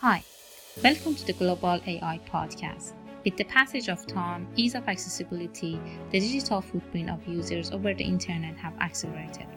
Hi, 0.00 0.22
welcome 0.84 1.16
to 1.16 1.26
the 1.26 1.32
Global 1.32 1.80
AI 1.84 2.20
Podcast. 2.32 2.92
With 3.24 3.36
the 3.36 3.42
passage 3.42 3.88
of 3.88 4.06
time, 4.06 4.46
ease 4.54 4.76
of 4.76 4.86
accessibility, 4.86 5.80
the 6.12 6.20
digital 6.20 6.60
footprint 6.60 7.10
of 7.10 7.26
users 7.26 7.72
over 7.72 7.92
the 7.92 8.04
internet 8.04 8.56
have 8.58 8.78
accelerated. 8.78 9.48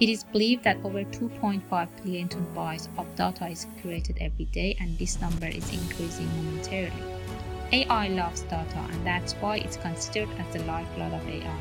It 0.00 0.08
is 0.08 0.24
believed 0.24 0.64
that 0.64 0.78
over 0.82 1.04
2.5 1.04 1.62
billion 2.02 2.28
bytes 2.28 2.88
of 2.98 3.14
data 3.14 3.46
is 3.46 3.68
created 3.80 4.18
every 4.20 4.46
day, 4.46 4.76
and 4.80 4.98
this 4.98 5.20
number 5.20 5.46
is 5.46 5.72
increasing 5.72 6.26
momentarily. 6.42 7.04
AI 7.70 8.08
loves 8.08 8.40
data, 8.42 8.84
and 8.90 9.06
that's 9.06 9.34
why 9.34 9.58
it's 9.58 9.76
considered 9.76 10.28
as 10.40 10.52
the 10.52 10.64
lifeblood 10.64 11.12
of 11.12 11.28
AI. 11.28 11.60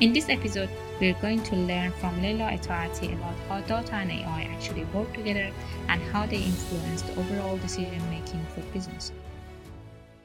In 0.00 0.12
this 0.12 0.28
episode, 0.28 0.70
we're 1.00 1.14
going 1.14 1.42
to 1.42 1.56
learn 1.56 1.92
from 1.92 2.20
Leila 2.22 2.52
Etaati 2.52 3.12
about 3.14 3.34
how 3.48 3.60
data 3.62 3.94
and 3.94 4.10
AI 4.10 4.48
actually 4.52 4.84
work 4.86 5.12
together 5.14 5.50
and 5.88 6.00
how 6.12 6.26
they 6.26 6.42
influence 6.42 7.02
the 7.02 7.12
overall 7.20 7.56
decision 7.58 8.00
making 8.10 8.44
for 8.54 8.60
business. 8.72 9.12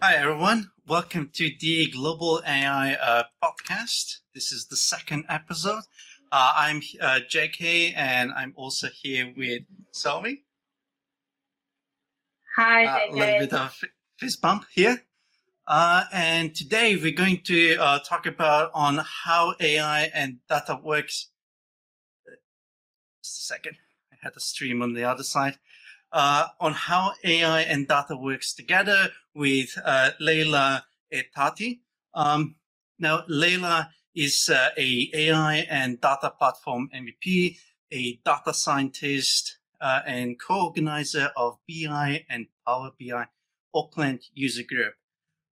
Hi, 0.01 0.15
everyone. 0.15 0.69
Welcome 0.87 1.31
to 1.33 1.49
the 1.59 1.89
Global 1.91 2.41
AI 2.45 2.93
uh, 2.93 3.23
podcast. 3.43 4.17
This 4.33 4.51
is 4.51 4.67
the 4.67 4.77
second 4.77 5.25
episode. 5.29 5.83
Uh, 6.31 6.53
I'm 6.55 6.81
uh, 7.01 7.19
JK, 7.27 7.93
and 7.95 8.31
I'm 8.31 8.53
also 8.55 8.87
here 8.93 9.33
with 9.35 9.63
Selvi. 9.93 10.43
Hi, 12.55 12.85
uh, 12.85 12.99
JK. 12.99 13.11
A 13.11 13.15
little 13.15 13.39
bit 13.39 13.53
of 13.53 13.81
fist 14.19 14.41
bump 14.41 14.65
here. 14.73 15.01
Uh, 15.67 16.05
and 16.13 16.55
today 16.55 16.95
we're 16.95 17.11
going 17.11 17.41
to 17.43 17.75
uh, 17.75 17.99
talk 17.99 18.25
about 18.25 18.71
on 18.73 19.03
how 19.25 19.53
AI 19.59 20.03
and 20.13 20.37
data 20.47 20.79
works. 20.81 21.29
Second, 23.21 23.75
I 24.13 24.15
had 24.21 24.31
a 24.37 24.39
stream 24.39 24.81
on 24.81 24.93
the 24.93 25.03
other 25.03 25.23
side. 25.23 25.57
Uh, 26.13 26.47
on 26.61 26.71
how 26.71 27.11
AI 27.25 27.63
and 27.63 27.85
data 27.85 28.15
works 28.15 28.53
together 28.53 29.09
with 29.35 29.77
uh, 29.83 30.11
Leila 30.21 30.85
Etaati. 31.13 31.79
Um, 32.13 32.55
now, 32.97 33.25
Leila 33.27 33.89
is 34.15 34.49
uh, 34.49 34.69
a 34.77 35.11
AI 35.13 35.67
and 35.69 35.99
data 35.99 36.29
platform 36.29 36.89
MVP, 36.95 37.57
a 37.91 38.21
data 38.23 38.53
scientist, 38.53 39.57
uh, 39.81 39.99
and 40.07 40.39
co-organizer 40.39 41.29
of 41.35 41.57
BI 41.67 42.23
and 42.29 42.47
Power 42.65 42.91
BI 42.97 43.25
Auckland 43.75 44.21
user 44.33 44.63
group. 44.63 44.93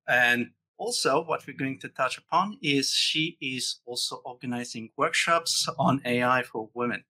And 0.08 0.52
also, 0.78 1.24
what 1.24 1.48
we're 1.48 1.58
going 1.58 1.80
to 1.80 1.90
touch 1.90 2.18
upon 2.18 2.58
is 2.62 2.92
she 2.92 3.38
is 3.42 3.80
also 3.86 4.18
organizing 4.26 4.90
workshops 4.98 5.68
on 5.80 6.02
AI 6.06 6.44
for 6.44 6.70
women. 6.74 7.04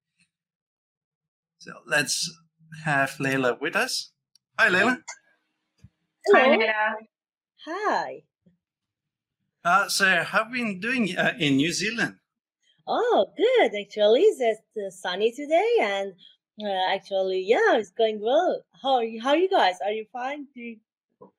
So 1.57 1.73
let's 1.87 2.31
have 2.83 3.19
Leila 3.19 3.57
with 3.59 3.75
us. 3.75 4.11
Hi, 4.59 4.69
Leila. 4.69 4.99
Hi, 6.33 6.43
Hello. 6.43 6.57
Leila. 6.57 6.95
Hi. 7.65 8.23
Uh, 9.63 9.89
so, 9.89 10.05
how 10.23 10.43
have 10.43 10.55
you 10.55 10.63
been 10.63 10.80
doing 10.80 11.17
uh, 11.17 11.33
in 11.39 11.55
New 11.57 11.71
Zealand? 11.71 12.17
Oh, 12.87 13.33
good. 13.35 13.71
Actually, 13.81 14.21
it's 14.21 14.61
uh, 14.77 14.91
sunny 14.91 15.31
today, 15.31 15.69
and 15.81 16.13
uh, 16.63 16.93
actually, 16.93 17.43
yeah, 17.47 17.77
it's 17.77 17.89
going 17.89 18.21
well. 18.21 18.61
How 18.83 18.95
are 18.97 19.03
you, 19.03 19.21
how 19.21 19.30
are 19.30 19.37
you 19.37 19.49
guys? 19.49 19.77
Are 19.83 19.91
you 19.91 20.05
fine? 20.13 20.45
Do 20.53 20.61
you, 20.61 20.77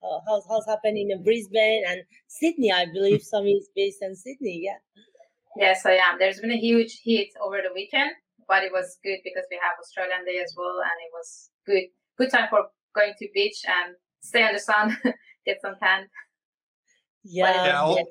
uh, 0.03 0.19
how's 0.27 0.45
how's 0.49 0.67
happening 0.67 1.11
in 1.11 1.23
Brisbane 1.23 1.83
and 1.89 2.01
Sydney? 2.27 2.73
I 2.73 2.87
believe 2.87 3.23
Sami 3.23 3.53
is 3.53 3.69
based 3.75 4.03
in 4.03 4.15
Sydney. 4.15 4.61
Yeah. 4.65 4.79
Yes, 5.57 5.87
I 5.87 5.93
am. 5.93 6.19
There's 6.19 6.41
been 6.41 6.51
a 6.53 6.57
huge 6.59 7.01
heat 7.03 7.33
over 7.43 7.57
the 7.63 7.73
weekend, 7.75 8.11
but 8.47 8.63
it 8.63 8.73
was 8.73 8.99
good 9.03 9.19
because 9.25 9.45
we 9.51 9.59
have 9.63 9.73
Australian 9.81 10.25
Day 10.27 10.39
as 10.45 10.55
well, 10.57 10.79
and 10.83 10.97
it 11.07 11.13
was 11.13 11.51
good. 11.65 11.85
Good 12.19 12.31
time 12.31 12.49
for 12.51 12.67
going 12.95 13.15
to 13.19 13.29
beach 13.35 13.63
and 13.67 13.95
stay 14.21 14.47
in 14.47 14.53
the 14.53 14.61
sun, 14.61 14.97
get 15.47 15.61
some 15.63 15.77
tan. 15.83 16.09
Yeah. 17.25 17.67
Yeah, 17.67 17.81
I'll- 17.81 17.97
yeah. 17.97 18.03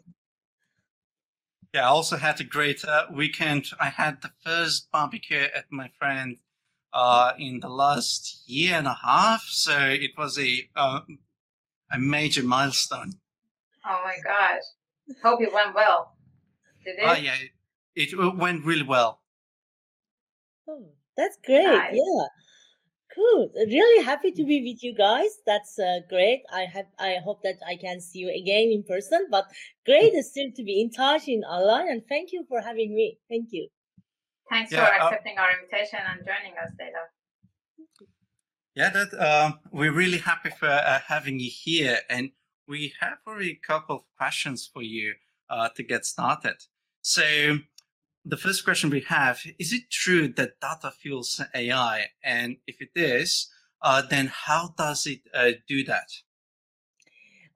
Yeah, 1.74 1.82
I 1.82 1.88
also 1.88 2.16
had 2.16 2.40
a 2.40 2.46
great 2.46 2.86
uh, 2.86 3.08
weekend. 3.12 3.66
I 3.82 3.90
had 3.90 4.22
the 4.22 4.32
first 4.46 4.90
barbecue 4.94 5.46
at 5.54 5.66
my 5.70 5.90
friend 6.00 6.38
uh, 6.94 7.34
in 7.38 7.60
the 7.60 7.68
last 7.68 8.44
year 8.48 8.76
and 8.76 8.88
a 8.88 8.94
half, 9.04 9.42
so 9.50 9.78
it 9.78 10.12
was 10.18 10.40
a 10.40 10.70
uh, 10.78 11.02
a 11.92 12.00
major 12.00 12.44
milestone. 12.44 13.14
Oh 13.86 14.02
my 14.04 14.16
gosh. 14.24 14.64
Hope 15.24 15.42
it 15.42 15.54
went 15.54 15.76
well. 15.76 16.16
Did 16.84 17.00
it? 17.00 17.04
Oh 17.04 17.14
yeah, 17.14 17.36
it, 17.96 18.14
it 18.14 18.38
went 18.38 18.66
really 18.66 18.84
well. 18.84 19.22
Oh, 20.68 20.90
that's 21.16 21.38
great. 21.46 21.66
Nice. 21.66 21.94
Yeah. 21.94 22.26
Cool. 23.14 23.50
Really 23.56 24.04
happy 24.04 24.32
to 24.32 24.44
be 24.44 24.62
with 24.62 24.84
you 24.84 24.94
guys. 24.94 25.30
That's 25.46 25.80
uh, 25.80 26.00
great. 26.10 26.42
I 26.52 26.66
have. 26.66 26.88
I 27.00 27.18
hope 27.24 27.44
that 27.44 27.56
I 27.66 27.78
can 27.78 28.02
see 28.02 28.20
you 28.20 28.30
again 28.30 28.72
in 28.72 28.84
person. 28.84 29.28
But 29.32 29.46
great 29.86 30.14
is 30.14 30.32
still 30.32 30.52
to 30.54 30.64
be 30.64 30.82
in 30.82 30.92
touch 30.92 31.28
in 31.28 31.44
online. 31.44 31.88
And 31.88 32.02
thank 32.10 32.34
you 32.34 32.46
for 32.50 32.62
having 32.62 32.94
me. 32.94 33.20
Thank 33.30 33.50
you. 33.52 33.70
Thanks 34.50 34.72
Yeah, 34.72 34.86
for 34.86 34.94
uh, 34.94 35.06
accepting 35.06 35.38
our 35.38 35.50
invitation 35.58 36.00
and 36.06 36.20
joining 36.26 36.58
us, 36.58 36.72
Leila. 36.78 37.08
Yeah, 38.76 38.90
that 38.90 39.14
um, 39.14 39.60
we're 39.72 39.94
really 39.94 40.18
happy 40.18 40.50
for 40.50 40.68
uh, 40.68 41.00
having 41.08 41.40
you 41.40 41.50
here, 41.50 42.00
and 42.10 42.32
we 42.68 42.94
have 43.00 43.20
already 43.26 43.52
a 43.52 43.68
couple 43.68 43.96
of 43.96 44.02
questions 44.18 44.70
for 44.72 44.84
you 44.84 45.14
uh, 45.50 45.70
to 45.78 45.84
get 45.84 46.06
started. 46.06 46.58
So, 47.02 47.60
the 48.26 48.36
first 48.36 48.66
question 48.66 48.90
we 48.90 49.00
have: 49.08 49.40
Is 49.58 49.72
it 49.72 49.90
true 49.90 50.28
that 50.28 50.60
data 50.60 50.92
fuels 50.92 51.42
AI? 51.54 52.08
And 52.22 52.58
if 52.68 52.82
it 52.82 52.90
is, 52.96 53.48
uh, 53.82 54.02
then 54.02 54.28
how 54.28 54.74
does 54.78 55.08
it 55.08 55.22
uh, 55.34 55.52
do 55.70 55.86
that? 55.86 56.10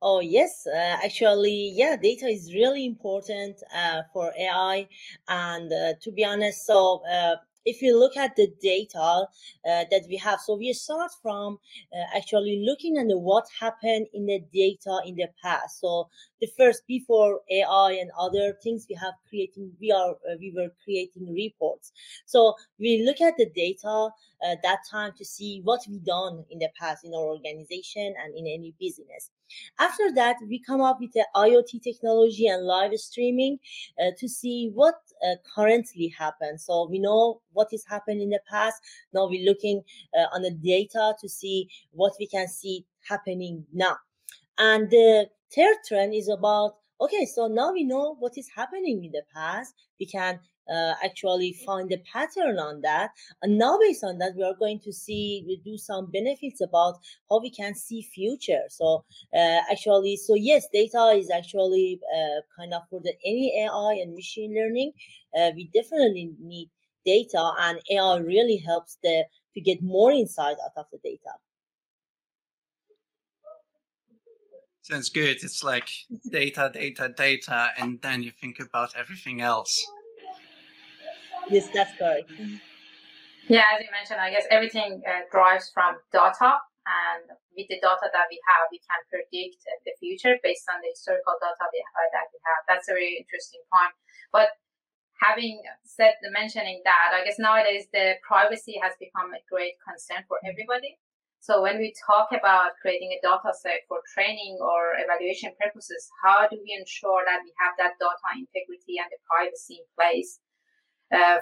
Oh 0.02 0.22
yes, 0.22 0.66
uh, 0.66 0.97
actually, 1.03 1.74
yeah, 1.75 1.97
data 1.97 2.28
is 2.28 2.53
really 2.53 2.85
important 2.85 3.62
uh, 3.75 4.03
for 4.13 4.31
AI. 4.40 4.88
And 5.28 5.74
uh, 5.74 5.94
to 6.02 6.12
be 6.13 6.24
honest, 6.24 6.66
so 6.66 7.02
uh, 7.12 7.35
if 7.66 7.81
you 7.81 8.00
look 8.00 8.18
at 8.18 8.36
the 8.36 8.47
data 8.62 9.00
uh, 9.00 9.25
that 9.64 10.03
we 10.08 10.18
have, 10.18 10.40
so 10.40 10.56
we 10.56 10.74
start 10.74 11.12
from 11.22 11.59
uh, 11.94 12.18
actually 12.18 12.64
looking 12.66 12.97
at 12.97 13.06
what 13.18 13.46
happened 13.59 14.08
in 14.14 14.25
the 14.25 14.40
data 14.53 15.00
in 15.06 15.16
the 15.16 15.28
past. 15.42 15.80
So 15.80 16.09
the 16.42 16.47
first 16.58 16.84
before 16.88 17.42
AI 17.52 17.97
and 18.00 18.12
other 18.18 18.58
things 18.64 18.86
we 18.90 18.96
have 18.96 19.14
creating, 19.28 19.72
we 19.80 19.92
are 19.92 20.12
uh, 20.12 20.36
we 20.40 20.53
were 20.56 20.70
creating 20.84 21.34
reports. 21.34 21.92
So 22.25 22.56
we 22.80 23.03
look 23.06 23.22
at 23.22 23.38
the 23.38 23.50
data 23.56 24.09
uh, 24.46 24.56
that 24.64 24.80
time 24.90 25.12
to 25.18 25.26
see 25.26 25.62
what 25.64 25.81
we 25.90 26.00
done 26.00 26.46
in 26.50 26.59
the 26.59 26.70
past 26.80 27.06
in 27.06 27.14
our 27.14 27.36
organization 27.36 28.14
and 28.24 28.36
in 28.36 28.47
any 28.47 28.74
business. 28.80 29.31
After 29.80 30.12
that, 30.14 30.38
we 30.48 30.60
come 30.60 30.82
up 30.82 31.00
with 31.00 31.14
the 31.14 31.26
IoT 31.36 31.82
technology 31.82 32.48
and 32.48 32.66
live 32.66 32.94
streaming 32.96 33.60
uh, 34.00 34.12
to 34.18 34.28
see 34.28 34.72
what 34.74 34.96
uh, 35.24 35.36
currently 35.56 36.14
happens. 36.18 36.66
So 36.66 36.88
we 36.90 37.00
know 37.00 37.42
what 37.54 37.70
is 37.72 37.86
happened 37.86 38.22
in 38.22 38.30
the 38.30 38.40
past. 38.50 38.82
Now 39.14 39.28
we're 39.28 39.46
looking 39.46 39.84
uh, 40.18 40.26
on 40.34 40.42
the 40.42 40.52
data 40.52 41.14
to 41.20 41.30
see 41.30 41.70
what 41.92 42.14
we 42.20 42.28
can 42.28 42.48
see 42.48 42.86
happening 43.08 43.66
now. 43.74 43.98
And 44.58 44.90
the 44.90 45.30
third 45.54 45.78
trend 45.88 46.14
is 46.14 46.30
about 46.30 46.76
okay, 47.02 47.26
so 47.26 47.48
now 47.48 47.72
we 47.72 47.84
know 47.84 48.16
what 48.20 48.38
is 48.38 48.50
happening 48.54 49.06
in 49.06 49.12
the 49.12 49.24
past. 49.34 49.74
We 50.00 50.06
can 50.06 50.40
uh, 50.72 50.94
actually 51.03 51.53
find 51.66 51.90
the 51.90 51.97
pattern 52.12 52.59
on 52.59 52.81
that. 52.81 53.12
And 53.41 53.57
now 53.57 53.78
based 53.80 54.03
on 54.03 54.18
that, 54.19 54.35
we 54.35 54.44
are 54.44 54.56
going 54.57 54.80
to 54.81 54.94
see, 54.94 55.44
we 55.47 55.62
do 55.63 55.78
some 55.78 56.12
benefits 56.12 56.62
about 56.62 57.00
how 57.30 57.41
we 57.41 57.50
can 57.50 57.75
see 57.75 58.02
future. 58.02 58.63
So 58.69 59.06
uh, 59.34 59.62
actually, 59.72 60.18
so 60.18 60.35
yes, 60.35 60.68
data 60.74 61.13
is 61.16 61.29
actually 61.29 62.00
uh, 62.16 62.41
kind 62.58 62.74
of 62.74 62.84
for 62.90 63.00
the 63.02 63.13
any 63.25 63.63
AI 63.63 64.00
and 64.02 64.13
machine 64.13 64.53
learning. 64.56 64.94
Uh, 65.38 65.52
we 65.56 65.69
definitely 65.74 66.31
need 66.41 66.69
data, 67.06 67.52
and 67.59 67.79
AI 67.91 68.18
really 68.18 68.58
helps 68.58 68.97
the 69.03 69.25
to 69.53 69.62
get 69.62 69.81
more 69.81 70.12
insight 70.12 70.58
out 70.63 70.72
of 70.78 70.85
the 70.91 71.00
data. 71.03 71.31
Sounds 74.82 75.09
good. 75.09 75.38
It's 75.44 75.64
like 75.64 75.90
data, 76.32 76.72
data, 76.73 77.14
data, 77.16 77.70
and 77.78 78.02
then 78.02 78.23
you 78.23 78.32
think 78.32 78.59
about 78.59 78.96
everything 78.96 79.41
else. 79.41 79.85
Yes, 81.49 81.67
that's 81.73 81.93
correct. 81.97 82.29
Yeah, 83.49 83.66
as 83.73 83.81
you 83.81 83.90
mentioned, 83.90 84.22
I 84.22 84.29
guess 84.29 84.46
everything 84.53 85.01
uh, 85.01 85.25
drives 85.34 85.73
from 85.73 85.97
data, 86.13 86.61
and 86.85 87.25
with 87.57 87.66
the 87.66 87.81
data 87.81 88.07
that 88.13 88.29
we 88.29 88.37
have, 88.46 88.69
we 88.69 88.78
can 88.78 89.01
predict 89.09 89.66
uh, 89.66 89.81
the 89.90 89.97
future 89.97 90.37
based 90.46 90.69
on 90.69 90.78
the 90.85 90.93
historical 90.93 91.34
data 91.41 91.66
we 91.73 91.81
have, 91.81 92.09
that 92.13 92.29
we 92.29 92.37
have. 92.46 92.61
That's 92.69 92.87
a 92.90 92.93
very 92.93 93.17
interesting 93.17 93.66
point. 93.73 93.97
But 94.29 94.53
having 95.17 95.66
said 95.81 96.22
the 96.22 96.29
mentioning 96.29 96.85
that, 96.85 97.17
I 97.17 97.25
guess 97.25 97.41
nowadays 97.41 97.90
the 97.90 98.22
privacy 98.22 98.78
has 98.85 98.93
become 99.01 99.34
a 99.34 99.41
great 99.49 99.81
concern 99.81 100.23
for 100.29 100.37
everybody. 100.46 101.01
So 101.41 101.63
when 101.63 101.79
we 101.79 101.96
talk 101.96 102.29
about 102.35 102.78
creating 102.84 103.16
a 103.16 103.19
data 103.23 103.55
set 103.55 103.87
for 103.87 104.03
training 104.13 104.59
or 104.59 104.99
evaluation 104.99 105.55
purposes, 105.55 106.05
how 106.22 106.46
do 106.46 106.59
we 106.59 106.75
ensure 106.75 107.23
that 107.23 107.41
we 107.41 107.51
have 107.63 107.73
that 107.79 107.96
data 107.97 108.29
integrity 108.35 108.99
and 108.99 109.07
the 109.07 109.17
privacy 109.23 109.81
in 109.81 109.87
place 109.96 110.37
uh, 110.37 110.48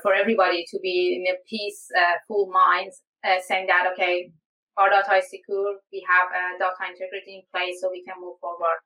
for 0.02 0.14
everybody 0.14 0.66
to 0.69 0.80
be 0.80 1.18
in 1.18 1.34
a 1.34 1.38
peace, 1.50 1.88
uh, 1.98 2.18
minds, 2.52 3.02
uh, 3.25 3.38
saying 3.48 3.68
that 3.68 3.90
okay, 3.94 4.31
our 4.78 4.90
data 4.90 5.16
is 5.16 5.30
secure, 5.30 5.78
we 5.92 6.06
have 6.08 6.30
data 6.60 6.92
integrity 6.92 7.36
in 7.36 7.42
place, 7.52 7.81
so 7.81 7.90
we 7.92 8.04
can 8.04 8.16
move 8.22 8.38
forward. 8.40 8.80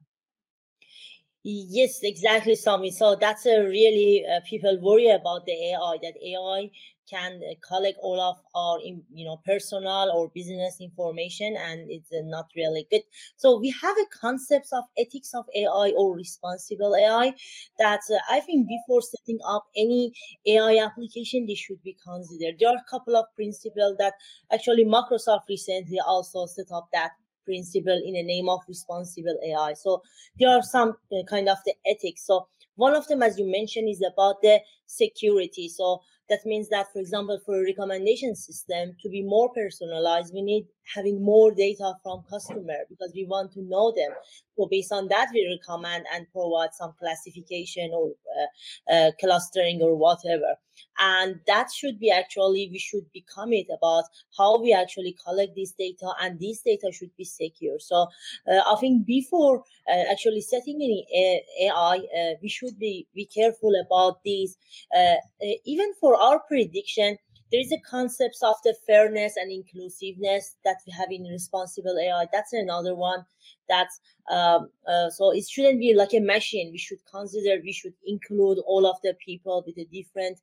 Yes, 1.44 2.02
exactly, 2.04 2.56
Sami. 2.56 2.92
So 2.92 3.16
that's 3.16 3.48
a 3.48 3.62
really 3.64 4.24
uh, 4.26 4.42
people 4.48 4.78
worry 4.80 5.10
about 5.10 5.46
the 5.48 5.54
AI 5.54 5.98
that 6.04 6.14
AI 6.24 6.70
can 7.12 7.42
collect 7.68 7.98
all 8.02 8.20
of 8.20 8.38
our 8.56 8.80
you 8.80 9.26
know 9.26 9.38
personal 9.46 10.12
or 10.16 10.32
business 10.34 10.78
information 10.80 11.56
and 11.58 11.90
it's 11.90 12.12
uh, 12.12 12.22
not 12.24 12.46
really 12.56 12.88
good. 12.90 13.02
So 13.36 13.60
we 13.60 13.70
have 13.82 13.96
a 13.98 14.18
concept 14.18 14.70
of 14.72 14.86
ethics 14.98 15.34
of 15.34 15.46
ai 15.56 15.94
or 15.98 16.16
responsible 16.16 16.96
ai 16.96 17.34
that 17.80 18.02
uh, 18.10 18.18
i 18.30 18.40
think 18.40 18.68
before 18.68 19.02
setting 19.02 19.40
up 19.48 19.66
any 19.76 20.14
ai 20.46 20.78
application 20.78 21.46
they 21.46 21.56
should 21.56 21.82
be 21.84 21.98
considered. 22.04 22.56
There 22.60 22.70
are 22.70 22.78
a 22.78 22.90
couple 22.90 23.16
of 23.16 23.26
principles 23.36 23.98
that 24.00 24.14
actually 24.54 24.86
microsoft 24.86 25.50
recently 25.50 26.00
also 26.06 26.46
set 26.46 26.72
up 26.72 26.88
that 26.94 27.12
principle 27.44 28.00
in 28.06 28.14
the 28.14 28.24
name 28.24 28.48
of 28.48 28.60
responsible 28.68 29.38
ai 29.44 29.74
so 29.74 30.02
there 30.40 30.50
are 30.50 30.62
some 30.62 30.96
uh, 31.12 31.24
kind 31.30 31.50
of 31.50 31.58
the 31.66 31.74
ethics. 31.86 32.26
So 32.26 32.48
one 32.76 32.96
of 32.96 33.08
them 33.08 33.22
as 33.22 33.38
you 33.38 33.50
mentioned 33.50 33.90
is 33.90 34.02
about 34.02 34.42
the 34.42 34.60
security. 34.88 35.70
So 35.70 36.02
that 36.32 36.46
means 36.46 36.70
that, 36.70 36.88
for 36.94 37.00
example, 37.00 37.40
for 37.46 37.56
a 37.62 37.66
recommendation 37.66 38.36
system 38.36 38.98
to 39.04 39.10
be 39.10 39.22
more 39.24 39.50
personalized, 39.54 40.34
we 40.34 40.42
need 40.42 40.66
having 40.96 41.24
more 41.24 41.52
data 41.52 41.94
from 42.04 42.24
customer 42.30 42.78
because 42.90 43.12
we 43.16 43.26
want 43.26 43.52
to 43.54 43.62
know 43.62 43.94
them. 43.96 44.12
So 44.58 44.68
based 44.70 44.92
on 44.92 45.08
that, 45.08 45.30
we 45.34 45.58
recommend 45.60 46.06
and 46.14 46.28
provide 46.32 46.74
some 46.74 46.94
classification 47.00 47.92
or 47.94 48.12
uh, 48.12 48.94
uh, 48.94 49.12
clustering 49.20 49.82
or 49.82 49.96
whatever. 49.96 50.56
And 51.00 51.40
that 51.48 51.72
should 51.72 52.00
be 52.00 52.12
actually, 52.12 52.70
we 52.72 52.78
should 52.78 53.12
be 53.12 53.26
commit 53.34 53.68
about 53.76 54.06
how 54.38 54.62
we 54.62 54.74
actually 54.74 55.16
collect 55.24 55.56
this 55.56 55.72
data 55.72 56.12
and 56.22 56.40
this 56.40 56.62
data 56.62 56.92
should 56.92 57.16
be 57.18 57.24
secure. 57.24 57.80
So 57.80 58.08
uh, 58.48 58.62
I 58.68 58.76
think 58.80 59.06
before 59.06 59.64
uh, 59.90 60.04
actually 60.12 60.42
setting 60.42 60.76
any 60.76 61.08
AI, 61.62 61.98
uh, 61.98 62.34
we 62.42 62.50
should 62.50 62.78
be, 62.78 63.08
be 63.16 63.26
careful 63.26 63.74
about 63.86 64.24
this. 64.24 64.58
Uh, 64.96 65.16
even 65.66 65.94
for 66.00 66.16
our 66.16 66.40
prediction, 66.40 67.18
there 67.52 67.62
is 67.62 67.72
a 67.72 67.80
concept 67.80 68.38
of 68.44 68.56
the 68.64 68.76
fairness 68.88 69.36
and 69.36 69.52
inclusiveness 69.52 70.56
that 70.64 70.78
we 70.86 70.94
have 70.94 71.12
in 71.12 71.24
responsible 71.24 71.98
AI. 72.00 72.28
That's 72.32 72.54
another 72.54 72.96
one. 72.96 73.26
That's 73.68 74.00
um, 74.30 74.70
uh, 74.88 75.10
so 75.10 75.32
it 75.32 75.48
shouldn't 75.48 75.80
be 75.80 75.94
like 75.94 76.14
a 76.14 76.20
machine. 76.20 76.72
We 76.72 76.78
should 76.78 77.00
consider 77.12 77.62
we 77.64 77.74
should 77.74 77.94
include 78.06 78.60
all 78.66 78.86
of 78.86 78.98
the 79.04 79.16
people 79.26 79.64
with 79.66 79.78
a 79.78 79.86
different 79.92 80.40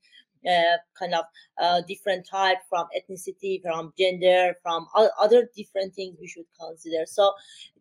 uh, 0.47 0.77
kind 0.99 1.15
of 1.15 1.25
uh, 1.61 1.83
different 1.89 2.27
type 2.27 2.59
from 2.69 2.87
ethnicity, 2.97 3.61
from 3.63 3.93
gender, 3.99 4.55
from 4.63 4.87
other 4.95 5.49
different 5.57 5.95
things 5.95 6.17
we 6.21 6.29
should 6.29 6.47
consider. 6.61 7.07
So 7.07 7.33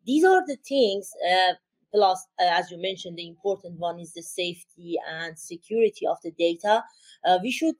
these 0.05 0.23
are 0.23 0.45
the 0.45 0.57
things. 0.67 1.11
Uh, 1.29 1.53
plus, 1.93 2.25
uh, 2.39 2.49
as 2.51 2.71
you 2.71 2.81
mentioned, 2.81 3.17
the 3.17 3.27
important 3.27 3.79
one 3.79 3.99
is 3.99 4.13
the 4.13 4.21
safety 4.21 4.97
and 5.09 5.37
security 5.37 6.05
of 6.07 6.17
the 6.23 6.31
data. 6.31 6.83
Uh, 7.25 7.39
we 7.41 7.51
should 7.51 7.75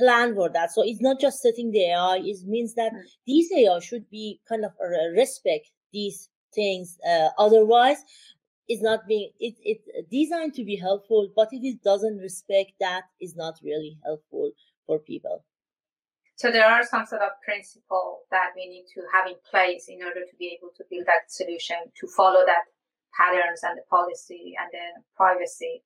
plan 0.00 0.34
for 0.34 0.48
that. 0.48 0.72
So 0.72 0.82
it's 0.84 1.00
not 1.00 1.20
just 1.20 1.40
setting 1.40 1.70
the 1.70 1.90
AI. 1.90 2.20
It 2.24 2.38
means 2.46 2.74
that 2.74 2.92
mm. 2.92 3.02
these 3.26 3.50
AI 3.52 3.78
should 3.80 4.08
be 4.10 4.40
kind 4.48 4.64
of 4.64 4.72
uh, 4.82 5.10
respect 5.16 5.70
these 5.92 6.28
things. 6.54 6.98
Uh, 7.06 7.28
otherwise, 7.38 7.98
it's 8.68 8.82
not 8.82 9.06
being 9.06 9.30
it 9.40 9.54
it's 9.62 9.84
designed 10.10 10.54
to 10.54 10.64
be 10.64 10.76
helpful, 10.76 11.28
but 11.34 11.48
if 11.52 11.62
it 11.62 11.82
doesn't 11.82 12.18
respect 12.18 12.72
that, 12.80 13.02
is 13.20 13.36
not 13.36 13.54
really 13.62 13.98
helpful 14.04 14.52
for 14.86 14.98
people. 15.00 15.44
So 16.36 16.50
there 16.50 16.64
are 16.64 16.84
some 16.84 17.04
sort 17.04 17.20
of 17.20 17.32
principle 17.44 18.20
that 18.30 18.50
we 18.56 18.66
need 18.66 18.86
to 18.94 19.02
have 19.12 19.26
in 19.26 19.36
place 19.50 19.86
in 19.88 20.02
order 20.02 20.20
to 20.20 20.36
be 20.38 20.56
able 20.56 20.70
to 20.76 20.84
build 20.88 21.04
that 21.06 21.28
solution 21.28 21.76
to 22.00 22.08
follow 22.16 22.46
that 22.46 22.64
patterns 23.12 23.60
and 23.62 23.76
the 23.76 23.82
policy 23.90 24.54
and 24.58 24.70
then 24.72 25.04
privacy. 25.16 25.82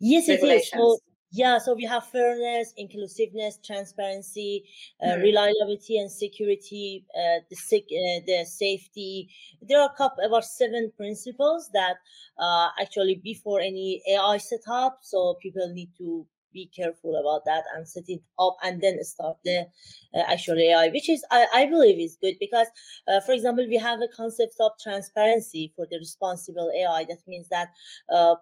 Yes, 0.00 0.28
it 0.28 0.42
is. 0.42 0.70
So 0.70 0.98
yeah, 1.32 1.58
so 1.58 1.74
we 1.74 1.84
have 1.84 2.06
fairness, 2.06 2.74
inclusiveness, 2.76 3.58
transparency, 3.64 4.64
uh, 5.00 5.10
mm. 5.10 5.22
reliability, 5.22 5.98
and 5.98 6.10
security. 6.10 7.04
Uh, 7.14 7.40
the 7.48 7.56
uh, 7.76 8.20
the 8.26 8.44
safety. 8.44 9.28
There 9.62 9.80
are 9.80 9.90
a 9.92 9.96
couple 9.96 10.24
about 10.24 10.44
seven 10.44 10.92
principles 10.96 11.70
that 11.72 11.96
uh, 12.38 12.68
actually 12.80 13.20
before 13.22 13.60
any 13.60 14.02
AI 14.08 14.38
setup, 14.38 14.98
so 15.02 15.36
people 15.40 15.68
need 15.72 15.90
to 15.98 16.26
be 16.52 16.70
careful 16.74 17.16
about 17.16 17.44
that 17.44 17.64
and 17.74 17.86
set 17.86 18.04
it 18.08 18.20
up 18.38 18.56
and 18.62 18.80
then 18.80 19.02
start 19.04 19.36
the 19.44 19.66
uh, 20.14 20.22
actual 20.28 20.58
AI, 20.58 20.88
which 20.88 21.08
is 21.08 21.24
I, 21.30 21.46
I 21.54 21.66
believe 21.66 21.98
is 21.98 22.16
good 22.20 22.34
because, 22.40 22.66
uh, 23.08 23.20
for 23.20 23.32
example, 23.32 23.66
we 23.68 23.76
have 23.76 24.00
a 24.00 24.08
concept 24.14 24.54
of 24.60 24.72
transparency 24.82 25.72
for 25.76 25.86
the 25.90 25.98
responsible 25.98 26.70
AI. 26.76 27.04
That 27.08 27.20
means 27.26 27.48
that 27.48 27.68
uh, 28.12 28.34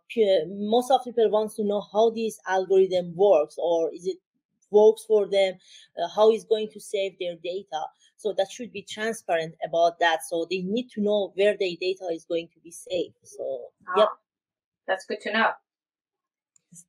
most 0.48 0.90
of 0.90 1.04
people 1.04 1.30
wants 1.30 1.56
to 1.56 1.64
know 1.64 1.84
how 1.92 2.10
this 2.10 2.38
algorithm 2.46 3.14
works 3.16 3.56
or 3.58 3.90
is 3.94 4.06
it 4.06 4.18
works 4.70 5.04
for 5.06 5.26
them, 5.26 5.54
uh, 6.02 6.08
how 6.14 6.30
is 6.30 6.44
going 6.44 6.68
to 6.72 6.80
save 6.80 7.12
their 7.18 7.36
data. 7.42 7.80
So 8.16 8.34
that 8.36 8.50
should 8.50 8.72
be 8.72 8.82
transparent 8.82 9.54
about 9.64 9.98
that. 10.00 10.20
So 10.28 10.46
they 10.50 10.60
need 10.62 10.88
to 10.90 11.00
know 11.00 11.32
where 11.36 11.56
their 11.58 11.76
data 11.80 12.08
is 12.12 12.24
going 12.24 12.48
to 12.52 12.60
be 12.60 12.70
saved. 12.70 13.14
So, 13.22 13.68
ah, 13.88 13.92
yep. 13.96 14.08
That's 14.88 15.04
good 15.04 15.20
to 15.20 15.32
know. 15.32 15.50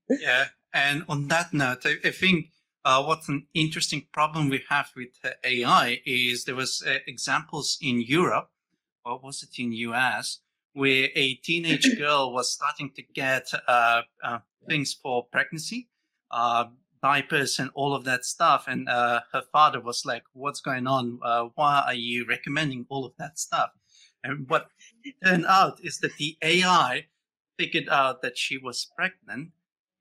yeah, 0.10 0.45
and 0.74 1.04
on 1.10 1.27
that 1.27 1.54
note, 1.54 1.86
I, 1.86 1.95
I 2.04 2.12
think 2.12 2.48
uh, 2.86 3.04
what's 3.04 3.27
an 3.30 3.45
interesting 3.54 4.07
problem 4.12 4.50
we 4.50 4.63
have 4.69 4.89
with 4.95 5.10
uh, 5.24 5.31
AI 5.44 6.01
is 6.06 6.45
there 6.45 6.56
was 6.56 6.83
uh, 6.86 6.95
examples 7.07 7.77
in 7.81 8.01
Europe, 8.01 8.50
or 9.06 9.19
was 9.19 9.44
it 9.44 9.62
in 9.62 9.74
US, 9.74 10.39
where 10.74 11.10
a 11.16 11.36
teenage 11.36 11.88
girl 11.98 12.33
was 12.33 12.51
starting 12.51 12.92
to 12.95 13.01
get 13.01 13.48
uh, 13.68 14.01
uh, 14.24 14.39
things 14.68 14.94
for 14.94 15.25
pregnancy, 15.31 15.89
uh, 16.31 16.66
diapers 17.01 17.60
and 17.60 17.69
all 17.74 17.94
of 17.94 18.06
that 18.06 18.25
stuff. 18.25 18.66
And 18.68 18.88
her 18.89 19.44
father 19.51 19.80
was 19.80 20.06
like, 20.06 20.24
what's 20.33 20.60
going 20.62 20.86
on? 20.86 21.19
why 21.56 21.83
are 21.86 21.94
you 21.94 22.25
recommending 22.27 22.86
all 22.89 23.06
of 23.06 23.13
that 23.18 23.39
stuff? 23.39 23.71
And 24.24 24.50
what 24.50 24.68
turned 25.24 25.45
out 25.45 25.80
is 25.81 26.00
that 26.00 26.18
the 26.18 26.38
AI 26.42 27.06
figured 27.57 27.88
out 27.89 28.21
that 28.21 28.38
she 28.38 28.57
was 28.57 28.92
pregnant 28.95 29.51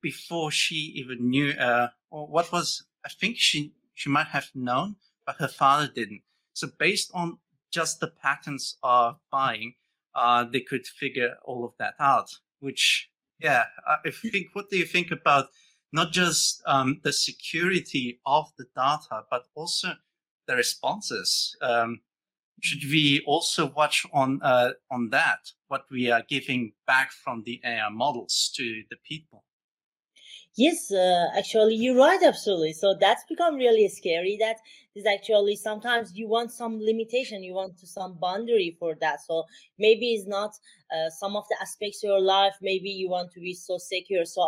before 0.03 0.51
she 0.51 0.93
even 0.97 1.31
knew 1.31 1.53
uh, 1.53 1.89
or 2.11 2.27
what 2.27 2.51
was 2.53 2.85
I 3.05 3.09
think 3.09 3.37
she 3.39 3.73
she 3.95 4.09
might 4.09 4.29
have 4.29 4.51
known, 4.55 4.97
but 5.27 5.37
her 5.37 5.49
father 5.49 5.91
didn't. 5.93 6.23
So 6.53 6.69
based 6.79 7.11
on 7.15 7.39
just 7.73 8.01
the 8.01 8.09
patterns 8.09 8.77
of 8.83 9.17
buying, 9.31 9.75
uh, 10.15 10.45
they 10.45 10.61
could 10.61 10.87
figure 10.87 11.37
all 11.45 11.65
of 11.65 11.73
that 11.79 11.95
out. 12.01 12.31
Which, 12.61 13.11
yeah, 13.39 13.65
I 13.87 14.11
think. 14.11 14.49
What 14.53 14.71
do 14.71 14.77
you 14.77 14.85
think 14.85 15.11
about 15.11 15.47
not 15.93 16.13
just 16.13 16.63
um, 16.67 17.01
the 17.03 17.13
security 17.13 18.21
of 18.27 18.47
the 18.59 18.67
data, 18.75 19.25
but 19.31 19.45
also 19.55 19.93
the 20.47 20.57
responses? 20.57 21.57
Um, 21.61 22.01
should 22.61 22.83
we 22.91 23.23
also 23.27 23.73
watch 23.77 24.05
on 24.13 24.41
uh, 24.43 24.73
on 24.91 25.11
that 25.11 25.53
what 25.69 25.85
we 25.91 26.11
are 26.11 26.25
giving 26.29 26.73
back 26.87 27.13
from 27.13 27.45
the 27.45 27.61
AI 27.65 27.89
models 27.89 28.51
to 28.57 28.83
the 28.91 28.97
people? 29.09 29.45
Yes, 30.59 30.91
uh, 30.93 31.29
actually, 31.37 31.77
you're 31.77 31.97
right, 31.97 32.23
absolutely. 32.23 32.73
So 32.75 32.95
that's 33.01 33.25
become 33.25 33.55
really 33.57 33.89
scary. 33.89 34.37
That 34.41 34.57
is 34.99 35.07
actually 35.07 35.57
sometimes 35.57 36.13
you 36.15 36.29
want 36.29 36.51
some 36.53 36.79
limitation, 36.81 37.43
you 37.43 37.55
want 37.55 37.79
to 37.79 37.87
some 37.87 38.19
boundary 38.21 38.77
for 38.79 38.95
that. 39.01 39.21
So 39.23 39.45
maybe 39.79 40.15
it's 40.15 40.27
not 40.27 40.53
uh, 40.93 41.11
some 41.11 41.37
of 41.37 41.45
the 41.49 41.57
aspects 41.61 42.03
of 42.03 42.09
your 42.09 42.21
life. 42.21 42.55
Maybe 42.61 42.91
you 42.91 43.09
want 43.09 43.33
to 43.33 43.41
be 43.41 43.55
so 43.55 43.79
secure. 43.79 44.25
So 44.25 44.43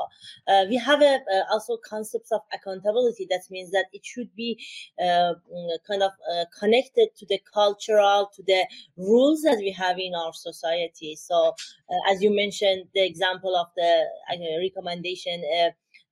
uh, 0.48 0.64
we 0.68 0.76
have 0.76 1.00
a 1.02 1.14
uh, 1.14 1.52
also 1.52 1.78
concepts 1.88 2.32
of 2.32 2.40
accountability. 2.52 3.26
That 3.30 3.42
means 3.50 3.70
that 3.70 3.86
it 3.92 4.04
should 4.04 4.34
be 4.34 4.58
uh, 5.00 5.34
mm, 5.52 5.78
kind 5.86 6.02
of 6.02 6.12
uh, 6.32 6.44
connected 6.58 7.08
to 7.18 7.26
the 7.26 7.40
cultural, 7.52 8.30
to 8.34 8.42
the 8.46 8.66
rules 8.96 9.42
that 9.42 9.58
we 9.58 9.70
have 9.72 9.98
in 9.98 10.14
our 10.14 10.32
society. 10.32 11.16
So 11.16 11.54
as 12.10 12.22
you 12.22 12.34
mentioned, 12.34 12.86
the 12.94 13.04
example 13.04 13.56
of 13.56 13.66
the 13.76 14.04
recommendation 14.60 15.42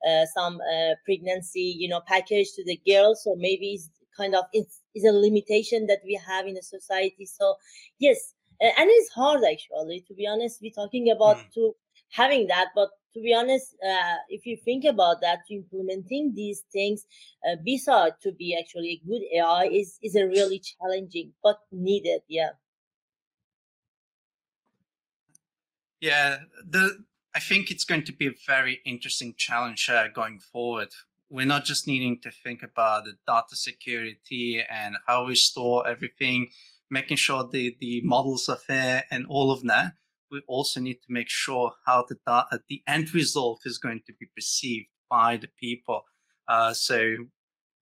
uh, 0.07 0.25
some 0.27 0.61
uh, 0.61 0.95
pregnancy, 1.05 1.75
you 1.77 1.89
know, 1.89 2.01
package 2.07 2.53
to 2.55 2.65
the 2.65 2.81
girl. 2.87 3.15
So 3.15 3.35
maybe 3.37 3.73
it's 3.75 3.91
kind 4.19 4.35
of 4.35 4.45
it's, 4.53 4.83
it's 4.95 5.07
a 5.07 5.13
limitation 5.13 5.87
that 5.87 6.01
we 6.05 6.21
have 6.27 6.47
in 6.47 6.55
the 6.55 6.63
society. 6.63 7.27
So 7.27 7.55
yes, 7.99 8.35
and 8.61 8.89
it's 8.89 9.13
hard 9.13 9.43
actually. 9.45 10.05
To 10.09 10.15
be 10.15 10.27
honest, 10.27 10.59
we're 10.61 10.73
talking 10.73 11.11
about 11.11 11.37
mm. 11.37 11.53
to 11.55 11.75
having 12.11 12.49
that, 12.49 12.69
but 12.75 12.91
to 13.15 13.21
be 13.21 13.35
honest, 13.35 13.75
uh, 13.85 14.17
if 14.29 14.47
you 14.47 14.57
think 14.57 14.85
about 14.85 15.21
that, 15.23 15.41
implementing 15.51 16.33
these 16.35 16.63
things, 16.73 17.05
uh, 17.49 17.57
besides 17.65 18.17
to 18.23 18.33
be 18.33 18.57
actually 18.59 19.01
a 19.03 19.09
good 19.09 19.23
AI, 19.35 19.69
is 19.73 19.99
is 20.03 20.15
a 20.15 20.27
really 20.27 20.61
challenging 20.61 21.33
but 21.43 21.59
needed. 21.73 22.21
Yeah. 22.29 22.51
Yeah, 26.01 26.39
the 26.65 27.05
I 27.35 27.41
think 27.41 27.71
it's 27.71 27.85
going 27.85 28.05
to 28.05 28.13
be 28.13 28.27
a 28.29 28.35
very 28.47 28.81
interesting 28.85 29.35
challenge 29.37 29.89
uh, 29.89 30.09
going 30.09 30.39
forward 30.39 30.89
we're 31.31 31.47
not 31.47 31.65
just 31.65 31.87
needing 31.87 32.21
to 32.23 32.31
think 32.31 32.63
about 32.63 33.05
the 33.05 33.15
data 33.27 33.55
security 33.55 34.63
and 34.71 34.97
how 35.07 35.27
we 35.27 35.35
store 35.35 35.87
everything, 35.87 36.49
making 36.91 37.17
sure 37.17 37.49
the, 37.51 37.77
the 37.81 38.01
models 38.03 38.49
are 38.49 38.57
fair 38.57 39.05
and 39.11 39.27
all 39.29 39.51
of 39.51 39.63
that. 39.65 39.93
We 40.31 40.43
also 40.47 40.81
need 40.81 40.97
to 41.07 41.13
make 41.13 41.29
sure 41.29 41.73
how 41.87 42.05
the 42.09 42.17
data, 42.27 42.63
the 42.69 42.83
end 42.87 43.15
result 43.15 43.63
is 43.65 43.79
going 43.79 44.03
to 44.07 44.13
be 44.19 44.27
perceived 44.35 44.89
by 45.11 45.37
the 45.37 45.49
people. 45.59 46.05
Uh, 46.47 46.73
so, 46.73 46.99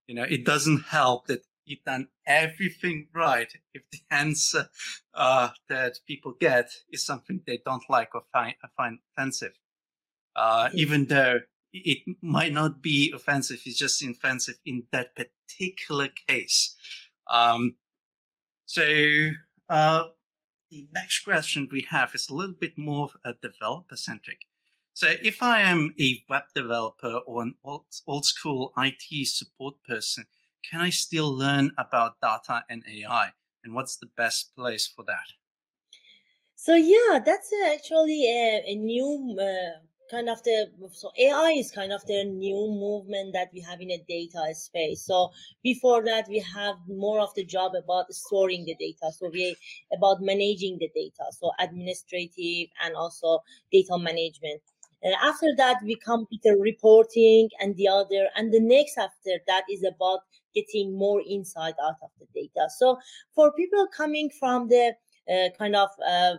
you 0.07 0.15
know, 0.15 0.25
it 0.25 0.45
doesn't 0.45 0.85
help 0.85 1.27
that 1.27 1.43
you've 1.65 1.85
done 1.85 2.09
everything 2.27 3.09
right 3.15 3.53
if 3.75 3.83
the 3.91 3.99
answer 4.15 4.69
uh, 5.15 5.51
that 5.69 5.99
people 6.07 6.35
get 6.41 6.71
is 6.93 7.05
something 7.05 7.41
they 7.47 7.61
don't 7.65 7.85
like 7.89 8.15
or 8.15 8.23
find, 8.33 8.55
find 8.77 8.99
offensive. 9.17 9.53
Uh, 10.35 10.69
even 10.75 11.07
though 11.07 11.41
it 11.85 12.17
might 12.23 12.53
not 12.53 12.83
be 12.83 13.13
offensive, 13.15 13.61
it's 13.65 13.79
just 13.79 14.03
offensive 14.03 14.57
in 14.65 14.85
that 14.93 15.15
particular 15.15 16.09
case. 16.29 16.75
Um, 17.31 17.77
so 18.67 19.31
uh, 19.69 20.05
the 20.71 20.89
next 20.93 21.25
question 21.25 21.69
we 21.71 21.87
have 21.91 22.15
is 22.15 22.29
a 22.29 22.35
little 22.35 22.55
bit 22.59 22.77
more 22.77 23.11
developer 23.43 23.97
centric. 23.97 24.41
So 24.95 25.13
if 25.23 25.43
I 25.43 25.61
am 25.61 25.95
a 26.01 26.25
web 26.29 26.45
developer 26.55 27.21
or 27.27 27.43
an 27.43 27.55
old, 27.63 27.85
old 28.07 28.25
school 28.25 28.73
IT 28.79 29.29
support 29.29 29.75
person, 29.87 30.25
can 30.69 30.81
I 30.81 30.91
still 30.91 31.31
learn 31.31 31.71
about 31.79 32.21
data 32.21 32.65
and 32.71 32.83
AI? 32.89 33.31
And 33.63 33.75
what's 33.75 33.97
the 33.97 34.11
best 34.17 34.55
place 34.57 34.87
for 34.87 35.05
that? 35.05 35.35
So 36.55 36.75
yeah, 36.75 37.21
that's 37.25 37.53
actually 37.73 38.25
a, 38.27 38.65
a 38.67 38.75
new 38.75 39.37
uh, 39.39 39.86
kind 40.11 40.29
of 40.29 40.43
the 40.43 40.71
so 40.93 41.11
AI 41.19 41.51
is 41.59 41.71
kind 41.71 41.93
of 41.93 42.05
the 42.07 42.25
new 42.25 42.69
movement 42.69 43.33
that 43.33 43.51
we 43.53 43.61
have 43.61 43.81
in 43.81 43.91
a 43.91 43.99
data 44.09 44.55
space. 44.55 45.03
So 45.05 45.31
before 45.63 46.05
that, 46.05 46.29
we 46.29 46.41
have 46.41 46.77
more 46.89 47.21
of 47.21 47.35
the 47.35 47.45
job 47.45 47.73
about 47.75 48.13
storing 48.13 48.65
the 48.65 48.75
data. 48.75 49.13
So 49.13 49.31
we 49.33 49.57
about 49.93 50.21
managing 50.21 50.79
the 50.79 50.91
data. 50.95 51.25
So 51.33 51.51
administrative 51.59 52.69
and 52.83 52.95
also 52.95 53.41
data 53.73 53.99
management. 53.99 54.63
And 55.03 55.15
after 55.23 55.49
that, 55.57 55.77
we 55.85 55.97
come 55.97 56.27
to 56.27 56.39
the 56.43 56.57
reporting 56.59 57.49
and 57.61 57.77
the 57.77 57.89
other, 57.89 58.29
and 58.35 58.53
the 58.53 58.61
next 58.61 58.99
after 58.99 59.39
that 59.47 59.65
is 59.71 59.85
about 59.85 60.21
getting 60.55 60.97
more 60.97 61.23
insight 61.29 61.75
out 61.83 61.97
of 62.03 62.11
the 62.19 62.27
data. 62.35 62.69
So 62.77 62.99
for 63.35 63.53
people 63.53 63.87
coming 63.95 64.31
from 64.41 64.69
the 64.69 64.95
kind 65.59 65.75
of 65.77 65.89
uh, 66.07 66.35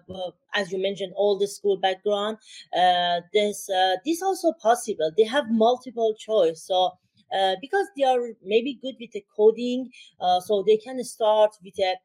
as 0.53 0.71
you 0.71 0.81
mentioned 0.81 1.13
all 1.15 1.37
the 1.37 1.47
school 1.47 1.77
background 1.77 2.37
uh, 2.75 3.21
this 3.33 3.69
uh, 3.69 3.95
this 4.05 4.21
also 4.21 4.53
possible. 4.61 5.11
They 5.17 5.25
have 5.25 5.45
multiple 5.49 6.15
choice. 6.17 6.63
So 6.63 6.91
uh, 7.37 7.55
because 7.61 7.87
they 7.97 8.03
are 8.03 8.19
maybe 8.43 8.79
good 8.81 8.95
with 8.99 9.11
the 9.11 9.23
coding 9.35 9.91
uh, 10.21 10.39
so 10.39 10.63
they 10.65 10.77
can 10.77 11.03
start 11.03 11.51
with 11.63 11.77
a 11.79 11.95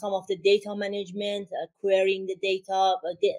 some 0.00 0.14
of 0.14 0.26
the 0.28 0.36
data 0.36 0.74
management 0.74 1.48
querying 1.80 2.26
the 2.26 2.36
data 2.42 2.94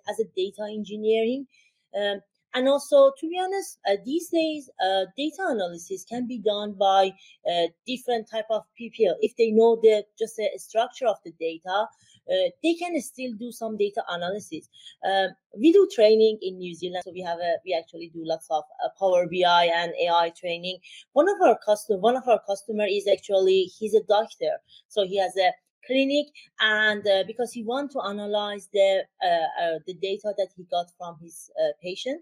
as 0.08 0.19
a 0.19 0.25
data 0.36 0.67
engineering. 0.69 1.48
Um, 1.96 2.22
and 2.53 2.67
also 2.67 3.12
to 3.19 3.29
be 3.29 3.39
honest 3.39 3.79
uh, 3.88 3.96
these 4.05 4.29
days 4.29 4.69
uh, 4.84 5.05
data 5.17 5.46
analysis 5.50 6.05
can 6.05 6.27
be 6.27 6.39
done 6.39 6.74
by 6.74 7.12
uh, 7.50 7.67
different 7.86 8.29
type 8.29 8.46
of 8.50 8.63
people 8.77 9.15
if 9.22 9.36
they 9.38 9.51
know 9.51 9.77
the 9.81 10.03
just 10.17 10.36
the 10.38 10.50
structure 10.58 11.08
of 11.08 11.17
the 11.25 11.34
data 11.39 11.86
uh, 12.30 12.50
they 12.64 12.74
can 12.74 13.00
still 13.02 13.34
do 13.38 13.52
some 13.52 13.78
data 13.78 14.04
analysis. 14.10 14.70
Um, 15.06 15.30
we 15.58 15.72
do 15.72 15.88
training 15.94 16.40
in 16.42 16.58
new 16.58 16.74
zealand. 16.76 17.04
So 17.06 17.12
we 17.12 17.22
have 17.22 17.40
a 17.40 17.58
we 17.66 17.74
actually 17.74 18.12
do 18.14 18.22
lots 18.24 18.48
of 18.50 18.64
uh, 18.84 18.90
power 19.00 19.28
bi 19.28 19.66
and 19.66 19.94
ai 20.02 20.32
training. 20.40 20.80
One 21.14 21.30
of 21.30 21.38
our 21.46 21.58
customer 21.66 22.00
one 22.00 22.16
of 22.16 22.28
our 22.28 22.42
customer 22.48 22.86
is 22.86 23.08
actually 23.08 23.72
he's 23.78 23.94
a 23.94 24.04
doctor. 24.04 24.58
So 24.88 25.06
he 25.06 25.18
has 25.18 25.36
a 25.38 25.52
clinic 25.86 26.28
and 26.60 27.06
uh, 27.08 27.24
because 27.26 27.52
he 27.52 27.64
want 27.64 27.92
to 27.92 28.02
analyze 28.02 28.70
the 28.74 29.04
uh, 29.24 29.28
uh, 29.64 29.80
the 29.88 29.94
data 29.96 30.34
that 30.38 30.50
he 30.56 30.64
got 30.70 30.88
from 30.98 31.18
his 31.22 31.50
uh, 31.60 31.72
patient 31.82 32.22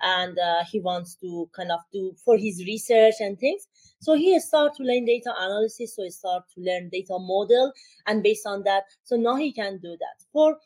and 0.00 0.38
uh, 0.38 0.64
he 0.70 0.80
wants 0.80 1.16
to 1.16 1.48
kind 1.54 1.72
of 1.72 1.80
do 1.92 2.14
for 2.24 2.36
his 2.36 2.64
research 2.64 3.14
and 3.20 3.38
things. 3.38 3.68
So 4.00 4.14
he 4.14 4.38
start 4.40 4.74
to 4.76 4.82
learn 4.82 5.04
data 5.04 5.32
analysis. 5.38 5.96
So 5.96 6.02
he 6.02 6.10
start 6.10 6.44
to 6.54 6.60
learn 6.60 6.90
data 6.90 7.16
model, 7.18 7.72
and 8.06 8.22
based 8.22 8.46
on 8.46 8.62
that, 8.64 8.84
so 9.02 9.16
now 9.16 9.36
he 9.36 9.52
can 9.52 9.78
do 9.78 9.96
that. 9.98 10.24
For 10.32 10.58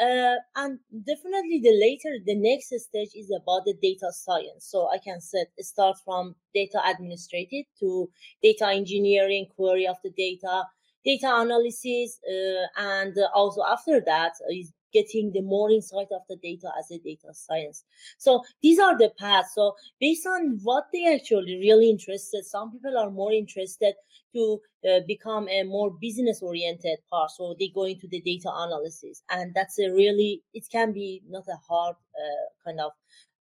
uh, 0.00 0.36
and 0.56 0.78
definitely 1.06 1.60
the 1.62 1.72
later 1.80 2.18
the 2.26 2.34
next 2.34 2.68
stage 2.68 3.10
is 3.14 3.30
about 3.30 3.64
the 3.64 3.74
data 3.80 4.12
science 4.12 4.66
so 4.66 4.88
i 4.92 4.98
can 4.98 5.20
set 5.20 5.46
start 5.60 5.96
from 6.04 6.34
data 6.54 6.80
administrative 6.86 7.64
to 7.78 8.08
data 8.42 8.68
engineering 8.68 9.46
query 9.56 9.86
of 9.86 9.96
the 10.04 10.10
data 10.10 10.64
data 11.04 11.30
analysis 11.30 12.18
uh, 12.28 12.66
and 12.76 13.16
also 13.34 13.62
after 13.62 14.00
that 14.00 14.32
is 14.50 14.72
getting 14.92 15.32
the 15.32 15.42
more 15.42 15.70
insight 15.70 16.08
of 16.12 16.22
the 16.28 16.36
data 16.36 16.70
as 16.78 16.90
a 16.90 16.98
data 16.98 17.28
science. 17.32 17.84
So 18.18 18.42
these 18.62 18.78
are 18.78 18.96
the 18.96 19.12
paths. 19.18 19.54
So 19.54 19.74
based 20.00 20.26
on 20.26 20.58
what 20.62 20.84
they 20.92 21.14
actually 21.14 21.58
really 21.58 21.90
interested, 21.90 22.44
some 22.44 22.72
people 22.72 22.96
are 22.96 23.10
more 23.10 23.32
interested 23.32 23.94
to 24.34 24.60
uh, 24.88 25.00
become 25.06 25.48
a 25.48 25.62
more 25.64 25.90
business 26.00 26.42
oriented 26.42 26.98
part. 27.10 27.30
So 27.30 27.54
they 27.58 27.70
go 27.74 27.84
into 27.84 28.06
the 28.08 28.20
data 28.20 28.50
analysis, 28.54 29.22
and 29.30 29.52
that's 29.54 29.78
a 29.78 29.90
really 29.90 30.42
it 30.52 30.64
can 30.70 30.92
be 30.92 31.22
not 31.28 31.44
a 31.48 31.56
hard 31.68 31.96
uh, 31.96 32.46
kind 32.64 32.80
of 32.80 32.92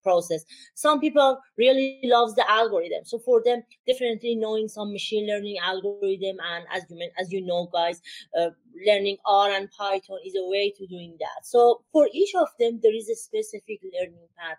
process. 0.02 0.44
Some 0.74 1.00
people 1.00 1.38
really 1.56 2.00
loves 2.04 2.34
the 2.34 2.48
algorithm. 2.50 3.04
So 3.04 3.18
for 3.18 3.42
them, 3.44 3.62
definitely 3.86 4.36
knowing 4.36 4.68
some 4.68 4.92
machine 4.92 5.26
learning 5.26 5.58
algorithm 5.62 6.36
and 6.52 6.64
as 6.72 6.84
you 6.88 7.10
as 7.18 7.32
you 7.32 7.44
know, 7.44 7.68
guys, 7.72 8.00
uh, 8.38 8.50
learning 8.86 9.16
R 9.26 9.50
and 9.50 9.70
Python 9.70 10.18
is 10.24 10.34
a 10.36 10.48
way 10.48 10.72
to 10.76 10.86
doing 10.86 11.16
that. 11.20 11.46
So 11.46 11.82
for 11.92 12.08
each 12.12 12.34
of 12.34 12.48
them, 12.58 12.80
there 12.82 12.94
is 12.94 13.08
a 13.08 13.16
specific 13.16 13.80
learning 13.82 14.28
path. 14.38 14.58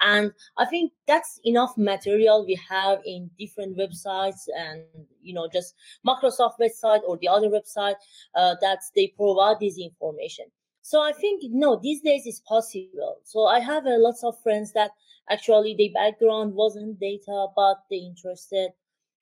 And 0.00 0.32
I 0.56 0.64
think 0.66 0.92
that's 1.06 1.40
enough 1.44 1.74
material 1.76 2.44
we 2.44 2.58
have 2.68 3.00
in 3.04 3.30
different 3.38 3.76
websites 3.76 4.46
and, 4.56 4.82
you 5.22 5.34
know, 5.34 5.48
just 5.52 5.74
Microsoft 6.06 6.54
website 6.60 7.00
or 7.06 7.16
the 7.18 7.28
other 7.28 7.48
website 7.48 7.94
uh, 8.34 8.54
that 8.60 8.80
they 8.94 9.12
provide 9.16 9.60
this 9.60 9.78
information. 9.78 10.46
So 10.84 11.00
I 11.00 11.12
think 11.12 11.40
no, 11.46 11.80
these 11.82 12.02
days 12.02 12.26
it's 12.26 12.40
possible. 12.40 13.16
So 13.24 13.46
I 13.46 13.58
have 13.58 13.86
a 13.86 13.96
lots 13.96 14.22
of 14.22 14.38
friends 14.42 14.74
that 14.74 14.90
actually 15.30 15.74
their 15.74 15.88
background 15.94 16.52
wasn't 16.52 17.00
data, 17.00 17.46
but 17.56 17.76
they 17.90 17.96
interested. 17.96 18.68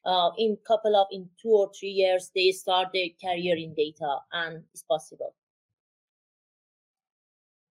Uh, 0.04 0.30
in 0.36 0.58
couple 0.66 0.96
of 0.96 1.06
in 1.12 1.28
two 1.40 1.50
or 1.50 1.70
three 1.78 1.90
years, 1.90 2.32
they 2.34 2.50
start 2.50 2.88
their 2.92 3.06
career 3.22 3.54
in 3.56 3.74
data, 3.74 4.16
and 4.32 4.64
it's 4.74 4.82
possible. 4.82 5.36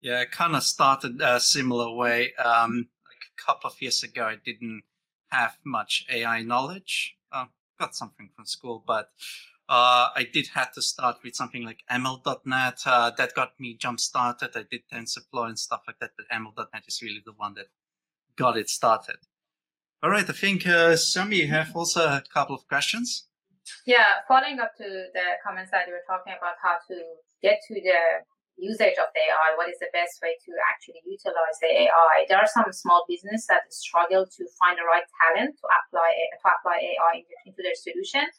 Yeah, 0.01 0.25
kind 0.25 0.55
of 0.55 0.63
started 0.63 1.21
a 1.21 1.39
similar 1.39 1.93
way. 1.93 2.33
Um, 2.43 2.89
like 3.07 3.21
a 3.37 3.45
couple 3.45 3.69
of 3.69 3.79
years 3.79 4.01
ago, 4.01 4.25
I 4.25 4.37
didn't 4.43 4.81
have 5.27 5.59
much 5.63 6.07
AI 6.09 6.41
knowledge. 6.41 7.17
Uh, 7.31 7.45
got 7.79 7.93
something 7.93 8.31
from 8.35 8.47
school, 8.47 8.83
but 8.87 9.11
uh, 9.67 10.09
I 10.15 10.27
did 10.31 10.47
have 10.53 10.71
to 10.73 10.81
start 10.81 11.17
with 11.23 11.35
something 11.35 11.63
like 11.63 11.83
ML.NET. 11.91 12.79
Uh, 12.85 13.11
that 13.17 13.33
got 13.33 13.59
me 13.59 13.75
jump 13.79 13.99
started. 13.99 14.51
I 14.55 14.63
did 14.69 14.81
TensorFlow 14.91 15.47
and 15.47 15.57
stuff 15.57 15.81
like 15.87 15.97
that, 15.99 16.11
but 16.15 16.27
ML.NET 16.29 16.83
is 16.87 17.01
really 17.01 17.23
the 17.25 17.33
one 17.33 17.55
that 17.55 17.67
got 18.35 18.57
it 18.57 18.69
started. 18.69 19.17
All 20.03 20.11
right, 20.11 20.29
I 20.29 20.33
think 20.33 20.67
uh, 20.67 20.95
Sami, 20.95 21.37
you 21.37 21.47
have 21.47 21.75
also 21.75 22.05
a 22.05 22.23
couple 22.31 22.55
of 22.55 22.67
questions. 22.67 23.25
Yeah, 23.87 24.21
following 24.27 24.59
up 24.59 24.77
to 24.77 24.85
the 24.85 25.27
comments 25.41 25.71
that 25.71 25.87
you 25.87 25.93
were 25.93 26.05
talking 26.05 26.33
about 26.37 26.61
how 26.61 26.77
to 26.87 26.95
get 27.41 27.57
to 27.67 27.73
the 27.73 28.21
usage 28.57 28.95
of 29.01 29.09
the 29.17 29.21
AI, 29.25 29.57
what 29.57 29.67
is 29.67 29.81
the 29.81 29.89
best 29.91 30.21
way 30.21 30.37
to 30.45 30.51
actually 30.69 31.01
utilize 31.03 31.57
the 31.59 31.89
AI? 31.89 32.29
There 32.29 32.37
are 32.37 32.47
some 32.47 32.69
small 32.71 33.03
business 33.09 33.47
that 33.49 33.65
struggle 33.73 34.29
to 34.29 34.41
find 34.61 34.77
the 34.77 34.85
right 34.85 35.03
talent 35.25 35.57
to 35.57 35.65
apply 35.65 36.11
to 36.13 36.47
apply 36.53 36.77
AI 36.85 37.25
into 37.49 37.65
their 37.65 37.75
solution 37.75 38.29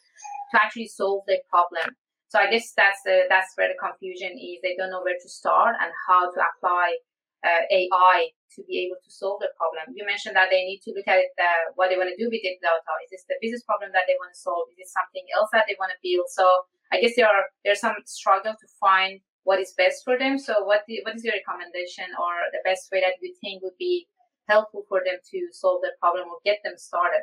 to 0.52 0.54
actually 0.62 0.88
solve 0.88 1.24
their 1.26 1.42
problem. 1.50 1.94
So 2.28 2.38
I 2.42 2.50
guess 2.50 2.74
that's 2.76 3.00
the, 3.06 3.24
that's 3.30 3.54
where 3.54 3.70
the 3.70 3.78
confusion 3.78 4.34
is. 4.34 4.58
They 4.62 4.74
don't 4.74 4.90
know 4.90 5.02
where 5.02 5.18
to 5.18 5.28
start 5.28 5.78
and 5.78 5.92
how 6.08 6.30
to 6.30 6.38
apply 6.42 6.98
uh, 7.46 7.62
AI 7.70 8.34
to 8.56 8.60
be 8.66 8.82
able 8.86 8.98
to 8.98 9.10
solve 9.10 9.38
the 9.38 9.52
problem. 9.54 9.94
You 9.94 10.02
mentioned 10.02 10.34
that 10.34 10.50
they 10.50 10.66
need 10.66 10.82
to 10.88 10.94
look 10.96 11.06
at 11.06 11.22
it, 11.22 11.30
uh, 11.38 11.70
what 11.78 11.92
they 11.92 11.98
want 12.00 12.10
to 12.10 12.18
do 12.18 12.26
with 12.26 12.42
the 12.42 12.58
data. 12.58 12.92
Is 13.06 13.14
this 13.14 13.26
the 13.30 13.38
business 13.38 13.62
problem 13.62 13.94
that 13.94 14.10
they 14.10 14.18
want 14.18 14.34
to 14.34 14.38
solve? 14.38 14.66
Is 14.74 14.88
it 14.88 14.90
something 14.90 15.26
else 15.36 15.52
that 15.54 15.70
they 15.70 15.78
want 15.78 15.94
to 15.94 16.00
build? 16.02 16.26
So 16.32 16.46
I 16.90 16.98
guess 16.98 17.14
there 17.14 17.30
are 17.30 17.46
there's 17.62 17.82
some 17.82 17.98
struggle 18.06 18.54
to 18.58 18.68
find 18.80 19.20
what 19.46 19.62
is 19.62 19.74
best 19.78 20.02
for 20.02 20.18
them. 20.18 20.38
So 20.42 20.66
what 20.66 20.82
the, 20.90 21.06
what 21.06 21.14
is 21.14 21.22
your 21.22 21.38
recommendation 21.38 22.10
or 22.18 22.50
the 22.50 22.64
best 22.66 22.90
way 22.90 22.98
that 23.06 23.22
you 23.22 23.30
think 23.38 23.62
would 23.62 23.78
be 23.78 24.10
helpful 24.50 24.82
for 24.90 25.02
them 25.06 25.22
to 25.22 25.38
solve 25.54 25.82
the 25.86 25.94
problem 26.02 26.26
or 26.26 26.42
get 26.42 26.58
them 26.66 26.74
started? 26.74 27.22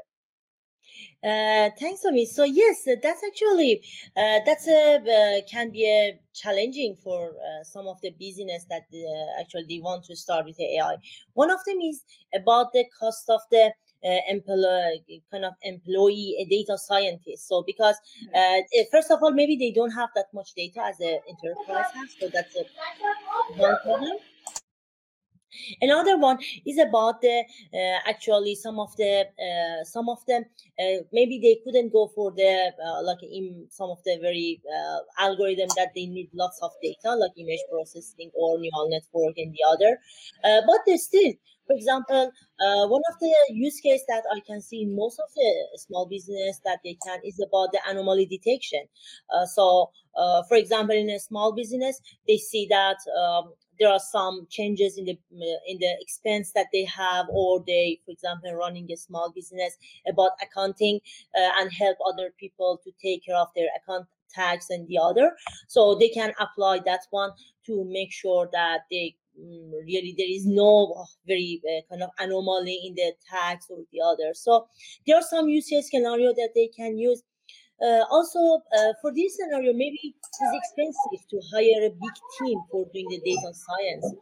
Uh, 1.23 1.69
thanks, 1.79 2.03
Ami. 2.05 2.25
So 2.25 2.43
yes, 2.43 2.87
that's 3.01 3.23
actually 3.23 3.81
uh, 4.17 4.39
that's 4.45 4.67
a 4.67 4.97
uh, 4.97 5.49
can 5.49 5.71
be 5.71 5.85
a 5.85 6.19
challenging 6.33 6.97
for 7.03 7.29
uh, 7.29 7.63
some 7.63 7.87
of 7.87 8.01
the 8.01 8.11
business 8.19 8.65
that 8.69 8.83
uh, 8.93 9.41
actually 9.41 9.65
they 9.69 9.79
want 9.79 10.03
to 10.05 10.15
start 10.15 10.45
with 10.45 10.59
AI. 10.59 10.95
One 11.33 11.51
of 11.51 11.59
them 11.65 11.79
is 11.81 12.03
about 12.35 12.73
the 12.73 12.85
cost 12.99 13.29
of 13.29 13.41
the 13.51 13.71
uh, 14.05 14.17
employee 14.29 15.23
kind 15.31 15.45
of 15.45 15.53
employee 15.63 16.35
a 16.39 16.45
data 16.45 16.77
scientist 16.77 17.47
so 17.47 17.63
because 17.65 17.95
uh, 18.35 18.57
first 18.91 19.09
of 19.11 19.19
all 19.23 19.31
maybe 19.31 19.55
they 19.55 19.71
don't 19.71 19.91
have 19.91 20.09
that 20.13 20.25
much 20.33 20.53
data 20.55 20.81
as 20.83 20.99
an 20.99 21.19
enterprise 21.29 21.85
has 21.93 22.09
so 22.19 22.27
that's 22.33 22.53
a 22.57 22.65
one 23.57 23.77
problem 23.81 24.17
Another 25.81 26.17
one 26.17 26.37
is 26.65 26.77
about 26.77 27.21
the 27.21 27.43
uh, 27.73 28.09
actually 28.09 28.55
some 28.55 28.79
of 28.79 28.95
the 28.97 29.25
uh, 29.39 29.83
some 29.83 30.09
of 30.09 30.25
them 30.27 30.45
uh, 30.79 31.03
maybe 31.11 31.39
they 31.39 31.59
couldn't 31.63 31.91
go 31.91 32.07
for 32.15 32.31
the 32.31 32.71
uh, 32.83 33.03
like 33.03 33.21
in 33.23 33.67
some 33.69 33.89
of 33.89 33.99
the 34.03 34.17
very 34.21 34.61
uh, 34.67 34.99
algorithm 35.19 35.69
that 35.75 35.89
they 35.95 36.05
need 36.05 36.29
lots 36.33 36.59
of 36.61 36.71
data 36.81 37.15
like 37.15 37.31
image 37.37 37.59
processing 37.71 38.31
or 38.33 38.57
neural 38.59 38.89
network 38.89 39.37
and 39.37 39.53
the 39.53 39.63
other, 39.67 39.99
uh, 40.43 40.61
but 40.67 40.79
they 40.85 40.97
still. 40.97 41.33
For 41.65 41.77
example, 41.77 42.29
one 42.59 43.01
of 43.09 43.19
the 43.21 43.33
use 43.51 43.79
case 43.79 44.01
that 44.09 44.23
I 44.35 44.41
can 44.41 44.61
see 44.61 44.81
in 44.81 44.97
most 44.97 45.17
of 45.17 45.33
the 45.33 45.77
small 45.77 46.05
business 46.05 46.59
that 46.65 46.79
they 46.83 46.97
can 47.05 47.21
is 47.23 47.39
about 47.39 47.71
the 47.71 47.79
anomaly 47.87 48.25
detection. 48.25 48.81
so, 49.45 49.89
for 50.49 50.57
example, 50.57 50.93
in 50.93 51.09
a 51.09 51.19
small 51.21 51.53
business, 51.53 52.01
they 52.27 52.35
see 52.35 52.67
that 52.69 52.97
um, 53.17 53.53
there 53.79 53.89
are 53.89 53.99
some 53.99 54.47
changes 54.49 54.97
in 54.97 55.05
the 55.05 55.17
in 55.67 55.77
the 55.79 55.97
expense 55.99 56.51
that 56.53 56.67
they 56.71 56.83
have 56.85 57.25
or 57.29 57.63
they 57.65 57.99
for 58.05 58.11
example 58.11 58.53
running 58.53 58.91
a 58.91 58.97
small 58.97 59.31
business 59.31 59.77
about 60.07 60.31
accounting 60.41 60.99
uh, 61.35 61.49
and 61.59 61.71
help 61.71 61.97
other 62.07 62.31
people 62.39 62.79
to 62.83 62.91
take 63.01 63.25
care 63.25 63.35
of 63.35 63.47
their 63.55 63.67
account 63.77 64.07
tax 64.33 64.69
and 64.69 64.87
the 64.87 64.97
other. 64.97 65.31
So 65.67 65.95
they 65.95 66.09
can 66.09 66.33
apply 66.39 66.79
that 66.85 67.01
one 67.11 67.31
to 67.65 67.85
make 67.85 68.11
sure 68.11 68.49
that 68.51 68.81
they 68.91 69.15
mm, 69.39 69.71
really 69.85 70.15
there 70.17 70.29
is 70.29 70.45
no 70.45 71.05
very 71.27 71.61
uh, 71.65 71.81
kind 71.89 72.03
of 72.03 72.09
anomaly 72.19 72.81
in 72.85 72.95
the 72.95 73.13
tax 73.29 73.67
or 73.69 73.79
the 73.91 74.01
other. 74.01 74.33
So 74.33 74.67
there 75.05 75.15
are 75.15 75.21
some 75.21 75.47
use 75.47 75.67
case 75.67 75.89
scenario 75.89 76.33
that 76.33 76.49
they 76.55 76.67
can 76.67 76.97
use 76.97 77.23
uh, 77.81 78.05
also, 78.09 78.61
uh, 78.77 78.93
for 79.01 79.11
this 79.13 79.35
scenario, 79.37 79.73
maybe 79.73 79.99
it's 80.03 80.39
expensive 80.53 81.27
to 81.29 81.41
hire 81.53 81.87
a 81.87 81.89
big 81.89 82.15
team 82.39 82.59
for 82.71 82.85
doing 82.93 83.07
the 83.09 83.19
data 83.25 83.51
science, 83.53 84.15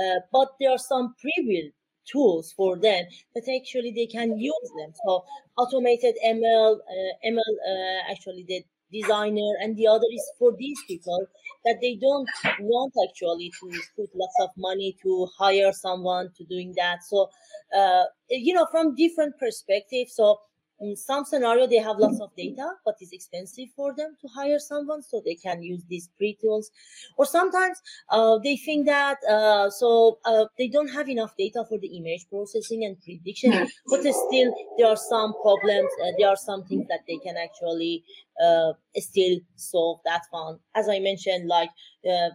uh, 0.00 0.20
but 0.32 0.48
there 0.60 0.70
are 0.70 0.78
some 0.78 1.14
pre-built 1.20 1.72
tools 2.10 2.52
for 2.56 2.76
them 2.78 3.04
that 3.34 3.44
actually 3.56 3.92
they 3.92 4.06
can 4.06 4.38
use 4.38 4.70
them. 4.78 4.92
So 5.04 5.24
automated 5.56 6.14
ML, 6.24 6.76
uh, 6.76 7.26
ML 7.26 7.54
uh, 7.68 8.10
actually 8.10 8.44
the 8.46 8.62
designer, 8.92 9.52
and 9.60 9.76
the 9.76 9.86
other 9.86 10.06
is 10.12 10.30
for 10.38 10.52
these 10.58 10.78
people 10.86 11.26
that 11.64 11.76
they 11.82 11.96
don't 11.96 12.28
want 12.60 12.92
actually 13.08 13.50
to 13.60 13.70
put 13.96 14.08
lots 14.14 14.34
of 14.40 14.50
money 14.56 14.96
to 15.02 15.28
hire 15.38 15.72
someone 15.72 16.30
to 16.36 16.44
doing 16.44 16.72
that. 16.76 17.02
So, 17.04 17.28
uh, 17.76 18.04
you 18.30 18.54
know, 18.54 18.66
from 18.70 18.94
different 18.94 19.34
perspectives. 19.38 20.14
So 20.14 20.40
in 20.80 20.96
some 20.96 21.24
scenario 21.24 21.66
they 21.66 21.76
have 21.78 21.98
lots 21.98 22.20
of 22.20 22.34
data 22.36 22.70
but 22.84 22.96
it's 23.00 23.12
expensive 23.12 23.68
for 23.74 23.94
them 23.94 24.16
to 24.20 24.28
hire 24.28 24.58
someone 24.58 25.02
so 25.02 25.20
they 25.24 25.34
can 25.34 25.62
use 25.62 25.82
these 25.88 26.08
pre 26.16 26.36
tools 26.40 26.70
or 27.16 27.26
sometimes 27.26 27.82
uh, 28.10 28.38
they 28.38 28.56
think 28.56 28.86
that 28.86 29.18
uh, 29.28 29.68
so 29.70 30.18
uh, 30.24 30.44
they 30.56 30.68
don't 30.68 30.88
have 30.88 31.08
enough 31.08 31.36
data 31.36 31.64
for 31.68 31.78
the 31.78 31.96
image 31.96 32.28
processing 32.28 32.84
and 32.84 33.00
prediction 33.02 33.50
but 33.88 34.00
still 34.00 34.54
there 34.76 34.86
are 34.88 34.96
some 34.96 35.34
problems 35.42 35.90
uh, 36.02 36.12
there 36.18 36.28
are 36.28 36.36
some 36.36 36.64
things 36.64 36.86
that 36.88 37.00
they 37.08 37.18
can 37.18 37.36
actually 37.36 38.04
uh, 38.44 38.72
still 38.96 39.38
solve 39.56 40.00
that 40.04 40.22
one. 40.30 40.58
As 40.74 40.88
i 40.88 40.98
mentioned 41.00 41.48
like 41.48 41.70
uh, 42.08 42.30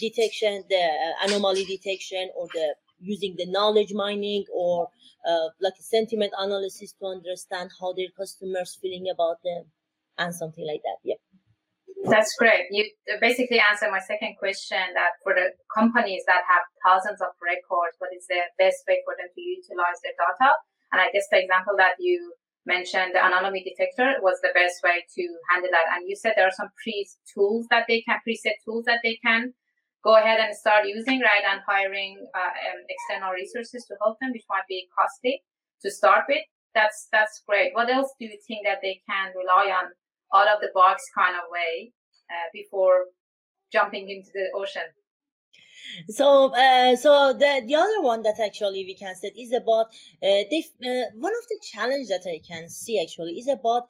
detection 0.00 0.64
the 0.68 0.88
anomaly 1.22 1.64
detection 1.64 2.30
or 2.36 2.46
the 2.54 2.74
using 2.98 3.34
the 3.36 3.46
knowledge 3.46 3.92
mining 3.92 4.44
or 4.52 4.88
uh, 5.28 5.48
like 5.60 5.74
a 5.78 5.82
sentiment 5.82 6.32
analysis 6.38 6.92
to 6.98 7.06
understand 7.06 7.70
how 7.80 7.92
their 7.92 8.08
customers 8.16 8.78
feeling 8.80 9.06
about 9.12 9.36
them 9.44 9.64
and 10.18 10.34
something 10.34 10.66
like 10.66 10.80
that. 10.82 10.98
Yeah. 11.04 11.20
That's 12.04 12.34
great. 12.38 12.70
You 12.70 12.88
basically 13.20 13.58
answered 13.58 13.90
my 13.90 13.98
second 13.98 14.36
question 14.38 14.78
that 14.94 15.18
for 15.24 15.34
the 15.34 15.50
companies 15.74 16.22
that 16.26 16.46
have 16.46 16.62
thousands 16.84 17.20
of 17.20 17.34
records, 17.42 17.98
what 17.98 18.14
is 18.14 18.26
the 18.28 18.46
best 18.58 18.86
way 18.86 19.02
for 19.02 19.18
them 19.18 19.26
to 19.26 19.40
utilize 19.40 19.98
their 20.04 20.14
data? 20.14 20.54
And 20.92 21.00
I 21.02 21.10
guess 21.10 21.26
the 21.30 21.42
example 21.42 21.74
that 21.78 21.98
you 21.98 22.34
mentioned, 22.64 23.14
the 23.14 23.24
anomaly 23.24 23.66
detector, 23.66 24.22
was 24.22 24.38
the 24.42 24.54
best 24.54 24.82
way 24.86 25.02
to 25.02 25.24
handle 25.50 25.70
that. 25.72 25.98
And 25.98 26.06
you 26.06 26.14
said 26.14 26.34
there 26.36 26.46
are 26.46 26.54
some 26.54 26.70
pre 26.78 27.08
tools 27.26 27.66
that 27.70 27.86
they 27.88 28.02
can 28.06 28.22
preset 28.22 28.62
tools 28.62 28.84
that 28.86 29.00
they 29.02 29.18
can 29.18 29.54
go 30.06 30.14
ahead 30.16 30.38
and 30.38 30.56
start 30.56 30.86
using, 30.86 31.18
right, 31.20 31.44
and 31.50 31.60
hiring 31.66 32.14
uh, 32.32 32.54
um, 32.66 32.80
external 32.94 33.32
resources 33.34 33.84
to 33.86 33.94
help 34.00 34.16
them, 34.20 34.30
which 34.32 34.46
might 34.48 34.66
be 34.68 34.86
costly 34.96 35.42
to 35.82 35.90
start 35.90 36.24
with. 36.28 36.46
That's 36.74 37.08
that's 37.10 37.42
great. 37.48 37.74
What 37.74 37.90
else 37.90 38.10
do 38.18 38.26
you 38.26 38.38
think 38.46 38.60
that 38.64 38.78
they 38.82 39.00
can 39.08 39.32
rely 39.34 39.66
on 39.78 39.86
out 40.36 40.48
of 40.54 40.60
the 40.60 40.70
box 40.74 41.02
kind 41.16 41.34
of 41.34 41.50
way 41.50 41.92
uh, 42.30 42.48
before 42.52 43.06
jumping 43.72 44.08
into 44.08 44.30
the 44.32 44.46
ocean? 44.54 44.88
so 46.08 46.54
uh, 46.54 46.96
so 46.96 47.32
the 47.32 47.62
the 47.66 47.74
other 47.74 48.00
one 48.02 48.22
that 48.22 48.38
actually 48.44 48.84
we 48.84 48.94
can 48.94 49.14
say 49.14 49.28
is 49.28 49.52
about 49.52 49.86
uh, 50.22 50.42
they 50.50 50.64
uh, 50.84 51.06
one 51.14 51.32
of 51.40 51.44
the 51.48 51.58
challenge 51.62 52.08
that 52.08 52.24
i 52.26 52.40
can 52.46 52.68
see 52.68 53.00
actually 53.00 53.32
is 53.32 53.48
about 53.48 53.84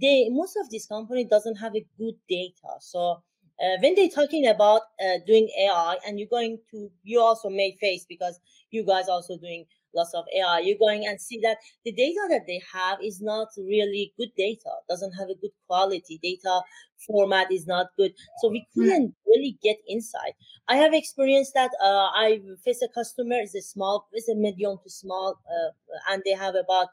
they 0.00 0.28
most 0.30 0.56
of 0.56 0.70
this 0.70 0.86
company 0.86 1.24
doesn't 1.24 1.56
have 1.56 1.74
a 1.76 1.86
good 1.98 2.14
data 2.28 2.72
so 2.80 3.22
uh, 3.62 3.76
when 3.80 3.94
they're 3.94 4.08
talking 4.08 4.46
about 4.46 4.82
uh, 5.00 5.18
doing 5.26 5.48
AI, 5.60 5.96
and 6.06 6.18
you're 6.18 6.28
going 6.28 6.58
to, 6.70 6.90
you 7.04 7.20
also 7.20 7.48
may 7.48 7.76
face 7.80 8.04
because 8.08 8.40
you 8.70 8.84
guys 8.84 9.08
also 9.08 9.38
doing 9.38 9.64
lots 9.94 10.14
of 10.14 10.24
AI, 10.34 10.60
you're 10.60 10.78
going 10.78 11.06
and 11.06 11.20
see 11.20 11.38
that 11.42 11.58
the 11.84 11.92
data 11.92 12.20
that 12.30 12.42
they 12.46 12.60
have 12.72 12.98
is 13.02 13.20
not 13.20 13.48
really 13.58 14.12
good 14.18 14.30
data, 14.36 14.70
doesn't 14.88 15.12
have 15.12 15.28
a 15.28 15.34
good 15.34 15.50
quality. 15.66 16.18
Data 16.22 16.62
format 17.06 17.52
is 17.52 17.66
not 17.66 17.88
good. 17.96 18.12
So 18.40 18.48
we 18.48 18.66
hmm. 18.74 18.80
couldn't 18.80 19.14
really 19.26 19.58
get 19.62 19.76
inside. 19.86 20.32
I 20.68 20.76
have 20.76 20.94
experienced 20.94 21.54
that 21.54 21.70
uh, 21.82 22.08
I 22.14 22.40
face 22.64 22.82
a 22.82 22.88
customer, 22.88 23.40
is 23.42 23.54
a 23.54 23.62
small, 23.62 24.08
is 24.12 24.28
a 24.28 24.34
medium 24.34 24.78
to 24.82 24.90
small, 24.90 25.38
uh, 25.46 26.12
and 26.12 26.22
they 26.24 26.32
have 26.32 26.54
about 26.54 26.88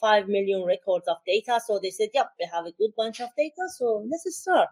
5 0.00 0.28
million 0.28 0.64
records 0.64 1.06
of 1.08 1.16
data. 1.26 1.60
So 1.66 1.78
they 1.82 1.90
said, 1.90 2.08
yep, 2.14 2.30
they 2.38 2.46
have 2.52 2.66
a 2.66 2.72
good 2.72 2.90
bunch 2.96 3.20
of 3.20 3.28
data. 3.36 3.68
So 3.76 4.06
let's 4.10 4.24
start. 4.36 4.68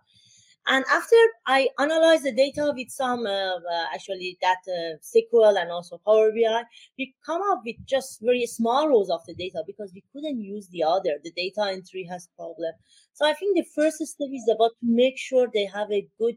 And 0.67 0.85
after 0.91 1.17
I 1.47 1.69
analyzed 1.79 2.23
the 2.25 2.33
data 2.33 2.73
with 2.75 2.89
some, 2.89 3.27
uh, 3.27 3.59
actually 3.93 4.39
that 4.43 4.59
uh, 4.69 4.97
SQL 5.03 5.61
and 5.61 5.73
also 5.73 5.99
Power 6.07 6.31
BI, 6.31 6.63
we 6.97 7.15
come 7.27 7.43
up 7.51 7.63
with 7.65 7.77
just 7.85 8.21
very 8.23 8.47
small 8.47 8.89
rows 8.89 9.11
of 9.11 9.25
the 9.27 9.35
data 9.35 9.65
because 9.67 9.93
we 9.93 10.05
couldn't 10.13 10.41
use 10.41 10.69
the 10.69 10.85
other. 10.85 11.19
The 11.23 11.33
data 11.33 11.69
entry 11.69 12.07
has 12.09 12.29
problem. 12.37 12.73
So 13.13 13.27
I 13.27 13.33
think 13.33 13.57
the 13.57 13.67
first 13.75 13.97
step 14.07 14.29
is 14.33 14.49
about 14.55 14.71
to 14.81 14.87
make 14.87 15.19
sure 15.19 15.49
they 15.53 15.67
have 15.67 15.91
a 15.91 16.07
good 16.19 16.37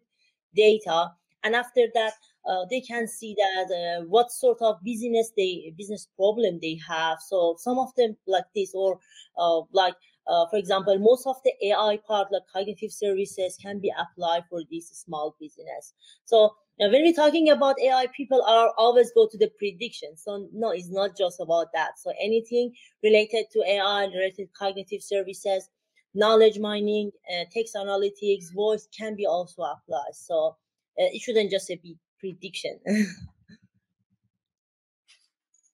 data. 0.55 1.11
And 1.43 1.55
after 1.55 1.85
that, 1.93 2.13
uh, 2.49 2.65
they 2.69 2.81
can 2.81 3.07
see 3.07 3.35
that 3.37 3.99
uh, 4.01 4.05
what 4.05 4.31
sort 4.31 4.57
of 4.61 4.83
business 4.83 5.31
they 5.37 5.71
business 5.77 6.07
problem 6.15 6.59
they 6.61 6.79
have. 6.87 7.19
So 7.19 7.55
some 7.59 7.77
of 7.77 7.93
them 7.95 8.17
like 8.27 8.45
this, 8.55 8.71
or 8.73 8.99
uh, 9.37 9.61
like 9.71 9.95
uh, 10.27 10.47
for 10.49 10.57
example, 10.57 10.97
most 10.97 11.27
of 11.27 11.35
the 11.43 11.53
AI 11.67 11.99
part, 12.07 12.31
like 12.31 12.43
cognitive 12.51 12.91
services, 12.91 13.57
can 13.61 13.79
be 13.79 13.91
applied 13.97 14.43
for 14.49 14.61
this 14.71 14.89
small 14.89 15.35
business. 15.39 15.93
So 16.25 16.55
now 16.79 16.89
when 16.91 17.03
we're 17.03 17.13
talking 17.13 17.49
about 17.49 17.79
AI, 17.79 18.07
people 18.15 18.43
are 18.43 18.71
always 18.77 19.11
go 19.13 19.27
to 19.31 19.37
the 19.37 19.51
prediction. 19.57 20.17
So 20.17 20.47
no, 20.51 20.71
it's 20.71 20.89
not 20.89 21.15
just 21.17 21.39
about 21.39 21.67
that. 21.73 21.99
So 21.99 22.11
anything 22.21 22.73
related 23.03 23.45
to 23.53 23.63
AI, 23.67 24.05
related 24.05 24.49
cognitive 24.57 25.03
services, 25.03 25.69
knowledge 26.15 26.57
mining, 26.59 27.11
uh, 27.31 27.45
text 27.51 27.75
analytics, 27.75 28.53
voice 28.53 28.87
can 28.97 29.15
be 29.15 29.25
also 29.27 29.61
applied. 29.61 30.13
So 30.13 30.55
uh, 30.99 31.09
it 31.13 31.21
shouldn't 31.21 31.51
just 31.51 31.67
be 31.67 31.97
prediction. 32.19 32.79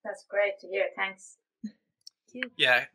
That's 0.03 0.25
great 0.27 0.59
to 0.61 0.67
hear. 0.67 0.87
Thanks. 0.95 1.37
Yeah, 2.57 2.85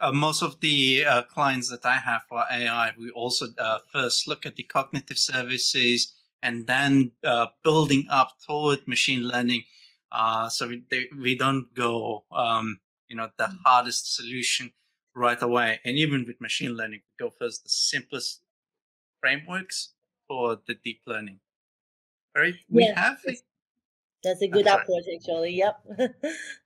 uh, 0.00 0.12
most 0.12 0.42
of 0.42 0.60
the 0.60 1.04
uh, 1.04 1.22
clients 1.22 1.70
that 1.70 1.84
I 1.84 1.96
have 1.96 2.22
for 2.28 2.44
AI, 2.50 2.92
we 2.98 3.10
also 3.10 3.46
uh, 3.58 3.78
first 3.92 4.28
look 4.28 4.44
at 4.46 4.56
the 4.56 4.62
cognitive 4.62 5.18
services 5.18 6.12
and 6.42 6.66
then 6.66 7.12
uh, 7.24 7.46
building 7.64 8.06
up 8.10 8.32
toward 8.46 8.86
machine 8.86 9.22
learning. 9.22 9.62
Uh, 10.12 10.48
so 10.48 10.68
we, 10.68 10.82
they, 10.90 11.06
we 11.18 11.36
don't 11.36 11.72
go, 11.74 12.24
um, 12.30 12.78
you 13.08 13.16
know, 13.16 13.28
the 13.38 13.44
mm. 13.44 13.56
hardest 13.64 14.14
solution 14.14 14.70
right 15.14 15.40
away. 15.40 15.80
And 15.84 15.96
even 15.96 16.24
with 16.26 16.40
machine 16.40 16.76
learning, 16.76 17.00
we 17.18 17.24
go 17.24 17.32
first 17.38 17.64
the 17.64 17.70
simplest 17.70 18.42
frameworks 19.20 19.94
for 20.28 20.58
the 20.66 20.74
deep 20.84 21.00
learning. 21.06 21.40
Right? 22.36 22.54
We 22.68 22.84
yeah, 22.84 23.00
have. 23.00 23.18
A, 23.26 23.36
that's 24.22 24.42
a 24.42 24.48
good 24.48 24.66
approach, 24.66 25.04
actually. 25.14 25.54
Yep. 25.54 25.80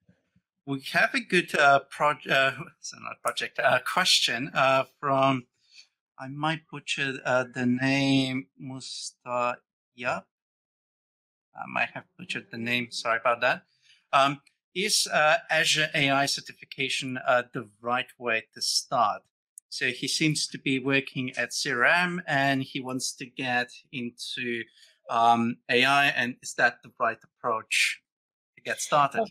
we 0.70 0.80
have 0.92 1.12
a 1.14 1.20
good 1.20 1.52
uh, 1.58 1.80
project, 1.90 2.30
uh, 2.30 2.52
not 3.00 3.20
project, 3.22 3.58
uh, 3.58 3.80
question 3.80 4.50
uh, 4.54 4.84
from, 5.00 5.46
I 6.18 6.28
might 6.28 6.60
butcher 6.70 7.18
uh, 7.24 7.44
the 7.52 7.66
name, 7.66 8.46
Mustayab. 8.62 9.56
I 9.96 11.66
might 11.66 11.90
have 11.94 12.04
butchered 12.16 12.46
the 12.52 12.58
name, 12.58 12.90
sorry 12.90 13.18
about 13.20 13.40
that. 13.40 13.62
Um, 14.12 14.40
is 14.74 15.08
uh, 15.12 15.38
Azure 15.50 15.88
AI 15.94 16.26
certification 16.26 17.18
uh, 17.26 17.42
the 17.52 17.68
right 17.82 18.06
way 18.18 18.44
to 18.54 18.62
start? 18.62 19.22
So 19.68 19.88
he 19.88 20.06
seems 20.06 20.46
to 20.48 20.58
be 20.58 20.78
working 20.78 21.32
at 21.36 21.50
CRM 21.50 22.20
and 22.26 22.62
he 22.62 22.80
wants 22.80 23.12
to 23.16 23.26
get 23.26 23.70
into 23.92 24.62
um, 25.08 25.56
AI. 25.68 26.06
And 26.06 26.36
is 26.42 26.54
that 26.54 26.82
the 26.82 26.92
right 27.00 27.18
approach 27.24 28.00
to 28.56 28.62
get 28.62 28.80
started? 28.80 29.28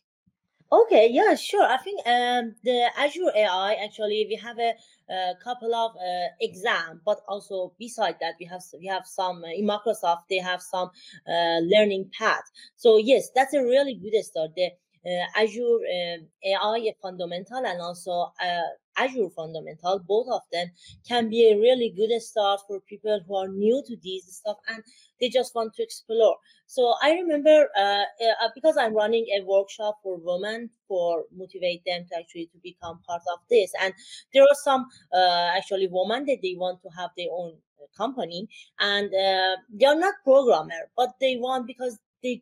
Okay, 0.72 1.08
yeah, 1.12 1.34
sure. 1.34 1.64
I 1.64 1.78
think 1.78 2.06
um, 2.06 2.54
the 2.64 2.92
Azure 2.96 3.32
AI 3.36 3.74
actually 3.84 4.28
we 4.30 4.36
have 4.36 4.60
a, 4.60 4.76
a 5.12 5.34
couple 5.44 5.74
of 5.74 5.96
uh, 5.96 6.28
exam, 6.40 7.02
but 7.04 7.22
also 7.28 7.74
beside 7.80 8.18
that 8.22 8.36
we 8.40 8.46
have 8.46 8.62
we 8.80 8.86
have 8.86 9.08
some 9.08 9.44
uh, 9.44 9.48
in 9.48 9.66
Microsoft 9.66 10.28
they 10.30 10.38
have 10.38 10.62
some 10.62 10.92
uh, 11.28 11.58
learning 11.64 12.12
path. 12.16 12.44
So 12.76 12.98
yes, 12.98 13.32
that's 13.34 13.56
a 13.56 13.64
really 13.64 13.96
good 13.96 14.14
start. 14.24 14.52
The 14.56 14.70
uh, 15.08 15.26
Azure 15.42 15.80
um, 15.96 16.28
AI 16.46 16.94
fundamental 17.02 17.66
and 17.66 17.82
also 17.82 18.32
uh, 18.40 18.62
Azure 19.00 19.30
fundamental, 19.36 20.00
both 20.00 20.28
of 20.32 20.42
them 20.52 20.68
can 21.08 21.30
be 21.30 21.50
a 21.52 21.56
really 21.58 21.94
good 21.96 22.12
start 22.22 22.62
for 22.68 22.80
people 22.82 23.20
who 23.28 23.36
are 23.36 23.48
new 23.48 23.82
to 23.88 23.96
these 24.04 24.26
stuff 24.26 24.58
and 24.68 24.84
they 25.20 25.30
just 25.30 25.56
want 25.56 25.74
to 25.76 25.84
explore. 25.84 26.38
So 26.66 26.94
I 27.02 27.12
remember 27.14 27.68
uh, 27.78 28.04
uh, 28.44 28.50
because 28.54 28.78
I'm 28.78 28.94
running 28.94 29.26
a 29.38 29.44
workshop 29.46 30.00
for 30.04 30.18
women 30.22 30.70
for 30.88 31.24
motivate 31.36 31.84
them 31.86 32.06
to 32.10 32.18
actually 32.18 32.48
to 32.48 32.60
become 32.64 33.00
part 33.08 33.22
of 33.34 33.40
this, 33.50 33.72
and 33.82 33.94
there 34.34 34.44
are 34.44 34.60
some 34.64 34.86
uh, 35.14 35.52
actually 35.56 35.88
women 35.92 36.26
that 36.26 36.40
they 36.42 36.56
want 36.58 36.82
to 36.84 36.90
have 36.98 37.10
their 37.18 37.28
own 37.32 37.54
uh, 37.82 37.86
company 37.98 38.48
and 38.80 39.08
uh, 39.08 39.56
they 39.74 39.86
are 39.86 39.96
not 39.96 40.14
programmer, 40.24 40.90
but 40.96 41.10
they 41.20 41.38
want 41.38 41.68
because 41.68 42.00
they're 42.22 42.38